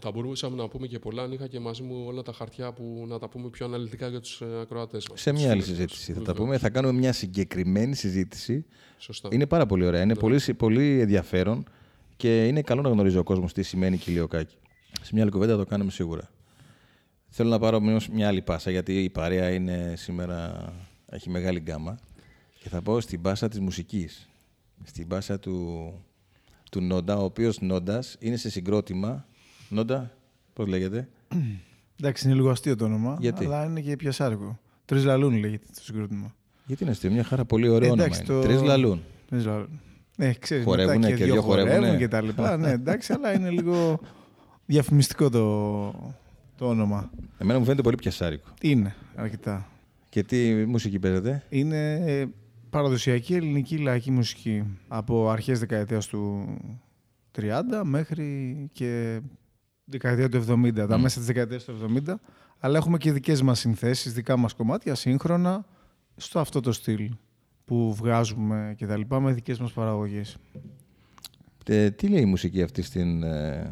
Θα 0.02 0.12
μπορούσαμε 0.12 0.56
να 0.56 0.68
πούμε 0.68 0.88
και 0.88 1.00
πολλά 1.00 1.24
αν 1.24 1.32
είχα 1.32 1.48
και 1.48 1.60
μαζί 1.60 1.84
μου 1.84 2.04
όλα 2.08 2.22
τα 2.22 2.34
χαρτιά 2.34 2.72
που 2.74 3.06
να 3.08 3.20
τα 3.20 3.30
πούμε 3.30 3.50
πιο 3.50 3.65
αναλυτικά 3.65 4.08
για 4.08 4.20
τους 4.20 4.42
ε, 4.42 4.46
ακροατές 4.62 5.08
μας. 5.10 5.22
Σε 5.22 5.32
τους 5.32 5.39
μια 5.42 5.52
άλλη 5.52 5.62
φίλους 5.62 5.78
μας. 5.80 5.88
συζήτηση 5.89 6.13
θα 6.13 6.20
τα 6.20 6.26
Βεβαίως. 6.26 6.38
πούμε. 6.46 6.58
Θα 6.58 6.70
κάνουμε 6.70 6.94
μια 6.94 7.13
συγκεκριμένη 7.13 7.96
συζήτηση. 7.96 8.65
Σωστά. 8.98 9.30
Είναι 9.32 9.46
πάρα 9.48 9.65
πολύ 9.65 9.86
ωραία. 9.86 10.02
Είναι 10.02 10.13
Ναι. 10.13 10.20
πολύ, 10.20 10.39
πολύ 10.58 11.00
ενδιαφέρον 11.00 11.63
και 12.18 12.48
είναι 12.48 12.62
καλό 12.62 12.82
να 12.82 12.89
γνωρίζει 12.89 13.18
ο 13.18 13.24
κόσμος 13.24 13.54
τι 13.54 13.63
σημαίνει 13.63 13.98
κοιλιοκάκι. 13.98 14.56
Σε 15.02 15.10
μια 15.13 15.22
άλλη 15.22 15.32
κουβέντα 15.32 15.52
θα 15.52 15.58
το 15.58 15.65
κάνουμε 15.65 15.92
σίγουρα. 15.92 16.30
Θέλω 17.30 17.50
να 17.50 17.60
πάρω 17.60 17.78
όμως 17.78 18.08
μια 18.10 18.28
άλλη 18.28 18.42
πάσα 18.42 18.72
γιατί 18.72 19.04
η 19.04 19.10
παρέα 19.10 19.50
είναι 19.50 19.94
σήμερα 19.98 20.70
έχει 21.10 21.30
μεγάλη 21.30 21.60
γκάμα 21.60 22.00
και 22.60 22.70
θα 22.70 22.82
πάω 22.82 23.00
στην 23.00 23.22
πάσα 23.22 23.48
της 23.48 23.60
μουσικής. 23.60 24.30
Στην 24.84 25.08
πάσα 25.08 25.39
του, 25.39 25.92
του 26.72 26.82
Νόντα, 26.82 27.18
ο 27.18 27.24
οποίος 27.24 27.62
Νόντας 27.62 28.15
είναι 28.20 28.36
σε 28.36 28.50
συγκρότημα. 28.50 29.26
Νόντα, 29.70 30.12
πώς 30.54 30.68
λέγεται; 30.68 31.10
Εντάξει, 32.00 32.26
είναι 32.28 32.36
λίγο 32.36 32.50
αστείο 32.50 32.76
το 32.76 32.86
όνομα, 32.86 33.18
Γιατί; 33.20 33.46
αλλά 33.46 33.63
είναι 33.65 33.82
και 33.82 33.96
πιασάρικο. 33.96 34.60
Τρεις 34.86 35.04
λαλούν 35.04 35.38
λέγεται 35.38 35.65
το 35.76 35.82
συγκρότημα. 35.84 36.36
Γιατί 36.65 36.84
είναι 36.84 36.92
αστείο, 36.92 37.12
μια 37.12 37.24
χαρά 37.24 37.46
πολύ 37.46 37.70
ωραίο 37.70 37.94
Εντάξει, 37.94 38.22
όνομα. 38.22 38.34
είναι. 38.39 38.48
το- 38.48 38.48
Τρεις 38.54 38.68
λαλούν. 38.68 39.02
Τρεις 39.30 39.46
λαλούν. 39.46 39.80
Ναι, 40.18 40.34
ξέρεις, 40.34 40.63
Χορεύουνε 40.65 40.98
μετά 40.98 41.08
και, 41.10 41.15
και 41.15 41.24
δύο 41.24 41.34
δύο 41.34 41.42
χορεύουν 41.42 41.72
χορεύουνε. 41.74 41.98
και 41.98 42.08
τα 42.08 42.22
λοιπά. 42.22 42.58
ναι, 42.58 42.72
εντάξει, 42.72 43.13
αλλά 43.13 43.34
είναι 43.34 43.50
λίγο 43.50 44.00
διαφημιστικό 44.65 45.30
το, 45.30 46.13
το 46.60 46.67
όνομα. 46.67 47.10
Εμένα 47.38 47.60
μου 47.60 47.65
φαίνεται 47.65 47.82
πολύ 47.82 47.95
πιασάρικο. 47.95 48.48
Είναι, 48.62 48.95
αρκετά. 49.15 49.67
Και 50.10 50.24
τι 50.24 50.65
μουσική 50.65 51.00
παίζετε; 51.00 51.43
Είναι 51.50 51.93
ε, 51.93 52.26
παραδοσιακή 52.69 53.34
ελληνική 53.34 53.78
λαϊκή 53.78 54.12
μουσική 54.12 54.63
από 54.88 55.30
αρχές 55.30 55.60
δεκαετίας 55.60 56.08
του 56.08 56.48
30 57.38 57.41
μέχρι 57.84 58.69
και 58.72 59.22
δεκαετία 59.86 60.30
του 60.30 60.45
70, 60.48 60.88
τα 60.88 60.98
μέσα 60.98 61.17
της 61.17 61.26
δεκαετίας 61.26 61.63
του 61.63 62.02
70. 62.06 62.13
Αλλά 62.60 62.78
έχουμε 62.78 62.98
και 62.98 63.12
δικές 63.12 63.41
μας 63.41 63.60
συνθέσεις, 63.60 64.13
δικά 64.13 64.38
μας 64.38 64.54
κομμάτια, 64.54 64.95
σύγχρονα, 64.95 65.65
στο 66.15 66.39
αυτό 66.39 66.60
το 66.60 66.72
στυλ 66.72 67.12
που 67.65 67.93
βγάζουμε 67.93 68.74
και 68.78 68.86
τα 68.86 68.98
λοιπά 68.98 69.19
με 69.19 69.32
δικές 69.34 69.60
μας 69.60 69.72
παραγωγές. 69.72 70.38
Ε, 71.65 71.91
τι 71.91 72.08
λέει 72.08 72.22
η 72.22 72.26
μουσική 72.26 72.62
αυτή 72.62 72.82
στην, 72.82 73.24
ε, 73.24 73.72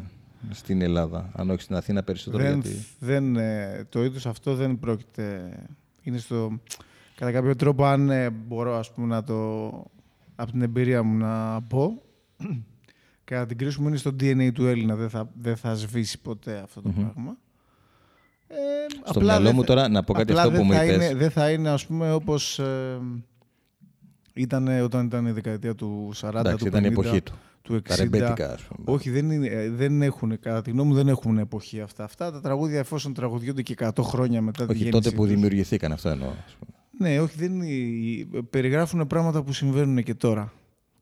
στην 0.50 0.82
Ελλάδα, 0.82 1.30
αν 1.34 1.50
όχι 1.50 1.62
στην 1.62 1.76
Αθήνα 1.76 2.02
περισσότερο. 2.02 2.42
Δεν, 2.42 2.60
γιατί... 2.60 2.86
δεν, 2.98 3.36
ε, 3.36 3.86
το 3.88 4.04
είδους 4.04 4.26
αυτό 4.26 4.54
δεν 4.54 4.78
πρόκειται... 4.78 5.52
Είναι 6.02 6.18
στο... 6.18 6.60
Κατά 7.14 7.32
κάποιο 7.32 7.56
τρόπο, 7.56 7.84
αν 7.84 8.10
ε, 8.10 8.30
μπορώ 8.30 8.76
ας 8.78 8.92
πούμε, 8.92 9.06
να 9.06 9.24
το... 9.24 9.68
από 10.34 10.50
την 10.50 10.62
εμπειρία 10.62 11.02
μου 11.02 11.16
να 11.18 11.62
πω, 11.62 12.02
κατά 13.24 13.46
την 13.46 13.58
κρίση 13.58 13.80
μου 13.80 13.88
είναι 13.88 13.96
στο 13.96 14.10
DNA 14.20 14.50
του 14.54 14.66
Έλληνα. 14.66 14.94
Δεν 14.94 15.10
θα, 15.10 15.30
δεν 15.40 15.56
θα 15.56 15.74
σβήσει 15.74 16.20
ποτέ 16.20 16.60
αυτό 16.64 16.82
το 16.82 16.88
πράγμα. 16.88 17.36
Ε, 18.48 18.56
Στο 18.88 19.18
απλά 19.18 19.22
μυαλό 19.22 19.44
δεν 19.44 19.54
μου 19.54 19.60
θα- 19.60 19.66
τώρα 19.66 19.88
να 19.88 20.02
πω 20.02 20.12
κάτι 20.12 20.30
απλά 20.30 20.42
αυτό 20.42 20.50
που 20.52 20.56
δεν 20.56 20.66
μου 20.66 20.72
θα 20.72 20.84
είπες. 20.84 20.96
Είναι, 20.96 21.14
δεν 21.14 21.30
θα 21.30 21.50
είναι, 21.50 21.68
ας 21.68 21.86
πούμε, 21.86 22.12
όπως 22.12 22.58
ε, 22.58 22.98
ήταν 24.42 24.68
όταν 24.82 25.06
ήταν 25.06 25.26
η 25.26 25.30
δεκαετία 25.30 25.74
του 25.74 26.12
40, 26.20 26.28
Εντάξει, 26.38 26.56
του 26.56 26.64
50, 26.64 26.68
ήταν 26.68 26.84
η 26.84 26.86
εποχή 26.86 27.22
του. 27.22 27.32
του 27.62 27.74
60. 27.74 27.80
Τα 27.88 27.96
ρεμπέτικα, 27.96 28.52
ας 28.52 28.62
πούμε. 28.62 28.96
Όχι, 28.96 29.10
δεν 29.10 29.30
είναι, 29.30 29.46
ε, 29.46 29.70
δεν 29.70 30.02
έχουν, 30.02 30.38
κατά 30.40 30.62
τη 30.62 30.70
γνώμη 30.70 30.88
μου, 30.88 30.94
δεν 30.94 31.08
έχουν 31.08 31.38
εποχή 31.38 31.80
αυτά. 31.80 32.04
Αυτά 32.04 32.32
τα 32.32 32.40
τραγούδια, 32.40 32.78
εφόσον 32.78 33.14
τραγουδιούνται 33.14 33.62
και 33.62 33.74
100 33.78 34.02
χρόνια 34.02 34.40
μετά 34.42 34.64
τη 34.66 34.70
Όχι 34.72 34.82
γέννησή 34.82 35.02
τότε 35.02 35.16
που 35.16 35.22
τους. 35.22 35.34
δημιουργηθήκαν, 35.34 35.92
αυτό 35.92 36.08
εννοώ. 36.08 36.28
ας 36.28 36.56
πούμε. 36.58 36.70
Ναι, 37.10 37.20
όχι, 37.20 37.34
δεν 37.38 37.60
είναι, 37.60 38.42
περιγράφουν 38.50 39.06
πράγματα 39.06 39.42
που 39.42 39.52
συμβαίνουν 39.52 40.02
και 40.02 40.14
τώρα. 40.14 40.52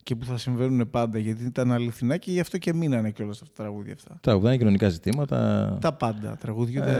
Και 0.07 0.16
που 0.16 0.25
θα 0.25 0.37
συμβαίνουν 0.38 0.90
πάντα, 0.90 1.19
γιατί 1.19 1.45
ήταν 1.45 1.73
αληθινά 1.73 2.16
και 2.16 2.31
γι' 2.31 2.40
αυτό 2.40 2.59
και 2.59 2.75
μείνανε 2.75 3.11
κιόλα 3.11 3.31
αυτά 3.31 3.45
τα 3.45 3.51
τραγούδια 3.62 3.92
αυτά. 3.95 4.19
Τραγουδάνε 4.21 4.57
κοινωνικά 4.57 4.88
ζητήματα. 4.88 5.79
Τα 5.81 5.92
πάντα. 5.92 6.37
Τραγούδιονται 6.37 6.92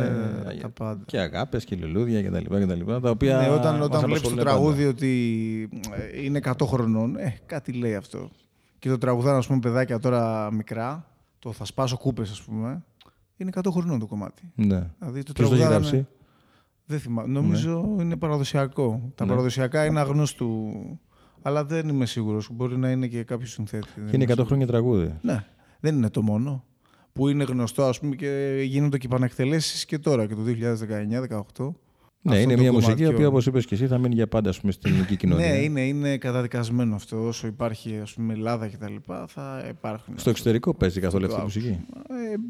Ε, 0.49 0.57
τα 0.57 0.69
πάντα. 0.69 1.03
Και 1.07 1.19
αγάπες 1.19 1.65
και 1.65 1.77
λουλούδια 1.77 2.23
κτλ. 2.23 2.45
κτλ 2.57 2.93
τα 3.03 3.11
οποία 3.11 3.37
Ναι, 3.39 3.49
όταν, 3.49 3.77
μας 3.77 3.85
όταν 3.85 4.01
βλέπεις 4.01 4.01
το 4.01 4.07
απασχολούν 4.29 4.39
τραγούδι 4.45 4.77
πάντα. 4.79 4.89
ότι 4.89 5.69
ε, 6.15 6.23
είναι 6.25 6.41
100 6.45 6.53
χρονών, 6.67 7.17
ε, 7.17 7.37
κάτι 7.47 7.73
λέει 7.73 7.95
αυτό. 7.95 8.31
Και 8.79 8.89
το 8.89 8.99
τραγουδάνε, 8.99 9.37
ας 9.39 9.47
πούμε, 9.47 9.59
παιδάκια 9.59 9.99
τώρα 9.99 10.53
μικρά, 10.53 11.07
το 11.39 11.53
θα 11.53 11.65
σπάσω 11.65 11.97
κούπες, 11.97 12.31
ας 12.31 12.43
πούμε. 12.43 12.83
Είναι 13.37 13.51
100 13.55 13.71
χρονών 13.71 13.99
το 13.99 14.07
κομμάτι. 14.07 14.53
Ναι. 14.55 14.91
Δηλαδή 14.99 15.23
το 15.23 15.33
Ποιος 15.33 15.49
το 15.49 15.55
έχει 15.55 15.63
τραγουδάνε- 15.65 15.91
γράψει; 15.91 16.07
Δεν 16.87 16.99
θυμάμαι. 16.99 17.29
Νομίζω 17.33 17.97
είναι 18.01 18.17
παραδοσιακό. 18.17 19.13
Τα 19.15 19.25
Ναι. 19.25 19.31
παραδοσιακά 19.31 19.85
είναι 19.85 20.01
αγνώστου. 20.01 20.73
Αλλά 21.47 21.65
δεν 21.65 21.89
είμαι 21.89 22.07
σίγουρος. 22.07 22.49
Μπορεί 22.53 22.77
να 22.77 22.91
είναι 22.91 23.07
και 23.07 23.23
κάποιος 23.23 23.51
συνθέτης. 23.51 23.93
Δεν 23.97 24.05
Και 24.11 24.15
είναι 24.17 24.25
100 24.25 24.27
σίγουρος. 24.29 24.47
χρόνια 24.47 24.67
τραγούδι. 24.67 25.15
Ναι, 25.23 25.45
δεν 25.81 25.97
είναι 25.97 26.11
το 26.11 26.23
μόνο. 26.23 26.65
Που 27.13 27.29
είναι 27.29 27.45
γνωστό, 27.45 27.83
ας 27.85 27.99
πούμε, 28.01 28.15
και 28.17 28.61
γίνονται 28.65 28.99
και 28.99 29.07
επανεκτελέσει 29.07 29.87
και 29.87 29.99
τώρα, 29.99 30.27
και 30.27 30.35
το 30.35 30.43
2019-2018. 30.43 31.75
Ναι, 32.23 32.39
είναι 32.39 32.57
μια 32.57 32.73
μουσική 32.73 33.03
η 33.03 33.07
οποία, 33.07 33.29
όπως 33.29 33.47
είπες 33.47 33.67
και 33.67 33.75
εσύ, 33.75 33.87
θα 33.87 33.99
μείνει 33.99 34.15
για 34.15 34.27
πάντα 34.29 34.49
ας 34.51 34.61
πούμε, 34.61 34.73
στην 34.73 34.91
ελληνική 34.93 35.17
κοινωνία. 35.17 35.47
Ναι, 35.49 35.57
είναι, 35.57 35.81
είναι 35.87 36.17
καταδικασμένο 36.19 36.95
αυτό. 36.95 37.27
Όσο 37.27 37.47
υπάρχει 37.47 37.99
ας 38.03 38.13
πούμε, 38.13 38.33
Ελλάδα 38.33 38.69
και 38.69 38.77
τα 38.77 38.91
λοιπά, 38.91 39.27
θα 39.29 39.67
υπάρχουν. 39.71 40.15
Στο 40.19 40.31
εξωτερικό 40.31 40.75
παίζει 40.75 41.01
καθόλου 41.01 41.25
αυτή 41.25 41.35
η 41.37 41.39
Το 41.39 41.45
μουσική; 41.45 41.79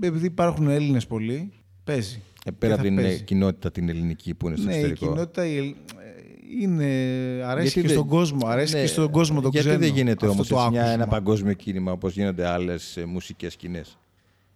Ε, 0.00 0.06
επειδή 0.06 0.26
υπάρχουν 0.26 0.68
Έλληνες 0.68 1.06
πολλοί, 1.06 1.52
παίζει. 1.84 2.22
Ε, 2.44 2.50
πέρα 2.50 2.74
Και 2.74 2.80
από 2.80 2.82
θα 2.82 2.88
την 2.88 2.98
ε, 2.98 3.02
παίζει. 3.02 3.22
κοινότητα 3.22 3.70
την 3.70 3.88
ελληνική 3.88 4.34
που 4.34 4.46
είναι 4.46 4.56
στο 4.56 4.66
Ναι, 4.66 4.72
η 4.72 4.76
εξωτερικό. 4.76 5.06
κοινότητα 5.06 5.46
η, 5.46 5.56
Ελλ- 5.56 5.74
ε, 5.76 6.15
είναι, 6.60 6.84
αρέσει 7.44 7.62
Γιατί 7.62 7.80
και 7.80 7.80
δεν- 7.80 7.90
στον 7.96 8.06
κόσμο. 8.08 8.46
Αρέσει 8.46 8.74
Ναι, 8.74 8.80
και 8.80 8.86
στον 8.86 9.10
κόσμο 9.10 9.40
τον 9.40 9.50
Γιατί 9.50 9.68
ξένο. 9.68 9.82
δεν 9.84 9.92
γίνεται 9.94 10.12
αυτό 10.12 10.28
όμως 10.30 10.48
το 10.48 10.58
ένα 10.72 10.84
άκουσμα. 10.84 11.06
παγκόσμιο 11.06 11.52
κίνημα 11.52 11.92
όπως 11.92 12.12
γίνονται 12.14 12.46
άλλες 12.46 12.98
μουσικές 13.06 13.52
σκηνές. 13.52 13.98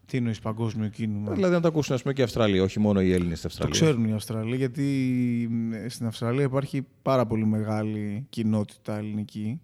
Τι 0.06 0.16
εννοείς 0.16 0.38
παγκόσμιο 0.38 0.88
κίνημα; 0.88 1.32
Δηλαδή 1.32 1.54
να 1.54 1.60
το 1.60 1.68
ακούσουν 1.68 1.94
ας 1.94 2.02
πούμε, 2.02 2.14
και 2.14 2.20
οι 2.20 2.24
Αυστραλοί, 2.24 2.60
όχι 2.60 2.80
μόνο 2.80 3.00
οι 3.02 3.12
Έλληνες 3.12 3.38
στην 3.38 3.50
Το 3.50 3.56
Αυστραλία. 3.64 3.80
ξέρουν 3.80 4.04
οι 4.08 4.12
Αυστραλοί, 4.12 4.56
γιατί 4.56 4.84
ε, 5.84 5.88
στην 5.88 6.06
Αυστραλία 6.06 6.44
υπάρχει 6.44 6.86
πάρα 7.02 7.26
πολύ 7.26 7.46
μεγάλη 7.46 8.26
κοινότητα 8.30 8.96
ελληνική. 8.98 9.60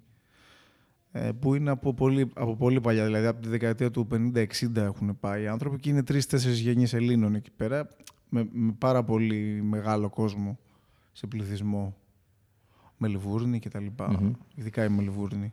ε, 1.12 1.30
που 1.40 1.54
είναι 1.54 1.70
από 1.70 1.94
πολύ, 1.94 2.30
από 2.34 2.56
πολύ 2.56 2.80
παλιά, 2.80 3.04
δηλαδή 3.04 3.26
από 3.26 3.42
τη 3.42 3.48
δεκαετία 3.48 3.90
του 3.90 4.06
50-60 4.10 4.76
έχουν 4.76 5.16
πάει 5.20 5.42
οι 5.42 5.46
άνθρωποι 5.46 5.78
και 5.78 5.90
είναι 5.90 6.02
τρεις-τέσσερις 6.02 6.58
γενιές 6.60 6.92
Ελλήνων 6.92 7.34
εκεί 7.34 7.50
πέρα, 7.56 7.88
με, 8.28 8.48
με 8.52 8.74
πάρα 8.78 9.02
πολύ 9.04 9.60
μεγάλο 9.62 10.08
κόσμο 10.08 10.58
σε 11.12 11.26
πληθυσμό. 11.26 11.96
Μελβούρνη 12.96 13.58
και 13.58 13.68
τα 13.68 13.80
λοιπα 13.80 14.34
Ειδικά 14.54 14.84
η 14.84 14.88
Μελβούρνη. 14.88 15.52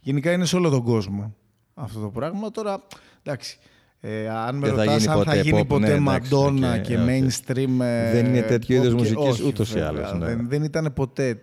Γενικά 0.00 0.32
είναι 0.32 0.44
σε 0.44 0.56
όλο 0.56 0.70
τον 0.70 0.82
κόσμο 0.82 1.34
αυτό 1.74 2.00
το 2.00 2.08
πράγμα. 2.08 2.50
Τώρα, 2.50 2.82
εντάξει, 3.22 3.58
ε, 4.00 4.28
αν 4.28 4.56
με 4.56 4.66
Δεν 4.66 4.76
θα 4.76 4.84
ρωτάς 4.84 4.98
γίνει 5.02 5.12
αν 5.12 5.18
θα 5.18 5.24
ποτέ 5.24 5.40
γίνει 5.40 5.60
pop, 5.62 5.66
ποτέ 5.68 5.86
ναι, 5.86 5.92
εντάξει, 5.92 6.02
Μαντόνα 6.34 6.74
οκ, 6.74 6.80
και 6.80 6.96
OK. 6.98 7.00
mainstream... 7.08 7.80
ε, 7.80 8.12
Δεν 8.12 8.26
είναι 8.26 8.42
τέτοιο 8.42 8.76
pop 8.76 8.84
είδος 8.84 8.92
και- 8.94 8.98
μουσικής 8.98 9.28
όχι, 9.40 9.46
ούτως 9.46 9.70
ή 9.70 9.72
βέβαια, 9.72 9.88
άλλως, 9.88 10.12
ναι. 10.12 10.26
Δεν, 10.26 10.48
δεν 10.48 10.62
ήταν 10.62 10.92
ποτέ 10.94 11.42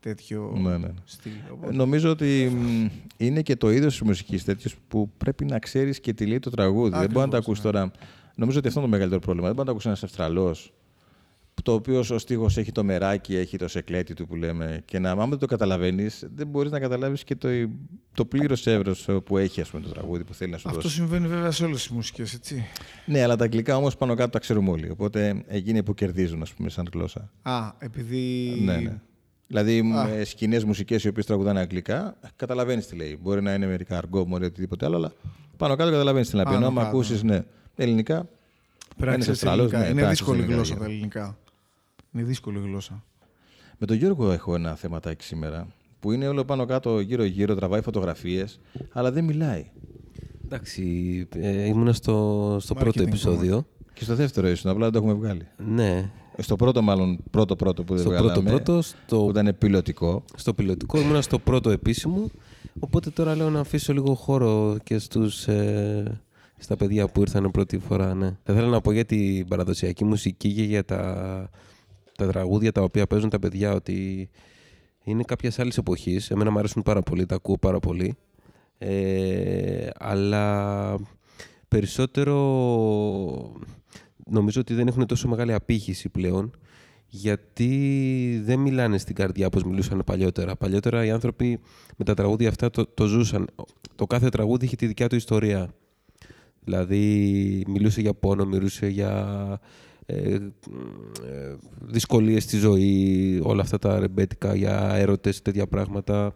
τέτοιο 0.00 0.52
Ναι, 0.56 0.70
ναι, 0.70 0.76
ναι. 0.76 0.88
στυλ. 1.04 1.32
οπότε- 1.52 1.74
Νομίζω 1.74 2.10
ότι 2.10 2.52
μ, 2.56 2.86
είναι 3.16 3.42
και 3.42 3.56
το 3.56 3.70
είδος 3.70 3.92
της 3.92 4.02
μουσικής 4.02 4.44
τέτοιος 4.44 4.76
που 4.88 5.10
πρέπει 5.18 5.44
να 5.44 5.58
ξέρεις 5.58 6.00
και 6.00 6.12
τι 6.12 6.26
λέει 6.26 6.38
το 6.38 6.50
τραγούδι. 6.50 6.90
δεν 6.90 6.98
μπορεί 6.98 7.06
να 7.08 7.12
το 7.14 7.36
Ακριβώς, 7.36 7.44
ακούσει 7.44 7.66
ναι. 7.66 7.72
τώρα. 7.72 7.90
Νομίζω 8.36 8.58
ότι 8.58 8.68
αυτό 8.68 8.80
είναι 8.80 8.88
το 8.88 8.94
μεγαλύτερο 8.94 9.20
πρόβλημα. 9.20 9.46
Δεν 9.46 9.56
μπορεί 9.56 9.68
να 9.68 9.74
το 9.74 9.78
ακούσει 9.78 9.88
ένας 9.88 10.02
Αυστραλός, 10.04 10.72
το 11.62 11.72
οποίο 11.72 11.98
ο 12.10 12.18
στίχος 12.18 12.56
έχει 12.56 12.72
το 12.72 12.84
μεράκι, 12.84 13.36
έχει 13.36 13.56
το 13.58 13.68
σεκλέτη 13.68 14.14
του 14.14 14.26
που 14.26 14.34
λέμε. 14.36 14.82
Και 14.84 14.98
να, 14.98 15.10
άμα 15.10 15.26
δεν 15.26 15.38
το 15.38 15.46
καταλαβαίνεις, 15.46 16.28
δεν 16.34 16.46
μπορείς 16.46 16.70
να 16.70 16.78
καταλάβεις 16.80 17.24
και 17.24 17.36
το, 17.36 17.48
το 18.14 18.24
πλήρως 18.24 18.66
εύρος 18.66 19.08
που 19.24 19.38
έχει 19.38 19.60
ας 19.60 19.70
πούμε, 19.70 19.82
το 19.82 19.88
τραγούδι 19.88 20.24
που 20.24 20.34
θέλει 20.34 20.50
να 20.50 20.58
σου 20.58 20.68
Αυτό 20.68 20.80
δώσει. 20.80 20.94
συμβαίνει 20.94 21.26
βέβαια 21.26 21.50
σε 21.50 21.64
όλες 21.64 21.76
τις 21.82 21.88
μουσικές, 21.90 22.34
έτσι. 22.34 22.64
Ναι, 23.06 23.22
αλλά 23.22 23.36
τα 23.36 23.44
αγγλικά 23.44 23.76
όμως 23.76 23.96
πάνω 23.96 24.14
κάτω 24.14 24.30
τα 24.30 24.38
ξέρουμε 24.38 24.70
όλοι. 24.70 24.90
Οπότε 24.90 25.42
εκείνοι 25.46 25.82
που 25.82 25.94
κερδίζουν, 25.94 26.42
ας 26.42 26.52
πούμε, 26.54 26.68
σαν 26.70 26.88
γλώσσα. 26.92 27.30
Α, 27.42 27.72
επειδή... 27.78 28.54
Ναι, 28.64 28.76
ναι. 28.76 29.00
Δηλαδή, 29.46 29.78
Α. 29.94 30.24
σκηνές 30.24 30.64
μουσικές 30.64 31.04
οι 31.04 31.08
οποίες 31.08 31.26
τραγουδάνε 31.26 31.60
αγγλικά, 31.60 32.16
καταλαβαίνεις 32.36 32.86
τι 32.86 32.96
λέει. 32.96 33.18
Μπορεί 33.22 33.42
να 33.42 33.54
είναι 33.54 33.66
μερικά 33.66 33.96
αργό, 33.96 34.24
μπορεί 34.24 34.44
οτιδήποτε 34.44 34.86
άλλο, 34.86 34.96
αλλά 34.96 35.12
πάνω 35.56 35.76
κάτω 35.76 35.90
καταλαβαίνεις 35.90 36.28
τι 36.30 36.34
λέει. 36.34 36.44
Πάνω 36.44 36.56
Ενώ 36.56 36.66
άμα 36.66 36.80
κάτω. 36.82 36.96
ακούσεις 36.96 37.22
ναι, 37.22 37.42
ελληνικά, 37.76 38.28
Πρέπει 38.96 39.18
να 39.18 39.24
Ένας 39.24 39.38
ξέρεις 39.38 39.42
Αυστραλός, 39.42 39.72
ελληνικά. 39.72 39.78
ναι, 39.78 39.84
Είναι 39.84 39.94
πρέπει 39.94 40.06
να 40.06 40.10
δύσκολη 40.10 40.38
ξέρεις 40.38 40.54
γλώσσα 40.56 40.84
ελληνικά. 40.84 41.20
τα 41.20 41.24
ελληνικά. 41.24 41.38
Είναι 42.12 42.22
δύσκολη 42.24 42.58
γλώσσα. 42.58 43.04
με 43.78 43.86
τον 43.86 43.96
Γιώργο 43.96 44.30
έχω 44.30 44.54
ένα 44.54 44.74
θεματάκι 44.74 45.24
σήμερα. 45.24 45.66
Που 46.00 46.12
είναι 46.12 46.28
όλο 46.28 46.44
πάνω 46.44 46.64
κάτω, 46.64 47.00
γύρω-γύρω, 47.00 47.54
τραβάει 47.54 47.80
φωτογραφίες, 47.82 48.60
αλλά 48.92 49.12
δεν 49.12 49.24
μιλάει. 49.24 49.70
Εντάξει, 50.44 50.82
ε, 51.34 51.64
ήμουνα 51.66 51.92
στο, 51.92 52.56
στο 52.60 52.74
πρώτο 52.74 53.00
Marketing 53.02 53.06
επεισόδιο. 53.06 53.66
Και 53.94 54.04
στο 54.04 54.14
δεύτερο 54.14 54.48
ήσουν, 54.48 54.70
απλά 54.70 54.82
δεν 54.90 54.92
το 54.92 54.98
έχουμε 54.98 55.12
βγάλει. 55.20 55.46
Ναι, 55.56 56.10
Στο 56.38 56.56
πρώτο, 56.56 56.82
μάλλον, 56.82 57.18
πρώτο-πρώτο 57.30 57.84
που 57.84 57.92
δεν 57.94 58.02
στο 58.02 58.10
βγάλαμε. 58.10 58.32
πρώτο 58.32 58.48
πρώτο, 58.50 58.72
Που 58.72 58.82
στο, 59.06 59.26
ήταν 59.30 59.56
πιλωτικό. 59.58 60.24
στο 60.36 60.54
πιλωτικό, 60.54 61.00
ήμουνα 61.00 61.22
στο 61.22 61.38
πρώτο 61.38 61.70
επίσημο. 61.70 62.30
Οπότε 62.78 63.10
τώρα 63.10 63.34
λέω 63.36 63.50
να 63.50 63.60
αφήσω 63.60 63.92
λίγο 63.92 64.14
χώρο 64.14 64.76
και 64.82 64.98
στους, 64.98 65.48
ε, 65.48 66.20
στα 66.56 66.76
παιδιά 66.76 67.08
που 67.08 67.20
ήρθαν 67.20 67.50
πρώτη 67.50 67.78
φορά. 67.78 68.14
Ναι. 68.14 68.36
Θα 68.42 68.52
ήθελα 68.52 68.68
να 68.68 68.80
πω 68.80 68.92
για 68.92 69.04
την 69.04 69.46
παραδοσιακή 69.48 70.04
μουσική 70.04 70.52
και 70.52 70.62
για 70.62 70.84
τα, 70.84 71.50
τα 72.20 72.32
τραγούδια 72.32 72.72
τα 72.72 72.82
οποία 72.82 73.06
παίζουν 73.06 73.28
τα 73.28 73.38
παιδιά 73.38 73.72
ότι 73.72 74.30
είναι 75.04 75.22
κάποιας 75.22 75.58
άλλης 75.58 75.78
εποχής. 75.78 76.30
Εμένα 76.30 76.50
μου 76.50 76.58
αρέσουν 76.58 76.82
πάρα 76.82 77.02
πολύ, 77.02 77.26
τα 77.26 77.34
ακούω 77.34 77.58
πάρα 77.58 77.78
πολύ. 77.78 78.16
Ε, 78.78 79.88
αλλά 79.98 80.96
περισσότερο 81.68 82.34
νομίζω 84.26 84.60
ότι 84.60 84.74
δεν 84.74 84.86
έχουν 84.86 85.06
τόσο 85.06 85.28
μεγάλη 85.28 85.52
απήχηση 85.52 86.08
πλέον 86.08 86.50
γιατί 87.06 88.42
δεν 88.44 88.58
μιλάνε 88.58 88.98
στην 88.98 89.14
καρδιά 89.14 89.46
όπως 89.46 89.62
μιλούσαν 89.64 90.02
παλιότερα. 90.06 90.56
Παλιότερα 90.56 91.04
οι 91.04 91.10
άνθρωποι 91.10 91.60
με 91.96 92.04
τα 92.04 92.14
τραγούδια 92.14 92.48
αυτά 92.48 92.70
το, 92.70 92.86
το 92.86 93.06
ζούσαν. 93.06 93.48
Το 93.94 94.06
κάθε 94.06 94.28
τραγούδι 94.28 94.64
είχε 94.64 94.76
τη 94.76 94.86
δικιά 94.86 95.08
του 95.08 95.16
ιστορία. 95.16 95.74
Δηλαδή 96.64 97.64
μιλούσε 97.68 98.00
για 98.00 98.14
πόνο, 98.14 98.44
μιλούσε 98.44 98.86
για 98.86 99.10
ε, 99.10 99.52
ε, 99.52 99.58
δυσκολίες 101.80 102.42
στη 102.42 102.56
ζωή, 102.56 103.40
όλα 103.42 103.62
αυτά 103.62 103.78
τα 103.78 103.98
ρεμπέτικα, 103.98 104.54
για 104.54 104.90
έρωτες, 104.94 105.42
τέτοια 105.42 105.66
πράγματα. 105.66 106.34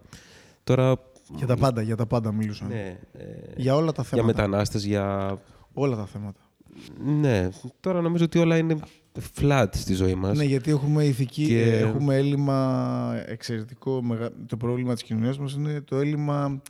Τώρα... 0.63 0.95
Για 1.35 1.47
τα 1.47 1.57
πάντα, 1.57 1.81
για 1.81 1.95
τα 1.95 2.05
πάντα 2.05 2.31
μιλούσαν. 2.31 2.67
Ναι, 2.67 2.97
ε, 3.13 3.23
Για 3.57 3.75
όλα 3.75 3.91
τα 3.91 4.01
για 4.01 4.03
θέματα. 4.03 4.25
μετανάστες, 4.27 4.85
για... 4.85 5.37
Όλα 5.73 5.95
τα 5.95 6.05
θέματα. 6.05 6.39
Ναι, 7.05 7.49
τώρα 7.79 8.01
νομίζω 8.01 8.23
ότι 8.23 8.39
όλα 8.39 8.57
είναι 8.57 8.77
flat 9.39 9.67
στη 9.71 9.93
ζωή 9.93 10.15
μας. 10.15 10.37
Ναι, 10.37 10.43
γιατί 10.43 10.71
έχουμε 10.71 11.03
ηθική, 11.05 11.45
Και- 11.45 11.61
ε, 11.61 11.79
έχουμε 11.79 12.15
έλλειμμα 12.15 13.13
εξαιρετικό. 13.25 14.01
μεγα- 14.03 14.29
Το 14.47 14.57
πρόβλημα 14.57 14.93
της 14.93 15.03
κοινωνίας 15.03 15.39
μας 15.39 15.53
είναι 15.53 15.81
το 15.81 15.95
έλλειμμα 15.97 16.61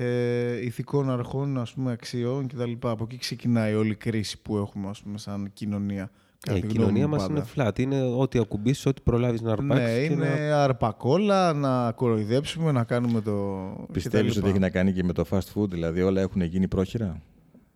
ε, 0.00 0.64
ηθικών 0.64 1.10
αρχών, 1.10 1.58
ας 1.58 1.72
πούμε, 1.72 1.92
αξιών 1.92 2.46
κτλ. 2.46 2.72
Από 2.80 3.04
εκεί 3.04 3.16
ξεκινάει 3.18 3.74
όλη 3.74 3.90
η 3.90 3.94
κρίση 3.94 4.42
που 4.42 4.56
έχουμε, 4.56 4.88
ας 4.88 5.02
πούμε, 5.02 5.18
σαν 5.18 5.50
κοινωνία. 5.52 6.02
Ε, 6.02 6.40
Κατά 6.40 6.56
η 6.58 6.60
τη 6.60 6.66
κοινωνία 6.66 7.04
γνώμη 7.04 7.04
μου 7.06 7.10
μας 7.10 7.26
πάντα. 7.26 7.46
είναι 7.56 7.68
flat. 7.70 7.78
Είναι 7.78 8.02
ό,τι 8.02 8.38
ακουμπήσεις, 8.38 8.86
ό,τι 8.86 9.00
προλάβεις 9.00 9.40
να 9.40 9.52
αρπάξεις. 9.52 9.86
Ναι, 9.86 10.06
και 10.06 10.12
είναι 10.12 10.28
να- 10.48 10.62
αρπακόλα, 10.62 11.52
να 11.52 11.92
κοροϊδέψουμε, 11.92 12.72
να 12.72 12.84
κάνουμε 12.84 13.20
το. 13.20 13.58
Πιστεύεις 13.92 14.30
κτλ. 14.32 14.40
ότι 14.40 14.48
έχει 14.48 14.58
να 14.58 14.70
κάνει 14.70 14.92
και 14.92 15.04
με 15.04 15.12
το 15.12 15.24
fast 15.30 15.52
food, 15.54 15.68
δηλαδή 15.70 16.02
όλα 16.02 16.20
έχουν 16.20 16.42
γίνει 16.42 16.68
πρόχειρα; 16.68 17.20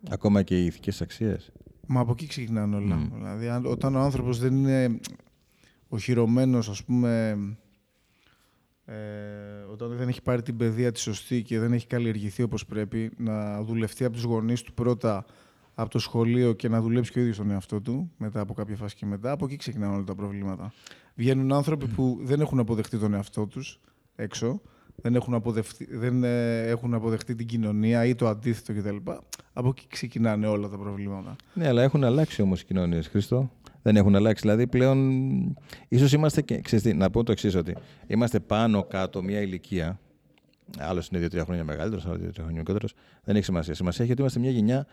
Ακόμα 0.09 0.41
και 0.41 0.61
οι 0.61 0.65
ηθικές 0.65 1.01
αξίες; 1.01 1.51
Μα 1.87 1.99
από 1.99 2.11
εκεί 2.11 2.27
ξεκινάνε 2.27 2.75
όλα. 2.75 2.95
Μμ. 2.95 3.09
Δηλαδή, 3.15 3.47
αν- 3.47 3.65
όταν 3.65 3.95
ο 3.95 3.99
άνθρωπος 3.99 4.39
δεν 4.39 4.53
είναι 4.55 4.99
οχυρωμένος, 5.87 6.69
ας 6.69 6.83
πούμε, 6.83 7.37
ε, 8.85 8.93
όταν 9.71 9.97
δεν 9.97 10.07
έχει 10.07 10.21
πάρει 10.21 10.41
την 10.41 10.57
παιδεία 10.57 10.91
τη 10.91 10.99
σωστή 10.99 11.41
και 11.41 11.59
δεν 11.59 11.73
έχει 11.73 11.87
καλλιεργηθεί 11.87 12.43
όπως 12.43 12.65
πρέπει, 12.65 13.11
να 13.17 13.63
δουλευτεί 13.63 14.03
από 14.03 14.13
τους 14.13 14.23
γονείς 14.23 14.61
του 14.61 14.73
πρώτα 14.73 15.25
από 15.75 15.89
το 15.89 15.99
σχολείο 15.99 16.53
και 16.53 16.69
να 16.69 16.81
δουλέψει 16.81 17.11
και 17.11 17.19
ο 17.19 17.21
ίδιος 17.21 17.37
τον 17.37 17.51
εαυτό 17.51 17.81
του, 17.81 18.11
μετά 18.17 18.39
από 18.39 18.53
κάποια 18.53 18.75
φάση 18.75 18.95
και 18.95 19.05
μετά, 19.05 19.31
από 19.31 19.45
εκεί 19.45 19.55
ξεκινάνε 19.55 19.95
όλα 19.95 20.03
τα 20.03 20.15
προβλήματα. 20.15 20.73
Βγαίνουν 21.15 21.53
άνθρωποι 21.53 21.87
που 21.87 22.19
δεν 22.21 22.41
έχουν 22.41 22.59
αποδεχτεί 22.59 22.97
τον 22.97 23.13
εαυτό 23.13 23.47
τους 23.47 23.79
έξω, 24.15 24.61
δεν 24.95 25.15
έχουν, 25.15 25.33
αποδεχτεί, 25.33 25.87
δεν 25.91 26.23
ε, 26.23 26.67
έχουν 26.67 26.93
αποδεχτεί 26.93 27.35
την 27.35 27.47
κοινωνία 27.47 28.05
ή 28.05 28.15
το 28.15 28.27
αντίθετο 28.27 28.79
κτλ. 28.79 29.11
Από 29.53 29.67
εκεί 29.67 29.87
ξεκινάνε 29.89 30.47
όλα 30.47 30.67
τα 30.69 30.77
προβλήματα. 30.77 31.35
Ναι, 31.53 31.67
αλλά 31.67 31.81
έχουν 31.83 32.03
αλλάξει 32.03 32.41
όμως 32.41 32.61
οι 32.61 32.65
κοινωνίες, 32.65 33.07
Χριστό. 33.07 33.51
Δεν 33.83 33.95
έχουν 33.95 34.15
αλλάξει. 34.15 34.41
Δηλαδή 34.41 34.67
πλέον. 34.67 35.57
ίσως 35.87 36.13
είμαστε 36.13 36.41
και. 36.41 36.61
Ξέρεις 36.61 36.83
τι, 36.83 36.93
να 36.93 37.09
πω 37.09 37.23
το 37.23 37.31
εξής, 37.31 37.55
ότι 37.55 37.75
είμαστε 38.07 38.39
πάνω 38.39 38.83
κάτω 38.83 39.23
μια 39.23 39.41
ηλικία. 39.41 39.99
Άλλο 40.77 41.03
είναι 41.11 41.25
2-3 41.25 41.41
χρόνια 41.43 41.63
μεγαλύτερος, 41.63 42.05
άλλο 42.05 42.15
2-3 42.15 42.29
χρόνια 42.33 42.57
μικρότερος. 42.57 42.93
Δεν 43.23 43.35
έχει 43.35 43.45
σημασία. 43.45 43.73
Σημασία 43.73 44.03
έχει 44.03 44.11
ότι 44.11 44.21
είμαστε 44.21 44.39
μια 44.39 44.51
γενιά 44.51 44.85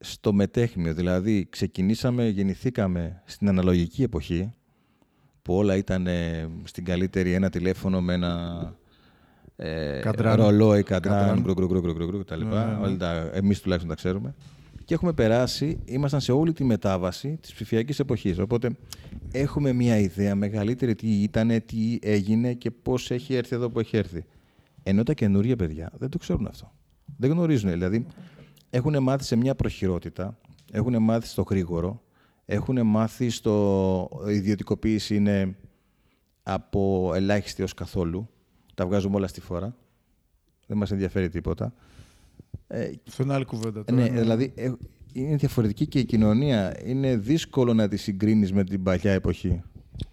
στο 0.00 0.32
μετέχνιο. 0.32 0.94
Δηλαδή, 0.94 1.46
ξεκινήσαμε, 1.50 2.28
γεννηθήκαμε 2.28 3.22
στην 3.24 3.48
αναλογική 3.48 4.02
εποχή 4.02 4.54
που 5.42 5.54
όλα 5.54 5.76
ήταν 5.76 6.06
ε, 6.06 6.48
στην 6.64 6.84
καλύτερη 6.84 7.32
ένα 7.32 7.50
τηλέφωνο 7.50 8.00
με 8.00 8.12
ένα 8.12 8.74
ε, 9.56 10.00
Καντράν. 10.02 10.36
ρολόι, 10.36 10.82
καντράν, 10.82 11.18
Καντράν. 11.18 11.40
γκρου, 11.42 11.52
γκρου, 11.52 11.66
γκρου, 11.66 11.80
γκρου, 11.80 11.92
γκρου, 11.92 12.06
γκρου, 12.06 12.24
τα 12.24 12.36
λοιπά. 12.36 12.64
Ναι, 12.64 12.72
ναι, 12.72 12.78
ναι. 12.78 12.86
Όλοι 12.86 12.96
τα, 12.96 13.30
εμείς 13.32 13.60
τουλάχιστον 13.60 13.90
τα 13.94 13.96
ξέρουμε. 13.96 14.34
Και 14.90 14.96
έχουμε 14.96 15.12
περάσει, 15.12 15.80
ήμασταν 15.84 16.20
σε 16.20 16.32
όλη 16.32 16.52
τη 16.52 16.64
μετάβαση 16.64 17.38
της 17.40 17.52
ψηφιακής 17.52 17.98
εποχής. 17.98 18.38
Οπότε 18.38 18.76
έχουμε 19.32 19.72
μια 19.72 19.98
ιδέα 19.98 20.34
μεγαλύτερη 20.34 20.94
τι 20.94 21.22
ήταν, 21.22 21.64
τι 21.66 21.98
έγινε 22.02 22.54
και 22.54 22.70
πώς 22.70 23.10
έχει 23.10 23.34
έρθει 23.34 23.54
εδώ 23.54 23.70
που 23.70 23.80
έχει 23.80 23.96
έρθει. 23.96 24.24
Ενώ 24.82 25.02
τα 25.02 25.12
καινούργια 25.12 25.56
παιδιά 25.56 25.92
δεν 25.98 26.08
το 26.08 26.18
ξέρουν 26.18 26.46
αυτό. 26.46 26.72
Δεν 27.16 27.30
γνωρίζουν. 27.30 27.70
Δηλαδή, 27.70 28.06
έχουν 28.70 29.02
μάθει 29.02 29.24
σε 29.24 29.36
μια 29.36 29.54
προχειρότητα, 29.54 30.38
έχουν 30.72 31.02
μάθει 31.02 31.26
στο 31.26 31.42
γρήγορο, 31.42 32.02
έχουν 32.44 32.86
μάθει 32.86 33.30
στο 33.30 34.08
η 34.28 34.34
ιδιωτικοποίηση 34.34 35.14
είναι 35.14 35.56
από 36.42 37.12
ελάχιστη 37.14 37.62
ως 37.62 37.74
καθόλου. 37.74 38.28
Τα 38.74 38.86
βγάζουμε 38.86 39.16
όλα 39.16 39.26
στη 39.26 39.40
φορά. 39.40 39.76
Δεν 40.66 40.76
μας 40.76 40.90
ενδιαφέρει 40.90 41.28
τίποτα. 41.28 41.72
Ε, 42.68 42.90
Αυτό 43.08 43.22
είναι 43.22 43.34
άλλη 43.34 43.44
κουβέντα. 43.44 43.84
τώρα. 43.84 44.00
ναι, 44.00 44.06
Είναι- 44.08 44.20
δηλαδή 44.20 44.52
ε, 44.56 44.72
είναι 45.12 45.36
διαφορετική 45.36 45.86
και 45.86 45.98
η 45.98 46.04
κοινωνία. 46.04 46.80
Είναι 46.86 47.16
δύσκολο 47.16 47.74
να 47.74 47.88
τη 47.88 47.96
συγκρίνεις 47.96 48.52
με 48.52 48.64
την 48.64 48.82
παλιά 48.82 49.12
εποχή. 49.12 49.62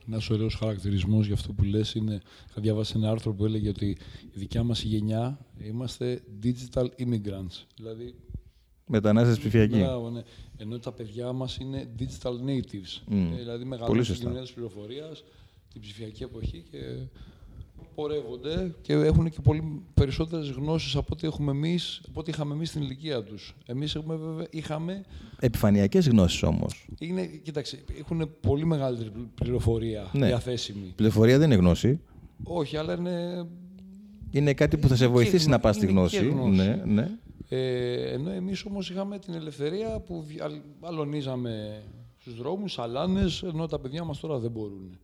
Ένας 0.08 0.30
ωραίος 0.30 0.56
χαρακτηρισμός 0.56 1.26
για 1.26 1.36
αυτό 1.36 1.54
που 1.54 1.64
λες 1.64 1.94
είναι. 1.94 2.22
Είχα 2.50 2.62
διαβάσει 2.62 2.94
ένα 2.96 3.10
άρθρο 3.10 3.34
που 3.34 3.46
έλεγε 3.46 3.70
ότι 3.70 3.86
η 3.86 3.98
δικιά 4.34 4.64
μας 4.64 4.84
γενιά 4.84 5.40
είμαστε 5.68 6.22
digital 6.44 6.86
immigrants. 7.00 7.64
Δηλαδή. 7.76 8.16
Μετανάστες 8.90 9.38
ψηφιακοί. 9.40 9.78
Μπράβο, 9.78 10.10
ναι. 10.10 10.22
Ενώ 10.58 10.80
τα 10.80 10.92
παιδιά 10.92 11.32
μας 11.32 11.58
είναι 11.58 11.88
digital 12.00 12.32
natives. 12.48 13.02
Μμ. 13.08 13.18
Ε, 13.34 13.36
δηλαδή 13.38 13.58
Πολύ 13.58 13.66
μεγαλώνουν 13.66 14.04
στην 14.04 14.06
σωστά. 14.06 14.20
κοινωνία 14.20 14.42
της 14.42 14.52
πληροφορίας, 14.54 15.24
την 15.72 15.82
ψηφιακή 15.82 16.24
εποχή 16.24 16.64
και 16.72 16.78
πορεύονται 18.02 18.76
και 18.82 18.94
έχουν 18.94 19.30
και 19.30 19.40
πολύ 19.44 19.82
περισσότερες 19.94 20.50
γνώσεις 20.50 20.96
από 20.96 21.08
ό,τι 21.12 21.28
έχουμε 21.28 21.52
εμείς, 21.52 22.02
από 22.08 22.20
ό,τι 22.20 22.30
είχαμε 22.32 22.54
εμείς 22.54 22.70
στην 22.70 22.82
ηλικία 22.82 23.24
τους. 23.24 23.56
Εμείς 23.66 23.96
έχουμε 23.96 24.16
βέβαια, 24.16 24.46
είχαμε 24.50 25.04
Επιφανειακές 25.40 26.08
γνώσεις 26.08 26.44
όμως. 26.44 26.88
είναι, 27.00 27.26
κοίταξε, 27.26 27.84
έχουν 28.00 28.30
πολύ 28.42 28.66
μεγαλύτερη 28.66 29.12
πληροφορία 29.36 30.10
Ναι. 30.14 30.26
διαθέσιμη. 30.28 30.94
Πληροφορία 30.96 31.38
δεν 31.38 31.52
είναι 31.52 31.60
γνώση. 31.60 32.00
Όχι, 32.44 32.78
αλλά 32.78 32.94
είναι 32.98 33.46
Είναι 34.32 34.54
κάτι 34.54 34.78
που 34.78 34.88
θα 34.88 34.96
σε 34.96 35.04
Είναι 35.04 35.14
βοηθήσει 35.14 35.38
και 35.46 35.50
να 35.52 35.58
γνω- 35.58 35.62
πας 35.62 35.76
στη 35.76 35.84
είναι 35.86 35.94
και 35.94 36.00
γνώση. 36.00 36.30
γνώση. 36.30 36.56
Ναι, 36.58 36.82
ναι. 36.86 37.10
Ε, 37.50 38.12
ενώ 38.14 38.30
εμείς 38.32 38.66
όμως 38.66 38.90
είχαμε 38.90 39.20
την 39.20 39.34
ελευθερία 39.34 40.00
που 40.00 40.24
βι- 40.28 40.42
αλ- 40.42 40.62
αλωνίζαμε 40.82 41.84
στους 42.18 42.36
δρόμους, 42.38 42.80
αλάνες, 42.80 43.44
ενώ 43.44 43.66
τα 43.68 43.80
παιδιά 43.80 44.04
μας 44.04 44.20
τώρα 44.20 44.38
δεν 44.40 44.52
μπορούν 44.52 44.72
να 44.74 44.80
το 44.80 44.86
κάνουν. 44.88 45.00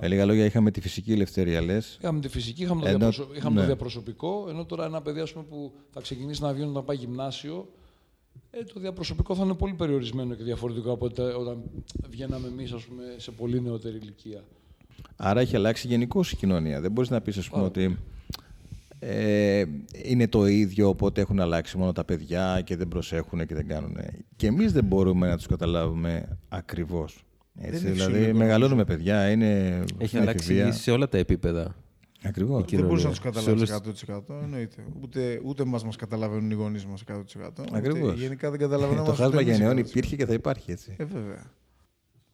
Με 0.00 0.08
λίγα 0.08 0.24
λόγια, 0.24 0.44
είχαμε 0.44 0.70
τη 0.70 0.80
φυσική 0.80 1.12
ελευθερία, 1.12 1.62
λες. 1.62 1.96
Είχαμε 2.00 2.20
τη 2.20 2.28
φυσική, 2.28 2.62
είχαμε, 2.62 2.80
το, 2.80 2.86
Ενώ- 2.86 2.98
διαπροσω... 2.98 3.28
είχαμε 3.36 3.54
ναι. 3.54 3.60
το 3.60 3.66
διαπροσωπικό, 3.66 4.46
ενώ 4.48 4.64
τώρα 4.64 4.84
ένα 4.84 5.02
παιδί 5.02 5.20
ας 5.20 5.32
πούμε, 5.32 5.44
που 5.44 5.72
θα 5.90 6.00
ξεκινήσει 6.00 6.42
να 6.42 6.52
βιώνει 6.52 6.70
όταν 6.70 6.84
πάει 6.84 6.96
γυμνάσιο, 6.96 7.68
ε, 8.50 8.62
το 8.62 8.80
διαπροσωπικό 8.80 9.34
θα 9.34 9.44
είναι 9.44 9.54
πολύ 9.54 9.74
περιορισμένο 9.74 10.34
και 10.34 10.42
διαφορετικό 10.42 10.92
από 10.92 11.04
ότι 11.04 11.20
όταν 11.20 11.62
βγαίναμε 12.08 12.46
εμείς 12.46 12.72
ας 12.72 12.84
πούμε, 12.84 13.02
σε 13.16 13.30
πολύ 13.30 13.60
νεότερη 13.60 13.96
ηλικία. 13.96 14.44
Άρα 15.16 15.40
έχει 15.40 15.56
αλλάξει 15.56 15.86
γενικώ 15.86 16.20
η 16.32 16.36
κοινωνία. 16.36 16.80
Δεν 16.80 16.90
μπορείς 16.90 17.10
να 17.10 17.20
πεις, 17.20 17.36
ας 17.36 17.48
πούμε, 17.48 17.62
Πάρα 17.62 17.86
ότι 17.86 17.98
ε, 18.98 19.64
είναι 20.04 20.28
το 20.28 20.46
ίδιο, 20.46 20.88
οπότε 20.88 21.20
έχουν 21.20 21.40
αλλάξει 21.40 21.78
μόνο 21.78 21.92
τα 21.92 22.04
παιδιά 22.04 22.60
και 22.64 22.76
δεν 22.76 22.88
προσέχουν 22.88 23.46
και 23.46 23.54
δεν 23.54 23.66
κάνουν. 23.66 23.96
Και 24.36 24.46
εμείς 24.46 24.72
δεν 24.72 24.84
μπορούμε 24.84 25.28
να 25.28 25.36
τους 25.36 25.46
καταλάβουμε 25.46 26.38
ακριβώς. 26.48 27.24
Έτσι, 27.58 27.82
είναι 27.82 27.90
δηλαδή, 27.92 28.10
φυσιολογικό, 28.12 28.38
μεγαλώνουμε 28.38 28.84
παιδιά, 28.84 29.30
είναι 29.30 29.68
Έχει 29.98 30.06
στην 30.08 30.20
αλλάξει 30.20 30.52
εφηβεία. 30.52 30.72
σε 30.72 30.90
όλα 30.90 31.08
τα 31.08 31.18
επίπεδα. 31.18 31.74
Ακριβώς. 32.22 32.62
Εκεί 32.62 32.76
Δεν 32.76 32.84
μπορούσε 32.86 33.06
να 33.08 33.12
κοινωνία. 33.12 33.42
τους 33.42 33.64
καταλάβεις 33.64 34.04
Σε 34.04 34.12
100%. 34.38 34.42
Εννοείται. 34.42 34.84
Ούτε, 35.02 35.40
ούτε 35.44 35.64
μας 35.64 35.84
μας 35.84 35.96
καταλαβαίνουν 35.96 36.50
οι 36.50 36.54
γονείς 36.54 36.86
μας 36.86 37.02
100%. 37.02 37.62
ούτε 37.62 37.76
Ακριβώς. 37.76 38.18
Γενικά 38.20 38.50
δεν 38.50 38.58
καταλαβαίνουμε. 38.58 39.06
Το 39.06 39.12
χάσμα 39.14 39.40
γενναιών 39.40 39.78
υπήρχε 39.78 40.16
και 40.16 40.26
θα 40.26 40.32
υπάρχει 40.32 40.70
έτσι. 40.70 40.94
Ε, 40.98 41.04
βέβαια. 41.04 41.42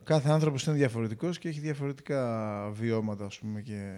Κάθε 0.04 0.30
άνθρωπος 0.30 0.66
είναι 0.66 0.76
διαφορετικός 0.76 1.38
και 1.38 1.48
έχει 1.48 1.60
διαφορετικά 1.60 2.70
βιώματα 2.74 3.24
ας 3.24 3.38
πούμε, 3.38 3.60
και 3.60 3.92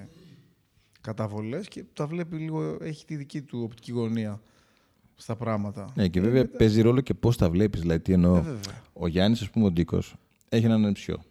καταβολές 1.00 1.68
και 1.68 1.84
τα 1.92 2.06
βλέπει 2.06 2.36
λίγο, 2.36 2.76
έχει 2.80 3.04
τη 3.04 3.16
δική 3.16 3.42
του 3.42 3.60
οπτική 3.62 3.92
γωνία 3.92 4.40
στα 5.14 5.36
πράγματα. 5.36 5.92
Ναι, 5.94 6.08
και 6.08 6.18
Ε, 6.18 6.22
βέβαια 6.22 6.40
μετά- 6.42 6.56
παίζει 6.56 6.80
ρόλο 6.82 7.00
και 7.00 7.14
πώς 7.14 7.36
τα 7.36 7.50
βλέπεις. 7.50 7.80
Δηλαδή, 7.80 8.00
τι 8.00 8.12
εννοώ. 8.12 8.36
Ε, 8.36 8.40
βέβαια. 8.40 8.82
Ο 8.92 9.06
Γιάννης, 9.06 9.40
ας 9.40 9.50
πούμε, 9.50 9.66
ο 9.66 9.70
Ντίκος, 9.70 10.14
έχει 10.54 10.64
έναν 10.64 10.84
ανεψιό. 10.84 11.22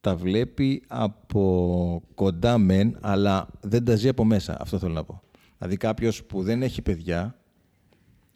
Τα 0.00 0.16
βλέπει 0.16 0.82
από 0.86 2.02
κοντά 2.14 2.58
μεν, 2.58 2.98
αλλά 3.00 3.48
δεν 3.60 3.84
τα 3.84 3.96
ζει 3.96 4.08
από 4.08 4.24
μέσα. 4.24 4.56
Αυτό 4.60 4.78
θέλω 4.78 4.92
να 4.92 5.04
πω. 5.04 5.22
Δηλαδή, 5.58 5.76
κάποιος 5.76 6.24
που 6.24 6.42
δεν 6.42 6.62
έχει 6.62 6.82
παιδιά, 6.82 7.38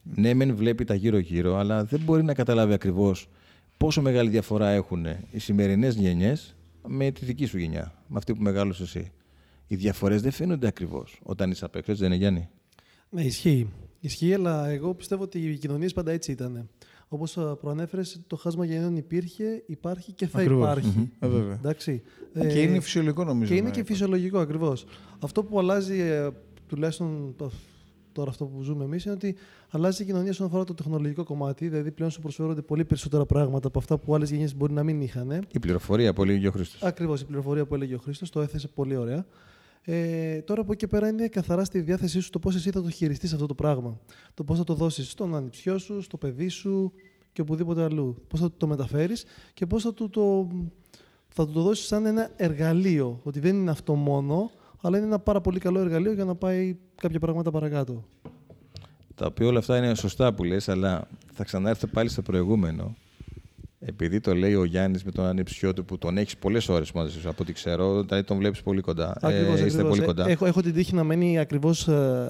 ναι, 0.03 0.35
μεν 0.35 0.57
βλέπει 0.57 0.85
τα 0.85 0.95
γύρω-γύρω, 0.95 1.57
αλλά 1.57 1.85
δεν 1.85 2.01
μπορεί 2.01 2.23
να 2.23 2.35
καταλάβει 2.35 2.73
ακριβώς 2.73 3.29
πόσο 3.77 4.03
μεγάλη 4.03 4.31
διαφορά 4.31 4.69
έχουν 4.69 5.07
οι 5.31 5.39
σημερινές 5.39 5.95
γενιές 5.95 6.57
με 6.87 7.11
τη 7.11 7.25
δική 7.25 7.47
σου 7.47 7.59
γενιά, 7.59 7.95
με 8.07 8.17
αυτή 8.19 8.35
που 8.35 8.43
μεγάλωσες 8.43 8.87
εσύ. 8.87 9.13
Οι 9.67 9.77
διαφορές 9.77 10.23
δεν 10.23 10.31
φαίνονται 10.31 10.67
ακριβώς 10.67 11.21
όταν 11.23 11.51
είσαι 11.51 11.65
απ' 11.65 11.77
έξω, 11.77 11.91
έτσι 11.91 12.03
δεν 12.03 12.13
είναι, 12.13 12.21
Γιάννη; 12.21 12.49
Ναι, 13.11 13.23
ισχύει. 13.23 13.69
Ισχύει, 14.01 14.35
αλλά 14.35 14.69
εγώ 14.69 14.95
πιστεύω 14.95 15.23
ότι 15.23 15.39
οι 15.39 15.59
κοινωνίες 15.59 15.93
πάντα 15.93 16.13
έτσι 16.13 16.33
ήταν. 16.33 16.69
Όπως 17.11 17.39
προανέφερες, 17.61 18.21
το 18.27 18.37
χάσμα 18.37 18.65
γενναιών 18.65 18.97
υπήρχε, 18.97 19.63
υπάρχει 19.67 20.13
και 20.13 20.27
θα 20.27 20.39
Ακριβώς. 20.39 20.63
υπάρχει. 20.71 21.11
Ε, 21.19 21.29
βέβαια. 21.29 21.55
Εντάξει. 21.55 22.03
Και 22.33 22.41
Ε, 22.59 22.61
είναι 22.63 22.81
φυσιολογικό 22.81 23.25
νομίζω. 23.25 23.49
Και 23.51 23.55
είναι 23.57 23.69
να 23.69 23.71
και 23.71 23.81
υπάρχει. 23.81 23.99
φυσιολογικό 23.99 24.39
ακριβώς. 24.39 24.85
Αυτό 25.19 25.43
που 25.45 25.59
αλλάζει, 25.59 25.99
ε, 26.01 26.29
τουλάχιστον 26.67 27.35
το- 27.37 27.51
τώρα 28.13 28.31
αυτό 28.31 28.45
που 28.47 28.63
ζούμε 28.63 28.85
εμείς, 28.85 29.05
είναι 29.05 29.15
ότι 29.15 29.37
αλλάζει 29.71 30.03
η 30.03 30.07
κοινωνία 30.07 30.31
όσον 30.31 30.47
αφορά 30.47 30.65
το 30.65 30.75
τεχνολογικό 30.75 31.25
κομμάτι. 31.25 31.69
Δηλαδή 31.69 31.91
πλέον 31.91 32.11
σου 32.11 32.21
προσφέρονται 32.21 32.63
πολύ 32.63 32.85
περισσότερα 32.85 33.27
πράγματα 33.27 33.69
από 33.69 33.79
αυτά 33.79 33.99
που 33.99 34.15
άλλες 34.15 34.31
γενιές 34.31 34.57
μπορεί 34.57 34.73
να 34.73 34.83
μην 34.83 35.01
είχαν. 35.01 35.31
Η 35.53 35.59
πληροφορία 35.59 36.13
που 36.13 36.23
έλεγε 36.23 36.49
ο 36.49 36.51
Χρήστος. 36.51 36.83
Ακριβώς 36.83 37.21
η 37.21 37.25
πληροφορία 37.25 37.67
που 37.67 37.75
έλεγε 37.75 37.95
ο 37.95 37.99
Χρήστος, 37.99 38.31
το 38.31 38.41
έθεσε 38.41 38.69
πολύ 38.69 38.97
ωραία. 38.97 39.27
Ε, 39.83 40.41
τώρα 40.41 40.61
από 40.61 40.73
εκεί 40.73 40.81
και 40.81 40.87
πέρα 40.87 41.09
είναι 41.09 41.29
καθαρά 41.29 41.65
στη 41.65 41.81
διάθεσή 41.81 42.21
σου 42.21 42.31
το 42.31 42.39
πώς 42.39 42.55
εσύ 42.55 42.71
θα 42.71 42.83
το 42.83 42.91
χειριστείς 42.91 43.33
αυτό 43.33 43.47
το 43.47 43.55
πράγμα. 43.55 44.01
Το 44.35 44.45
πώς 44.45 44.59
θα 44.59 44.65
το 44.65 44.75
δώσεις 44.75 45.11
στον 45.11 45.35
ανιψιό 45.35 45.79
σου, 45.79 46.03
στο 46.03 46.17
παιδί 46.17 46.49
σου 46.49 46.93
και 47.33 47.41
οπουδήποτε 47.41 47.83
αλλού. 47.83 48.23
Πώς 48.29 48.41
θα 48.41 48.51
το 48.57 48.67
μεταφέρεις 48.67 49.25
και 49.55 49.67
πώς 49.67 49.83
θα 49.83 49.95
του 49.95 50.11
το, 50.11 50.49
θα 51.29 51.47
του 51.47 51.53
το 51.53 51.63
δώσεις 51.63 51.87
σαν 51.87 52.07
ένα 52.07 52.31
εργαλείο. 52.37 53.21
Ότι 53.23 53.41
δεν 53.41 53.57
είναι 53.57 53.71
αυτό 53.71 53.95
μόνο, 53.95 54.51
αλλά 54.81 54.97
είναι 54.97 55.07
ένα 55.07 55.19
πάρα 55.19 55.41
πολύ 55.41 55.59
καλό 55.59 55.81
εργαλείο 55.81 56.13
για 56.13 56.25
να 56.25 56.35
πάει 56.35 56.77
κάποια 56.95 57.19
πράγματα 57.19 57.51
παρακάτω. 57.51 58.05
Τα 59.15 59.27
οποία 59.27 59.47
όλα 59.47 59.59
αυτά 59.59 59.77
είναι 59.77 59.95
σωστά 59.95 60.35
που 60.35 60.45
λες, 60.45 60.69
αλλά 60.69 61.09
θα 61.33 61.45
ξανάρθω 61.45 61.87
πάλι 61.87 62.09
στο 62.09 62.23
προηγούμενο. 62.23 62.97
Επειδή 63.81 64.21
το 64.21 64.35
λέει 64.35 64.55
ο 64.55 64.65
Γιάννης 64.65 65.05
με 65.05 65.11
τον 65.11 65.25
ανεψιό 65.25 65.73
του 65.73 65.85
που 65.85 65.99
τον 65.99 66.19
έχεις 66.19 66.37
πολλές 66.37 66.69
ώρες 66.69 66.93
μαζί 66.93 67.21
σου, 67.21 67.29
από 67.29 67.43
ό,τι 67.43 67.53
ξέρω, 67.53 68.03
δηλαδή 68.03 68.25
τον 68.25 68.37
βλέπεις 68.39 68.63
πολύ 68.63 68.81
κοντά. 68.81 69.17
Ακριβώς, 69.21 69.61
ε, 69.61 69.65
είστε 69.65 69.65
ακριβώς. 69.67 69.89
πολύ 69.89 70.03
Ε, 70.03 70.05
κοντά. 70.05 70.29
Έχω, 70.29 70.47
έχω 70.47 70.63
την 70.63 70.73
τύχη 70.75 70.95
να 70.95 71.05
μένει 71.05 71.39
ακριβώς 71.39 71.89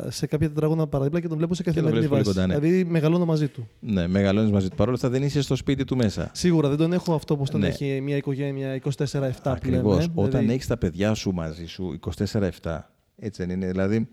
σε 0.08 0.26
κάποια 0.26 0.48
τετράγωνα 0.48 0.86
παραδίπλα 0.86 1.20
και 1.20 1.28
τον 1.28 1.36
βλέπω 1.36 1.54
σε 1.54 1.62
τον 1.62 1.72
καθημερινή 1.74 2.06
βλέπεις 2.06 2.24
πολύ 2.24 2.36
βάση. 2.36 2.48
κοντά, 2.48 2.60
ναι. 2.60 2.66
Δηλαδή 2.68 2.90
μεγαλώνω 2.90 3.24
μαζί 3.24 3.48
του. 3.48 3.68
Ναι, 3.80 4.06
μεγαλώνεις 4.08 4.50
μαζί 4.50 4.68
του. 4.68 4.76
Παρ' 4.76 4.86
όλα 4.86 4.96
αυτά 4.96 5.08
δεν 5.08 5.22
είσαι 5.22 5.42
στο 5.42 5.56
σπίτι 5.56 5.84
του 5.84 5.96
μέσα. 5.96 6.30
Σίγουρα 6.34 6.68
δεν 6.68 6.78
τον 6.78 6.92
έχω 6.92 7.14
αυτό 7.14 7.34
όπω 7.34 7.50
τον 7.50 7.60
Ναι. 7.60 7.66
έχει 7.66 8.00
μια 8.02 8.16
οικογένεια 8.16 8.74
24-7 8.74 9.52
Ακριβώς. 9.52 9.82
πλέον. 9.82 10.00
ε. 10.00 10.04
Όταν 10.14 10.30
Δηλαδή, 10.30 10.52
έχεις 10.52 10.66
τα 10.66 10.76
παιδιά 10.76 11.14
σου 11.14 11.32
μαζί 11.32 11.66
σου 11.66 11.98
24-7, 12.00 12.78
έτσι 13.16 13.44
δεν 13.44 13.50
είναι. 13.56 13.70
Δηλαδή, 13.70 14.08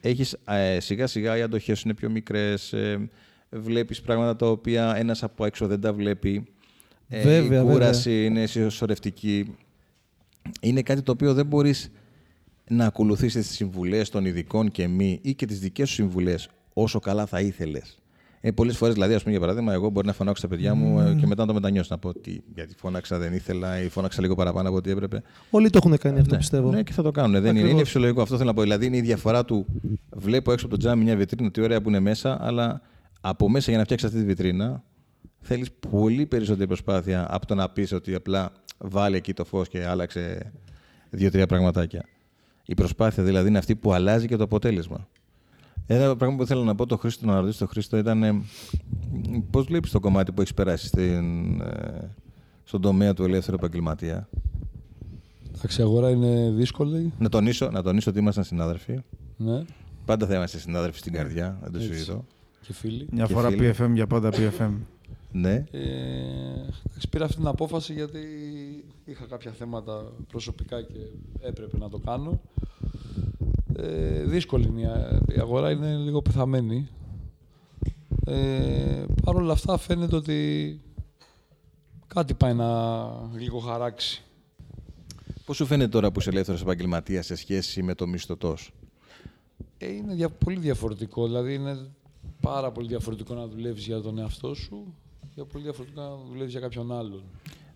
έχεις, 0.00 0.36
ε, 0.48 0.80
σιγά 0.80 1.06
σιγά 1.06 1.36
οι 1.36 1.42
αντοχές 1.42 1.78
σου 1.78 1.82
είναι 1.88 1.96
πιο 1.96 2.10
μικρές, 2.10 2.72
ε, 2.72 3.08
βλέπεις 3.50 4.00
πράγματα 4.00 4.36
τα 4.36 4.46
οποία 4.50 4.96
ένας 4.96 5.22
από 5.22 5.44
έξω 5.44 5.66
δεν 5.66 5.80
τα 5.80 5.92
βλέπει. 5.92 6.46
Ε, 7.08 7.22
Βέβαια, 7.22 7.62
η 7.62 7.64
κούραση 7.64 8.24
είναι 8.24 8.46
συσσωρευτική. 8.46 9.54
Είναι 10.60 10.82
κάτι 10.82 11.02
το 11.02 11.12
οποίο 11.12 11.34
δεν 11.34 11.46
μπορείς 11.46 11.90
να 12.68 12.86
ακολουθήσεις 12.86 13.46
τις 13.46 13.56
συμβουλές 13.56 14.10
των 14.10 14.24
ειδικών 14.24 14.70
και 14.70 14.88
μη 14.88 15.18
ή 15.22 15.34
και 15.34 15.46
τις 15.46 15.58
δικές 15.58 15.88
σου 15.88 15.94
συμβουλές 15.94 16.48
όσο 16.72 16.98
καλά 16.98 17.26
θα 17.26 17.40
ήθελες. 17.40 17.98
Ε, 18.40 18.50
Πολλές 18.50 18.76
φορές, 18.76 18.94
δηλαδή, 18.94 19.14
ας 19.14 19.20
πούμε, 19.20 19.30
για 19.30 19.40
παράδειγμα, 19.40 19.72
εγώ 19.72 19.88
μπορεί 19.90 20.06
να 20.06 20.12
φωνάξω 20.12 20.42
τα 20.42 20.48
παιδιά 20.48 20.74
μου 20.74 21.00
ε, 21.00 21.14
και 21.20 21.26
μετά 21.26 21.40
να 21.40 21.46
το 21.46 21.54
μετανιώσω. 21.54 21.88
Να 21.90 21.98
πω 21.98 22.08
ότι 22.08 22.42
γιατί 22.54 22.74
φώναξα 22.78 23.18
δεν 23.18 23.32
ήθελα 23.32 23.80
ή 23.82 23.88
φώναξα 23.88 24.20
λίγο 24.20 24.34
παραπάνω 24.34 24.68
από 24.68 24.76
ό,τι 24.76 24.90
έπρεπε. 24.90 25.22
Όλοι 25.50 25.70
το 25.70 25.78
έχουν 25.82 25.98
κάνει 25.98 26.18
αυτό, 26.18 26.32
ναι, 26.32 26.38
πιστεύω. 26.38 26.70
Ναι, 26.70 26.82
και 26.82 26.92
θα 26.92 27.02
το 27.02 27.10
κάνουν. 27.10 27.32
Δεν 27.32 27.40
είναι, 27.40 27.50
Ακριβώς. 27.50 27.72
είναι 27.72 27.84
φυσιολογικό. 27.84 28.22
Αυτό 28.22 28.36
θέλω 28.36 28.48
να 28.48 28.54
πω. 28.54 28.62
Δηλαδή, 28.62 28.86
είναι 28.86 28.96
η 28.96 29.00
διαφορά 29.00 29.44
του. 29.44 29.66
Βλέπω 30.16 30.52
έξω 30.52 30.66
από 30.66 30.74
το 30.74 30.80
τζάμι 30.80 31.04
μια 31.04 31.16
βιτρίνα, 31.16 31.50
τι 31.50 31.60
ωραία 31.60 31.80
που 31.80 31.88
είναι 31.88 32.00
μέσα, 32.00 32.38
αλλά 32.40 32.80
από 33.20 33.48
μέσα 33.48 33.70
για 33.70 33.78
να 33.78 33.84
φτιάξεις 33.84 34.08
αυτή 34.08 34.20
τη 34.20 34.26
βιτρίνα 34.26 34.82
θέλεις 35.46 35.72
πολύ 35.90 36.26
περισσότερη 36.26 36.66
προσπάθεια 36.66 37.26
από 37.34 37.46
το 37.46 37.54
να 37.54 37.68
πεις 37.68 37.92
ότι 37.92 38.14
απλά 38.14 38.52
βάλει 38.78 39.16
εκεί 39.16 39.32
το 39.32 39.44
φως 39.44 39.68
και 39.68 39.86
άλλαξε 39.86 40.52
δύο-τρία 41.10 41.46
πραγματάκια. 41.46 42.04
Η 42.66 42.74
προσπάθεια 42.74 43.22
δηλαδή 43.22 43.48
είναι 43.48 43.58
αυτή 43.58 43.76
που 43.76 43.92
αλλάζει 43.92 44.26
και 44.26 44.36
το 44.36 44.44
αποτέλεσμα. 44.44 45.08
Ένα 45.86 46.16
πράγμα 46.16 46.36
που 46.36 46.42
ήθελα 46.42 46.64
να 46.64 46.74
πω 46.74 46.86
το 46.86 46.96
Χρήστο, 46.96 47.26
να 47.26 47.40
ρωτήσω 47.40 47.58
τον 47.58 47.68
Χρήστο 47.68 47.96
ήταν 47.96 48.22
ε, 48.22 48.42
πώς 49.50 49.64
βλέπεις 49.66 49.90
το 49.90 50.00
κομμάτι 50.00 50.32
που 50.32 50.40
έχεις 50.40 50.54
περάσει 50.54 50.86
στην, 50.86 51.60
ε, 51.60 52.10
στον 52.64 52.80
τομέα 52.80 53.14
του 53.14 53.24
ελεύθερου 53.24 53.56
επαγγελματία; 53.56 54.28
Εντάξει, 55.56 55.80
η 55.80 55.84
αγορά 55.84 56.10
είναι 56.10 56.50
δύσκολη. 56.50 57.12
Να 57.18 57.28
τονίσω, 57.28 57.70
να 57.70 57.82
τονίσω 57.82 58.10
ότι 58.10 58.18
ήμασταν 58.18 58.44
συνάδελφοι. 58.44 59.00
Ναι, 59.36 59.62
Πάντα 60.04 60.26
θα 60.26 60.34
είμαστε 60.34 60.58
συνάδελφοι 60.58 60.98
στην 60.98 61.12
καρδιά, 61.12 61.58
δεν 61.62 61.72
το 61.72 61.78
Έτσι. 61.78 61.92
συζητώ. 61.92 62.24
και 62.66 62.72
φίλοι. 62.72 63.06
Μια 63.10 63.26
Και 63.26 63.32
φορά 63.32 63.50
φίλοι. 63.50 63.74
PFM 63.78 63.90
για 63.94 64.06
πάντα 64.06 64.30
PFM. 64.32 64.70
Ναι. 65.36 65.64
Ε, 65.70 65.80
εντάξει, 66.88 67.08
πήρα 67.10 67.24
αυτή 67.24 67.36
την 67.36 67.46
απόφαση 67.46 67.92
γιατί 67.92 68.18
είχα 69.04 69.24
κάποια 69.26 69.52
θέματα 69.52 70.12
προσωπικά 70.28 70.82
και 70.82 70.98
έπρεπε 71.40 71.78
να 71.78 71.88
το 71.88 71.98
κάνω. 71.98 72.40
Ε, 73.76 74.22
δύσκολη 74.24 74.66
είναι 74.66 74.80
η 74.80 74.84
α- 74.84 75.20
η 75.36 75.38
αγορά, 75.38 75.70
είναι 75.70 75.96
λίγο 75.96 76.22
πεθαμένη. 76.22 76.88
Ε, 78.26 79.04
Παρ' 79.24 79.36
όλα 79.36 79.52
αυτά 79.52 79.76
φαίνεται 79.78 80.16
ότι 80.16 80.80
κάτι 82.06 82.34
πάει 82.34 82.54
να 82.54 83.02
λίγο 83.38 83.58
χαράξει. 83.58 84.22
Πώς 85.44 85.56
σου 85.56 85.66
φαίνεται 85.66 85.88
τώρα 85.90 86.12
που 86.12 86.20
είσαι 86.20 86.30
ελεύθερος 86.30 86.60
επαγγελματίας 86.60 87.26
σε 87.26 87.34
σχέση 87.34 87.82
με 87.82 87.94
το 87.94 88.06
μισθωτός; 88.06 88.72
Ε, 89.78 89.92
είναι 89.92 90.14
δια, 90.14 90.30
πολύ 90.30 90.58
διαφορετικό. 90.58 91.26
Δηλαδή 91.26 91.54
είναι 91.54 91.86
πάρα 92.40 92.72
πολύ 92.72 92.88
διαφορετικό 92.88 93.34
να 93.34 93.46
δουλεύεις 93.46 93.86
για 93.86 94.00
τον 94.00 94.18
εαυτό 94.18 94.54
σου 94.54 94.94
και 95.36 95.44
πολύ 95.44 95.64
διαφορετικό 95.64 96.00
να 96.00 96.16
δουλεύεις 96.16 96.50
για 96.52 96.60
κάποιον 96.60 96.92
άλλον. 96.92 97.22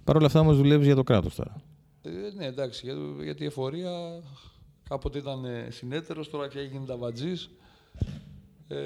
Παρ' 0.05 0.17
όλα 0.17 0.27
αυτά 0.27 0.41
όμως 0.41 0.57
δουλεύεις 0.57 0.87
για 0.87 0.95
το 0.95 1.03
κράτος 1.03 1.35
τώρα. 1.35 1.63
Ε, 2.03 2.11
ναι, 2.37 2.47
εντάξει, 2.47 2.87
για, 2.87 2.95
το- 2.95 3.23
γιατί 3.23 3.43
η 3.43 3.47
εφορία 3.47 4.23
κάποτε 4.89 5.19
ήταν 5.19 5.45
ε, 5.45 5.69
συνέτερος, 5.71 6.31
τώρα 6.31 6.49
πια 6.49 6.61
έγινε 6.61 6.87
ταβατζής. 6.87 7.51
Ε, 8.69 8.77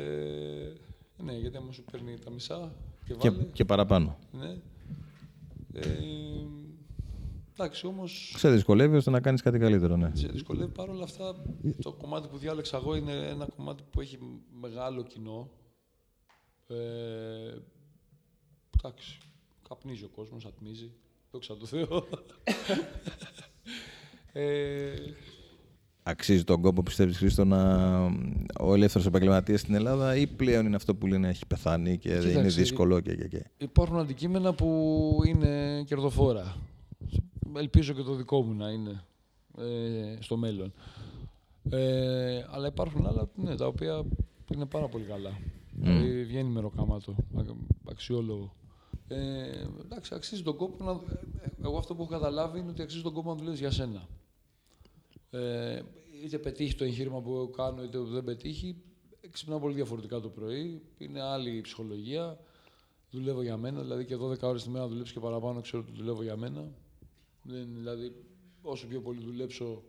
ναι, 1.23 1.33
γιατί 1.33 1.57
άμα 1.57 1.73
σου 1.73 1.85
παίρνει 1.91 2.19
τα 2.19 2.31
μισά 2.31 2.73
και 3.07 3.15
Και, 3.15 3.31
βάλε. 3.31 3.43
και 3.53 3.65
παραπάνω. 3.65 4.17
Ναι. 4.33 4.57
Ε, 5.73 5.99
εντάξει, 7.53 7.87
όμως 7.87 8.35
Σε 8.37 8.51
δυσκολεύει 8.51 8.97
ώστε 8.97 9.11
να 9.11 9.21
κάνεις 9.21 9.43
κάτι 9.43 9.59
καλύτερο, 9.59 9.97
ναι. 9.97 10.11
σε 10.15 10.27
δυσκολεύει 10.29 10.73
παρόλα 10.73 11.05
αυτά. 11.05 11.35
Το 11.83 11.93
κομμάτι 11.93 12.29
που 12.29 12.37
διάλεξα 12.39 12.77
εγώ 12.77 12.97
είναι 12.97 13.13
ένα 13.13 13.47
κομμάτι 13.57 13.83
που 13.91 14.01
έχει 14.01 14.19
μεγάλο 14.61 15.03
κοινό. 15.03 15.49
Ε, 16.67 16.75
εντάξει, 18.79 19.19
καπνίζει 19.69 20.05
ο 20.05 20.09
κόσμος, 20.15 20.45
ατμίζει. 20.45 20.91
Δόξα 21.31 21.57
τω 21.57 21.67
Θεώ. 21.67 22.07
ε, 24.33 24.95
Αξίζει 26.07 26.45
τον 26.45 26.61
κόπο, 26.63 26.83
πιστεύεις 26.83 27.17
Χρήστο, 27.17 27.45
να 27.45 27.89
ο 28.61 28.75
ελεύθερος 28.75 29.07
επαγγελματίας 29.07 29.61
στην 29.61 29.75
Ελλάδα 29.75 30.17
ή 30.17 30.27
πλέον 30.27 30.67
είναι 30.67 30.77
αυτό 30.77 30.95
που 30.95 31.07
λένε 31.07 31.29
έχει 31.29 31.47
πεθάνει 31.47 31.99
και 31.99 32.09
δεν 32.11 32.21
είναι 32.23 32.31
Κοίταξε, 32.31 32.61
δύσκολο 32.61 33.01
και, 33.01 33.15
και, 33.15 33.29
και. 33.29 33.45
Υπάρχουν 33.59 33.99
αντικείμενα 33.99 34.55
που 34.55 35.19
είναι 35.27 35.83
κερδοφόρα. 35.87 36.57
Ελπίζω 37.57 37.93
και 37.93 38.03
το 38.03 38.15
δικό 38.15 38.43
μου 38.43 38.55
να 38.55 38.69
είναι 38.71 39.05
ε, 39.59 40.17
στο 40.21 40.37
μέλλον. 40.37 40.73
Ε, 41.71 42.45
αλλά 42.51 42.67
υπάρχουν 42.67 43.07
άλλα 43.07 43.29
ναι, 43.37 43.57
τα 43.57 43.67
οποία 43.67 44.05
είναι 44.55 44.67
πάρα 44.67 44.89
πολύ 44.89 45.05
καλά. 45.05 45.39
Δηλαδή 45.73 46.25
βγαίνει 46.25 46.49
μεροκάματο, 46.51 47.13
α- 47.37 47.43
αξιόλογο. 47.91 48.55
Ε, 49.09 49.67
εντάξει, 49.81 50.15
αξίζει 50.15 50.43
τον 50.43 50.57
κόπο 50.57 50.85
να. 50.85 50.91
ε, 51.43 51.49
Εγώ 51.65 51.79
αυτό 51.79 51.95
που 51.95 52.03
έχω 52.03 52.11
καταλάβει 52.11 52.59
είναι 52.59 52.71
ότι 52.71 52.83
αξίζει 52.83 53.03
τον 53.03 53.13
κόπο 53.13 53.29
να 53.29 53.37
δουλεύεις 53.37 53.61
για 53.61 53.71
σένα. 53.71 54.09
Ε, 55.31 55.83
είτε 56.25 56.39
πετύχει 56.39 56.75
το 56.75 56.85
εγχείρημα 56.85 57.21
που 57.21 57.51
κάνω, 57.57 57.83
είτε 57.83 57.99
δεν 57.99 58.25
πετύχει, 58.25 58.83
ξυπνάω 59.31 59.59
πολύ 59.59 59.75
διαφορετικά 59.75 60.21
το 60.21 60.29
πρωί. 60.29 60.83
Είναι 60.99 61.23
άλλη 61.23 61.57
η 61.57 61.61
ψυχολογία. 61.61 62.39
Δουλεύω 63.11 63.43
για 63.43 63.57
μένα, 63.57 63.81
δηλαδή 63.81 64.05
και 64.05 64.17
12 64.17 64.41
ώρες 64.41 64.63
τη 64.63 64.71
μέρα 64.71 64.85
να 64.85 64.91
δουλέψω 64.91 65.13
και 65.13 65.21
παραπάνω, 65.21 65.61
ξέρω 65.61 65.85
ότι 65.89 65.93
δουλεύω 65.97 66.23
για 66.23 66.37
μένα. 66.37 66.73
Δεν, 67.43 67.69
δηλαδή, 67.75 68.15
όσο 68.63 68.87
πιο 68.87 69.01
πολύ 69.01 69.21
δουλέψω 69.25 69.83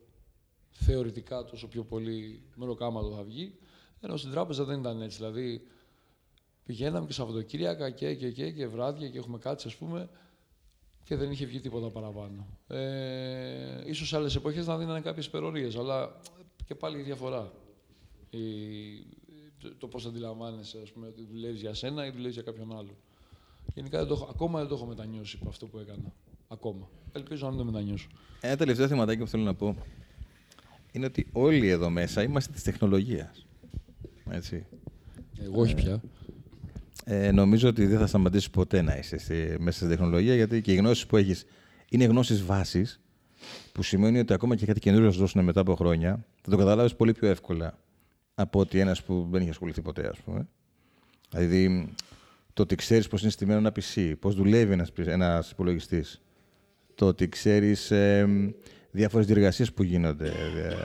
θεωρητικά, 0.71 1.43
τόσο 1.43 1.67
πιο 1.67 1.83
πολύ 1.83 2.41
μεροκάματο 2.55 3.09
θα 3.09 3.23
βγει. 3.23 3.55
Ενώ 4.01 4.17
στην 4.17 4.31
τράπεζα 4.31 4.63
δεν 4.63 4.79
ήταν 4.79 5.01
έτσι. 5.01 5.17
Δηλαδή, 5.17 5.67
πηγαίναμε 6.65 7.05
και 7.05 7.13
Σαββατοκύριακα 7.13 7.89
και, 7.89 8.13
και, 8.15 8.31
και, 8.31 8.51
και 8.51 8.67
βράδια 8.67 9.09
και 9.09 9.17
έχουμε 9.17 9.37
κάτσει, 9.37 9.67
ας 9.67 9.75
πούμε, 9.75 10.09
και 11.03 11.15
δεν 11.15 11.31
είχε 11.31 11.45
βγει 11.45 11.59
τίποτα 11.59 11.89
παραπάνω. 11.89 12.47
Ε, 12.67 13.89
ίσως 13.89 14.07
σε 14.07 14.15
άλλες 14.15 14.35
εποχές 14.35 14.67
να 14.67 14.77
δίνανε 14.77 15.01
κάποιες 15.01 15.25
υπερορίες, 15.25 15.75
αλλά 15.75 16.15
και 16.65 16.75
πάλι 16.75 16.99
η 16.99 17.01
διαφορά. 17.01 17.51
Η, 18.29 18.39
το, 19.61 19.75
το 19.75 19.87
πώς 19.87 20.05
αντιλαμβάνεσαι, 20.05 20.79
ας 20.83 20.91
πούμε, 20.91 21.07
ότι 21.07 21.27
δουλεύεις 21.31 21.61
για 21.61 21.73
σένα 21.73 22.05
ή 22.05 22.09
δουλεύεις 22.09 22.33
για 22.33 22.43
κάποιον 22.43 22.77
άλλο. 22.77 22.95
Γενικά 23.73 23.97
δεν 23.97 24.07
το, 24.07 24.13
έχω- 24.13 24.27
ακόμα 24.29 24.59
δεν 24.59 24.67
το 24.67 24.75
έχω 24.75 24.85
μετανιώσει 24.85 25.37
από 25.41 25.49
αυτό 25.49 25.65
που 25.65 25.77
έκανα. 25.79 26.13
Ακόμα. 26.47 26.89
Ελπίζω 27.11 27.45
να 27.45 27.49
μην 27.49 27.59
το 27.59 27.65
μετανιώσω. 27.71 28.07
Ένα 28.41 28.55
τελευταίο 28.57 28.87
θεματάκι 28.87 29.19
που 29.19 29.27
θέλω 29.27 29.43
να 29.43 29.53
πω 29.55 29.75
είναι 30.91 31.05
ότι 31.05 31.27
όλοι 31.33 31.67
εδώ 31.67 31.89
μέσα 31.89 32.23
είμαστε 32.23 32.53
της 32.53 32.63
τεχνολογίας. 32.63 33.45
Έτσι. 34.29 34.65
Εγώ 35.39 35.61
όχι 35.61 35.73
πια. 35.75 36.01
Ε, 37.03 37.31
νομίζω 37.31 37.69
ότι 37.69 37.85
δεν 37.85 37.99
θα 37.99 38.07
σταματήσει 38.07 38.49
ποτέ 38.49 38.81
να 38.81 38.97
είσαι 38.97 39.17
στη- 39.17 39.55
μέσα 39.59 39.77
στην 39.77 39.89
τεχνολογία 39.89 40.35
γιατί 40.35 40.61
και 40.61 40.71
οι 40.71 40.75
γνώσεις 40.75 41.05
που 41.05 41.17
έχεις 41.17 41.45
είναι 41.89 42.05
γνώσεις 42.05 42.43
βάσης, 42.43 42.99
που 43.71 43.83
σημαίνει 43.83 44.19
ότι 44.19 44.33
ακόμα 44.33 44.55
και 44.55 44.65
κάτι 44.65 44.79
καινούριο 44.79 45.05
να 45.05 45.11
σου 45.11 45.19
δώσουν 45.19 45.43
μετά 45.43 45.59
από 45.59 45.75
χρόνια 45.75 46.25
θα 46.41 46.51
το 46.51 46.57
καταλάβεις 46.57 46.95
πολύ 46.95 47.11
πιο 47.11 47.27
εύκολα 47.27 47.77
από 48.35 48.59
ότι 48.59 48.79
ένας 48.79 49.03
που 49.03 49.27
δεν 49.31 49.41
έχει 49.41 49.49
ασχοληθεί 49.49 49.81
ποτέ, 49.81 50.07
ας 50.07 50.19
πούμε. 50.19 50.47
Δηλαδή, 51.29 51.89
το 52.53 52.61
ότι 52.61 52.75
ξέρεις 52.75 53.07
πώς 53.07 53.21
είναι 53.21 53.31
στημένο 53.31 53.59
ένα 53.59 53.71
PC, 53.75 54.13
πώς 54.19 54.35
δουλεύει 54.35 54.73
ένας 54.73 54.91
ένας 55.05 55.51
υπολογιστής, 55.51 56.21
το 56.95 57.05
ότι 57.05 57.29
ξέρεις 57.29 57.91
ε, 57.91 58.27
διάφορες 58.91 59.25
διεργασίες 59.25 59.73
που 59.73 59.83
γίνονται 59.83 60.27
ε, 60.27 60.83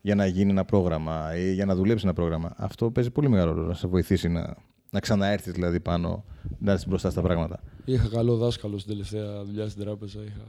για 0.00 0.14
να 0.14 0.26
γίνει 0.26 0.50
ένα 0.50 0.64
πρόγραμμα 0.64 1.36
ή 1.36 1.52
για 1.52 1.64
να 1.64 1.74
δουλέψει 1.74 2.04
ένα 2.04 2.14
πρόγραμμα. 2.14 2.54
Αυτό 2.56 2.90
παίζει 2.90 3.10
πολύ 3.10 3.28
μεγάλο 3.28 3.52
ρόλο 3.52 3.66
να 3.66 3.74
σε 3.74 3.86
βοηθήσει 3.86 4.28
να, 4.28 4.56
να 4.90 5.00
ξαναέρθεις 5.00 5.52
δηλαδή 5.52 5.80
πάνω, 5.80 6.24
να 6.58 6.70
έρθεις 6.72 6.88
μπροστά 6.88 7.10
στα 7.10 7.22
πράγματα. 7.22 7.60
Είχα 7.84 8.08
καλό 8.08 8.36
δάσκαλο 8.36 8.78
στην 8.78 8.90
τελευταία 8.90 9.44
δουλειά 9.44 9.68
στην 9.68 9.82
τράπεζα. 9.82 10.20
Είχα 10.24 10.44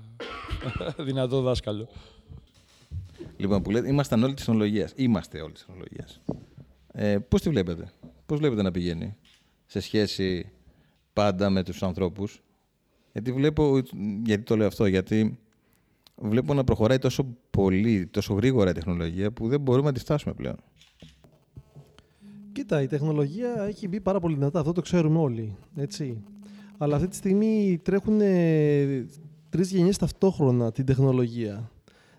δυνατό 1.09 1.41
δάσκαλο. 1.41 1.87
Λοιπόν, 3.37 3.61
που 3.61 3.71
λέτε, 3.71 3.87
ήμασταν 3.87 4.23
όλοι 4.23 4.33
της 4.33 4.45
τεχνολογίας. 4.45 4.93
Είμαστε 4.95 5.41
όλοι 5.41 5.53
της 5.53 5.65
τεχνολογίας. 5.65 6.21
Ε, 6.91 7.17
Πώς 7.17 7.41
τη 7.41 7.49
βλέπετε, 7.49 7.91
Πώς 8.25 8.39
βλέπετε 8.39 8.61
να 8.61 8.71
πηγαίνει 8.71 9.15
σε 9.65 9.79
σχέση 9.79 10.51
πάντα 11.13 11.49
με 11.49 11.63
τους 11.63 11.83
ανθρώπους; 11.83 12.43
Γιατί 13.11 13.31
βλέπω, 13.31 13.81
γιατί 14.25 14.43
το 14.43 14.57
λέω 14.57 14.67
αυτό, 14.67 14.85
γιατί 14.85 15.39
βλέπω 16.15 16.53
να 16.53 16.63
προχωράει 16.63 16.97
τόσο 16.97 17.35
πολύ, 17.49 18.07
τόσο 18.07 18.33
γρήγορα 18.33 18.69
η 18.69 18.73
τεχνολογία 18.73 19.31
που 19.31 19.47
δεν 19.47 19.61
μπορούμε 19.61 19.87
να 19.87 19.93
τη 19.93 19.99
φτάσουμε 19.99 20.33
πλέον. 20.33 20.57
Κοίτα, 22.69 22.81
η 22.81 22.87
τεχνολογία 22.87 23.65
έχει 23.67 23.87
μπει 23.87 23.99
πάρα 23.99 24.19
πολύ 24.19 24.35
δυνατά, 24.35 24.59
αυτό 24.59 24.71
το 24.71 24.81
ξέρουμε 24.81 25.19
όλοι. 25.19 25.55
Έτσι. 25.75 26.23
Αλλά 26.77 26.95
αυτή 26.95 27.07
τη 27.07 27.15
στιγμή 27.15 27.79
τρέχουν 27.83 28.17
τρεις 29.49 29.71
γενιές 29.71 29.97
ταυτόχρονα 29.97 30.71
την 30.71 30.85
τεχνολογία. 30.85 31.71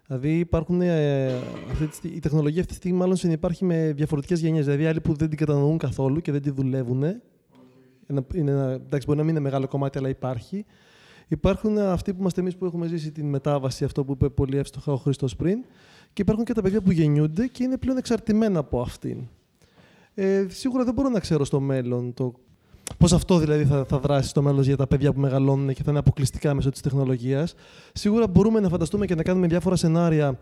Δηλαδή 0.06 0.38
υπάρχουν, 0.38 0.80
ε, 0.80 1.26
αυτή 1.70 1.86
τη, 1.86 1.94
στι- 1.94 2.16
η 2.16 2.18
τεχνολογία 2.18 2.60
αυτή 2.60 2.72
τη 2.72 2.78
στιγμή 2.78 2.98
μάλλον 2.98 3.16
συνεπάρχει 3.16 3.64
με 3.64 3.92
διαφορετικές 3.92 4.40
γενιές. 4.40 4.64
Δηλαδή 4.64 4.86
άλλοι 4.86 5.00
που 5.00 5.12
δεν 5.14 5.28
την 5.28 5.38
κατανοούν 5.38 5.78
καθόλου 5.78 6.20
και 6.20 6.32
δεν 6.32 6.42
τη 6.42 6.50
δουλεύουν. 6.50 7.02
Είναι, 7.02 8.24
είναι, 8.34 8.50
ένα- 8.50 8.70
εντάξει, 8.70 9.06
μπορεί 9.06 9.18
να 9.18 9.24
μην 9.24 9.34
είναι 9.34 9.40
μεγάλο 9.40 9.66
κομμάτι, 9.68 9.98
αλλά 9.98 10.08
υπάρχει. 10.08 10.64
Υπάρχουν 11.28 11.78
αυτοί 11.78 12.12
που 12.12 12.20
είμαστε 12.20 12.40
εμείς 12.40 12.56
που 12.56 12.64
έχουμε 12.64 12.86
ζήσει 12.86 13.12
την 13.12 13.26
μετάβαση, 13.28 13.84
αυτό 13.84 14.04
που 14.04 14.12
είπε 14.12 14.28
πολύ 14.28 14.56
εύστοχα 14.56 14.92
ο 14.92 14.96
Χρήστος 14.96 15.36
πριν. 15.36 15.64
Και 16.12 16.22
υπάρχουν 16.22 16.44
και 16.44 16.52
τα 16.52 16.62
παιδιά 16.62 16.80
που 16.80 16.90
γεννιούνται 16.90 17.46
και 17.46 17.62
είναι 17.62 17.76
πλέον 17.76 17.96
εξαρτημένα 17.96 18.58
από 18.58 18.80
αυτήν. 18.80 19.18
Ε, 20.22 20.46
σίγουρα 20.48 20.84
δεν 20.84 20.94
μπορώ 20.94 21.08
να 21.08 21.20
ξέρω 21.20 21.44
στο 21.44 21.60
μέλλον 21.60 22.14
το 22.14 22.32
πώς 22.98 23.12
αυτό 23.12 23.38
δηλαδή 23.38 23.64
θα, 23.64 23.84
θα 23.84 23.98
δράσει 23.98 24.28
στο 24.28 24.42
μέλλον 24.42 24.62
για 24.62 24.76
τα 24.76 24.86
παιδιά 24.86 25.12
που 25.12 25.20
μεγαλώνουν 25.20 25.74
και 25.74 25.82
θα 25.82 25.90
είναι 25.90 25.98
αποκλειστικά 25.98 26.54
μέσω 26.54 26.70
της 26.70 26.80
τεχνολογίας. 26.80 27.54
Σίγουρα 27.92 28.26
μπορούμε 28.28 28.60
να 28.60 28.68
φανταστούμε 28.68 29.06
και 29.06 29.14
να 29.14 29.22
κάνουμε 29.22 29.46
διάφορα 29.46 29.76
σενάρια 29.76 30.28
α, 30.28 30.36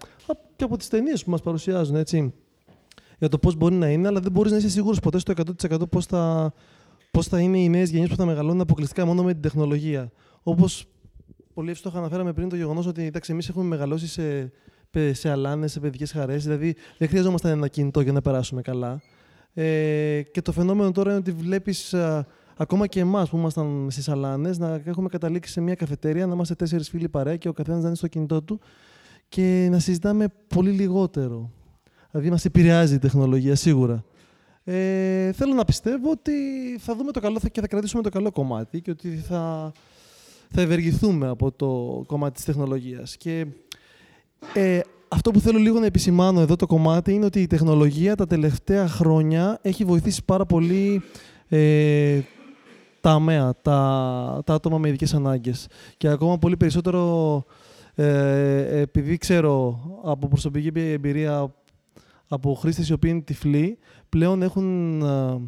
και 0.57 0.65
από 0.65 0.77
τις 0.77 0.89
ταινίες 0.89 1.25
που 1.25 1.31
μας 1.31 1.43
παρουσιάζουν, 1.43 1.97
έτσι. 1.97 2.35
Για 3.19 3.29
το 3.29 3.39
πώς 3.39 3.55
μπορεί 3.55 3.75
να 3.75 3.89
είναι, 3.89 4.09
αλλά 4.09 4.21
δεν 4.21 4.33
μπορείς 4.33 4.53
να 4.53 4.59
είσαι 4.59 4.69
σίγουρος 4.69 5.01
ποτέ 5.01 5.19
στο 5.19 5.33
100% 5.69 5.91
πώς 5.91 6.07
θα, 6.07 6.53
πώς 7.11 7.27
θα 7.27 7.41
είναι 7.41 7.59
οι 7.59 7.69
νέες 7.69 7.91
γενιές 7.91 8.09
που 8.09 8.17
θα 8.17 8.25
μεγαλώνουν 8.25 8.61
αποκλειστικά 8.61 9.07
μόνο 9.07 9.23
με 9.23 9.33
την 9.33 9.43
τεχνολογία. 9.43 10.11
Όπως 10.43 10.87
πολύ 11.55 11.71
εύστοχα 11.71 11.99
αναφέραμε 11.99 12.33
πριν 12.33 12.49
το 12.49 12.57
γεγονός 12.57 12.87
ότι 12.87 13.03
εντάξει, 13.03 13.33
εμείς 13.33 13.49
έχουμε 13.49 13.65
μεγαλώσει 13.65 14.07
σε, 14.07 14.53
πε- 14.91 15.15
σε 15.15 15.31
αλάνες, 15.31 15.73
σε 15.73 15.81
παιδικές 15.81 16.13
χαρές. 16.13 16.45
Δηλαδή 16.45 16.75
δεν 16.99 17.09
χρειαζόμασταν 17.09 17.51
ένα 17.51 17.69
κινητό 17.69 18.01
για 18.01 18.13
να 18.13 18.21
περάσουμε 18.21 18.63
καλά. 18.63 19.01
Ε, 19.55 20.23
και 20.33 20.43
το 20.43 20.53
φαινόμενο 20.53 20.93
τώρα 20.93 21.11
είναι 21.11 21.19
ότι 21.19 21.33
βλέπεις 21.33 21.95
ακόμα 22.57 22.87
και 22.87 23.01
εμάς 23.01 23.29
που 23.29 23.37
ήμασταν 23.37 23.87
στις 23.91 24.09
αλάνες 24.09 24.59
να 24.59 24.81
έχουμε 24.85 25.09
καταλήξει 25.09 25.53
σε 25.53 25.61
μια 25.61 25.75
καφετέρια, 25.75 26.27
να 26.27 26.35
είμαστε 26.35 26.55
τέσσερις 26.55 26.89
φίλοι 26.89 27.09
παρέα 27.09 27.37
και 27.37 27.49
ο 27.49 27.53
καθένας 27.53 27.81
να 27.81 27.87
είναι 27.87 27.97
στο 27.97 28.07
κινητό 28.07 28.43
του 28.43 28.61
και 29.29 29.69
να 29.71 29.79
συζητάμε 29.79 30.27
πολύ 30.49 30.71
λιγότερο. 30.71 31.51
Δηλαδή, 32.11 32.31
μας 32.31 32.45
επηρεάζει 32.45 32.95
η 32.95 32.99
τεχνολογία 32.99 33.55
σίγουρα. 33.55 34.05
Ε, 34.65 35.33
θέλω 35.33 35.55
να 35.55 35.65
πιστεύω 35.65 36.11
ότι 36.11 36.33
θα 36.79 36.97
δούμε 36.97 37.13
το 37.13 37.21
καλό 37.21 37.41
και 37.53 37.61
θα 37.61 37.67
κρατήσουμε 37.67 38.03
το 38.03 38.09
καλό 38.09 38.31
κομμάτι 38.31 38.81
και 38.81 38.91
ότι 38.91 39.17
θα, 39.17 39.73
θα 40.51 40.61
ευεργηθούμε 40.61 41.29
από 41.29 41.53
το 41.53 42.03
κομμάτι 42.07 42.35
της 42.35 42.45
τεχνολογίας. 42.45 43.17
Και 43.17 43.47
ε, 44.55 44.81
αυτό 45.09 45.31
που 45.31 45.41
θέλω 45.41 45.59
λίγο 45.59 45.79
να 45.79 45.87
επισημάνω 45.87 46.41
εδώ 46.41 46.57
το 46.57 46.67
κομμάτι 46.67 47.13
είναι 47.13 47.25
ότι 47.25 47.41
η 47.41 47.47
τεχνολογία 47.47 48.15
τα 48.15 48.27
τελευταία 48.27 48.89
χρόνια 48.89 49.59
έχει 49.63 49.85
βοηθήσει 49.85 50.25
πάρα 50.25 50.47
πολύ 50.47 51.03
ε, 51.49 52.21
τα 53.01 53.11
ΑΜΕΑ, 53.11 53.55
τα, 53.63 54.43
τα 54.45 54.55
άτομα 54.55 54.79
με 54.79 54.89
ειδικές 54.89 55.15
ανάγκες. 55.15 55.67
Και 55.97 56.09
ακόμα 56.09 56.39
πολύ 56.39 56.57
περισσότερο 56.57 57.45
ε, 57.95 58.81
επειδή 58.81 59.19
ξέρω 59.19 59.81
από 60.05 60.29
προσωπική 60.29 60.71
εμπειρία 60.75 61.55
από 62.29 62.55
χρήστες 62.55 62.89
οι 62.89 62.93
οποίοι 62.93 63.11
είναι 63.15 63.23
τυφλοί, 63.23 63.79
πλέον 64.09 64.43
έχουν 64.43 65.01
ε, 65.03 65.41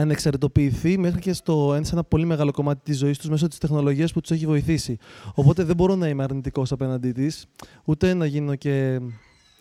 ανεξαρτητοποιηθεί 0.00 0.98
μέχρι 0.98 1.20
και 1.20 1.32
στο, 1.32 1.78
σε 1.82 1.92
ένα 1.92 2.04
πολύ 2.04 2.24
μεγάλο 2.24 2.50
κομμάτι 2.52 2.80
της 2.84 2.98
ζωής 2.98 3.18
τους 3.18 3.28
μέσω 3.28 3.48
της 3.48 3.58
τεχνολογίας 3.58 4.12
που 4.12 4.20
τους 4.20 4.30
έχει 4.30 4.46
βοηθήσει. 4.46 4.96
Οπότε 5.34 5.64
δεν 5.64 5.76
μπορώ 5.76 5.94
να 5.94 6.08
είμαι 6.08 6.22
αρνητικός 6.22 6.72
απέναντί 6.72 7.12
της, 7.12 7.46
ούτε 7.84 8.14
να 8.14 8.26
γίνω 8.26 8.54
και 8.54 9.00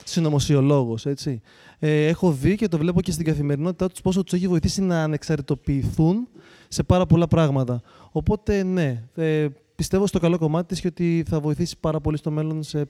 συνωμοσιολόγος, 0.04 1.06
έτσι. 1.06 1.42
Ε, 1.80 2.08
έχω 2.08 2.32
δει 2.32 2.56
και 2.56 2.68
το 2.68 2.78
βλέπω 2.78 3.02
και 3.02 3.12
στην 3.12 3.26
καθημερινότητά 3.26 3.90
τους 3.90 4.02
πόσο 4.02 4.24
τους 4.24 4.34
έχει 4.34 4.48
βοηθήσει 4.48 4.82
να 4.82 5.04
ανεξαρτητοποιηθούν 5.04 6.28
σε 6.68 6.84
πάρα 6.84 7.06
πολλά 7.06 7.28
πράγματα. 7.28 7.82
Οπότε, 8.12 8.64
ναι, 8.64 9.04
ε, 9.16 9.48
πιστεύω 9.76 10.08
στο 10.08 10.20
καλό 10.20 10.38
κομμάτι 10.38 10.68
της 10.68 10.82
και 10.82 10.88
ότι 10.88 11.24
θα 11.28 11.40
βοηθήσει 11.40 11.78
πάρα 11.80 12.00
πολύ 12.00 12.18
στο 12.18 12.32
μέλλον 12.32 12.64
σε 12.64 12.88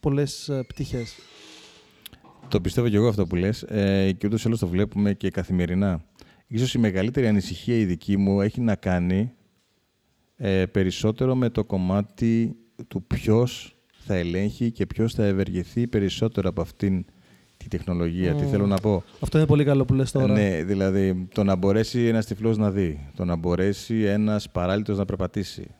πολλές 0.00 0.48
ε, 0.48 0.64
πτυχές. 0.68 1.14
Το 2.48 2.60
πιστεύω 2.60 2.88
και 2.88 2.96
εγώ 2.96 3.08
αυτό 3.08 3.26
που 3.26 3.36
λες 3.36 3.62
ε, 3.62 4.12
και 4.18 4.26
ούτως 4.26 4.42
ή 4.42 4.46
άλλως 4.46 4.58
το 4.58 4.66
βλέπουμε 4.66 5.14
και 5.14 5.30
καθημερινά. 5.30 6.04
Ίσως 6.52 6.74
η 6.74 6.78
μεγαλύτερη 6.78 7.26
ανησυχία 7.26 7.76
η 7.76 7.84
δική 7.84 8.16
μου 8.16 8.40
έχει 8.40 8.60
να 8.60 8.74
κάνει 8.74 9.32
ε, 10.36 10.66
περισσότερο 10.66 11.34
με 11.34 11.48
το 11.48 11.64
κομμάτι 11.64 12.56
του 12.88 13.02
ποιος 13.06 13.76
θα 13.90 14.14
ελέγχει 14.14 14.70
και 14.70 14.86
ποιος 14.86 15.14
θα 15.14 15.24
ευεργεθεί 15.24 15.86
περισσότερο 15.86 16.48
από 16.48 16.60
αυτήν 16.60 17.04
τη 17.56 17.68
τεχνολογία. 17.68 18.34
Τι 18.34 18.42
Μμμ. 18.42 18.50
θέλω 18.50 18.66
να 18.66 18.76
πω; 18.76 19.02
Αυτό 19.20 19.38
είναι 19.38 19.46
πολύ 19.46 19.64
καλό 19.64 19.84
που 19.84 19.94
λες 19.94 20.10
τώρα. 20.10 20.32
Ναι, 20.32 20.62
δηλαδή 20.64 21.28
το 21.34 21.44
να 21.44 21.56
μπορέσει 21.56 22.06
ένας 22.06 22.26
τυφλός 22.26 22.56
να 22.56 22.70
δει, 22.70 23.10
το 23.16 23.24
να 23.24 23.36
μπορέσει 23.36 24.02
ένας 24.02 24.50
παράλυτος 24.50 24.98
να 24.98 25.04
περπατήσει 25.04 25.74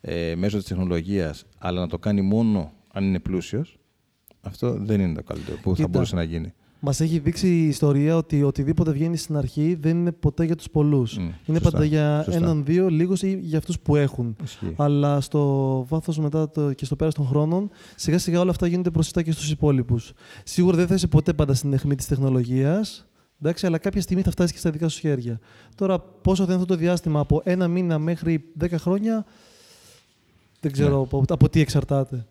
ε, 0.00 0.34
μέσω 0.36 0.56
της 0.58 0.66
τεχνολογίας, 0.66 1.44
αλλά 1.58 1.80
να 1.80 1.88
το 1.88 1.98
κάνει 1.98 2.20
μόνο 2.20 2.72
αν 2.92 3.04
είναι 3.04 3.18
πλούσιος, 3.20 3.78
Αυτό 4.40 4.72
δεν 4.72 5.00
είναι 5.00 5.14
το 5.14 5.22
καλύτερο 5.22 5.56
που 5.56 5.70
θα 5.70 5.74
Κοίτα. 5.76 5.88
μπορούσε 5.88 6.14
να 6.14 6.22
γίνει. 6.22 6.52
Μας 6.86 7.00
έχει 7.00 7.18
δείξει 7.18 7.48
η 7.48 7.66
ιστορία 7.66 8.16
ότι 8.16 8.42
οτιδήποτε 8.42 8.90
βγαίνει 8.92 9.16
στην 9.16 9.36
αρχή 9.36 9.74
δεν 9.80 9.96
είναι 9.96 10.12
ποτέ 10.12 10.44
για 10.44 10.56
τους 10.56 10.70
πολλούς. 10.70 11.18
Μμ, 11.18 11.22
είναι 11.22 11.34
σωστά, 11.58 11.70
πάντα 11.70 11.84
για 11.84 12.22
σωστά. 12.24 12.40
έναν-δύο 12.40 12.88
λίγους 12.88 13.22
ή 13.22 13.38
για 13.42 13.58
αυτούς 13.58 13.80
που 13.80 13.96
έχουν. 13.96 14.36
Ισχύει. 14.44 14.74
Αλλά 14.76 15.20
στο 15.20 15.84
βάθος 15.88 16.18
μετά 16.18 16.50
το, 16.50 16.72
και 16.72 16.84
στο 16.84 16.96
πέρας 16.96 17.14
των 17.14 17.26
χρόνων, 17.26 17.70
σιγά 17.96 18.18
σιγά 18.18 18.40
όλα 18.40 18.50
αυτά 18.50 18.66
γίνονται 18.66 18.90
προσιτά 18.90 19.22
και 19.22 19.32
στους 19.32 19.50
υπόλοιπους. 19.50 20.12
Σίγουρα 20.44 20.76
δεν 20.76 20.86
θα 20.86 20.94
είσαι 20.94 21.06
ποτέ 21.06 21.32
πάντα 21.32 21.54
στην 21.54 21.72
αιχμή 21.72 21.94
της 21.94 22.06
τεχνολογίας. 22.06 23.06
Εντάξει, 23.42 23.66
αλλά 23.66 23.78
κάποια 23.78 24.00
στιγμή 24.00 24.22
θα 24.22 24.30
φτάσεις 24.30 24.52
και 24.52 24.58
στα 24.58 24.70
δικά 24.70 24.88
σου 24.88 24.98
χέρια. 25.00 25.38
Τώρα, 25.74 25.98
πόσο 26.00 26.44
θα 26.44 26.52
είναι 26.52 26.62
αυτό 26.62 26.74
το 26.74 26.80
διάστημα 26.80 27.20
από 27.20 27.40
ένα 27.44 27.68
μήνα 27.68 27.98
μέχρι 27.98 28.44
10 28.60 28.66
χρόνια, 28.78 29.24
δεν 30.60 30.72
ξέρω 30.72 30.96
Ναι. 30.96 31.02
από, 31.02 31.24
από 31.28 31.48
τι 31.48 31.60
εξαρτάται. 31.60 32.26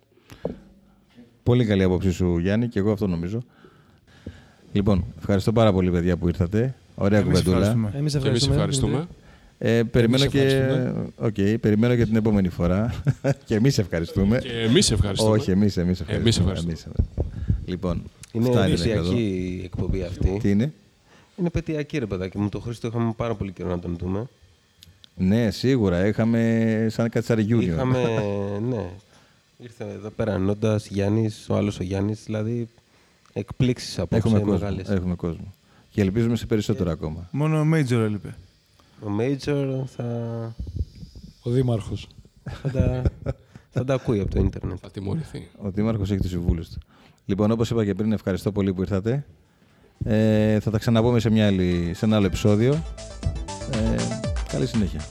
Πολύ 1.43 1.65
καλή 1.65 1.83
άποψή 1.83 2.11
σου, 2.11 2.37
Γιάννη, 2.37 2.67
και 2.67 2.79
εγώ 2.79 2.91
αυτό 2.91 3.07
νομίζω. 3.07 3.39
Λοιπόν, 4.73 5.05
ευχαριστώ 5.19 5.51
πάρα 5.51 5.71
πολύ, 5.73 5.91
παιδιά, 5.91 6.17
που 6.17 6.27
ήρθατε. 6.27 6.75
Ωραία 6.95 7.19
Εμείς 7.19 7.29
κουβεντούλα. 7.31 7.57
ευχαριστούμε. 7.57 7.91
Εμείς 7.97 8.11
Και 8.11 8.27
εμείς 8.27 8.41
ευχαριστούμε. 8.47 8.91
ευχαριστούμε. 8.93 9.07
Ε, 9.57 9.83
περιμένω, 9.83 10.23
Εμείς 10.23 10.33
και... 10.35 10.41
ευχαριστούμε. 10.41 11.07
Οκ, 11.17 11.59
περιμένω 11.59 11.95
και 11.95 12.05
την 12.05 12.15
επόμενη 12.15 12.49
φορά. 12.49 12.93
και 13.45 13.55
εμείς 13.55 13.77
ευχαριστούμε. 13.77 14.39
Και 14.39 14.49
εμείς 14.51 14.91
ευχαριστούμε. 14.91 15.31
Όχι, 15.37 15.51
εμείς 15.51 15.77
εμείς 15.77 15.99
ευχαριστούμε. 15.99 16.21
Εμείς 16.21 16.37
ευχαριστούμε. 16.37 16.73
Εμείς. 16.73 16.87
Λοιπόν, 17.65 18.03
Είναι 18.31 18.49
φτάνει 18.49 18.71
μέχρι 18.71 18.89
ενωσιακή 18.91 19.09
εδώ. 19.09 19.19
η 19.19 19.61
εκπομπή 19.63 20.03
αυτή. 20.03 20.37
Τι 20.41 20.49
είναι; 20.49 20.73
Είναι 21.35 21.49
πετειακή, 21.49 21.97
ρε 21.97 22.05
παιδάκι 22.05 22.37
μου. 22.37 22.49
Το 22.49 22.59
Χρήστο 22.59 22.87
είχαμε 22.87 23.13
πάρα 23.15 23.35
πολύ 23.35 23.51
καιρό 23.51 23.69
να 23.69 23.79
τον 23.79 23.95
δούμε. 23.99 24.27
Ναι, 25.15 25.51
σίγουρα. 25.51 26.07
Είχαμε 26.07 26.85
σαν 26.89 27.09
κάτι 27.09 27.25
σαν 27.25 27.37
reunion. 27.39 27.61
Είχαμε, 27.61 27.99
ναι. 28.69 28.89
Ήρθε 29.57 29.83
εδώ 29.93 30.09
πέρα 30.09 30.37
Νόντα, 30.37 30.79
Γιάννης, 30.89 31.45
ο 31.49 31.55
άλλος 31.55 31.79
ο 31.79 31.83
Γιάννης. 31.83 32.23
Δηλαδή 32.25 32.67
εκπλήξεις 33.33 33.99
απόψε 33.99 34.17
Έχουμε 34.27 34.39
κόσμο. 34.39 34.53
μεγάλες. 34.53 34.89
Έχουμε 34.89 35.15
κόσμο. 35.15 35.53
Και 35.89 36.01
ελπίζουμε 36.01 36.35
σε 36.35 36.45
περισσότερο 36.45 36.91
ακόμα. 36.91 37.27
Μόνο 37.31 37.59
ο 37.59 37.65
Major 37.73 37.91
έλειπε. 37.91 38.35
Ο 39.01 39.07
Major 39.19 39.81
θα, 39.85 40.05
Ο 41.41 41.49
Δήμαρχος. 41.49 42.07
θα, 42.43 42.69
τα, 42.71 43.01
θα 43.69 43.83
τα 43.85 43.93
ακούει 43.93 44.19
από 44.19 44.29
το 44.35 44.39
ίντερνετ. 44.39 44.77
Θα 44.81 44.91
τιμωρηθεί. 44.91 45.47
Ο 45.61 45.69
Δήμαρχος 45.71 46.11
έχει 46.11 46.19
τους 46.21 46.29
συμβούλους 46.29 46.69
του. 46.69 46.79
Λοιπόν, 47.25 47.51
όπως 47.51 47.69
είπα 47.69 47.85
και 47.85 47.93
πριν, 47.93 48.11
ευχαριστώ 48.11 48.51
πολύ 48.51 48.73
που 48.73 48.81
ήρθατε. 48.81 49.25
Ε, 50.05 50.59
θα 50.59 50.71
τα 50.71 50.77
ξαναπούμε 50.77 51.19
σε, 51.19 51.29
μια 51.29 51.47
άλλη, 51.47 51.91
σε 51.95 52.05
ένα 52.05 52.15
άλλο 52.15 52.25
επεισόδιο. 52.25 52.73
Ε, 53.71 53.95
καλή 54.47 54.65
συνέχεια. 54.67 55.01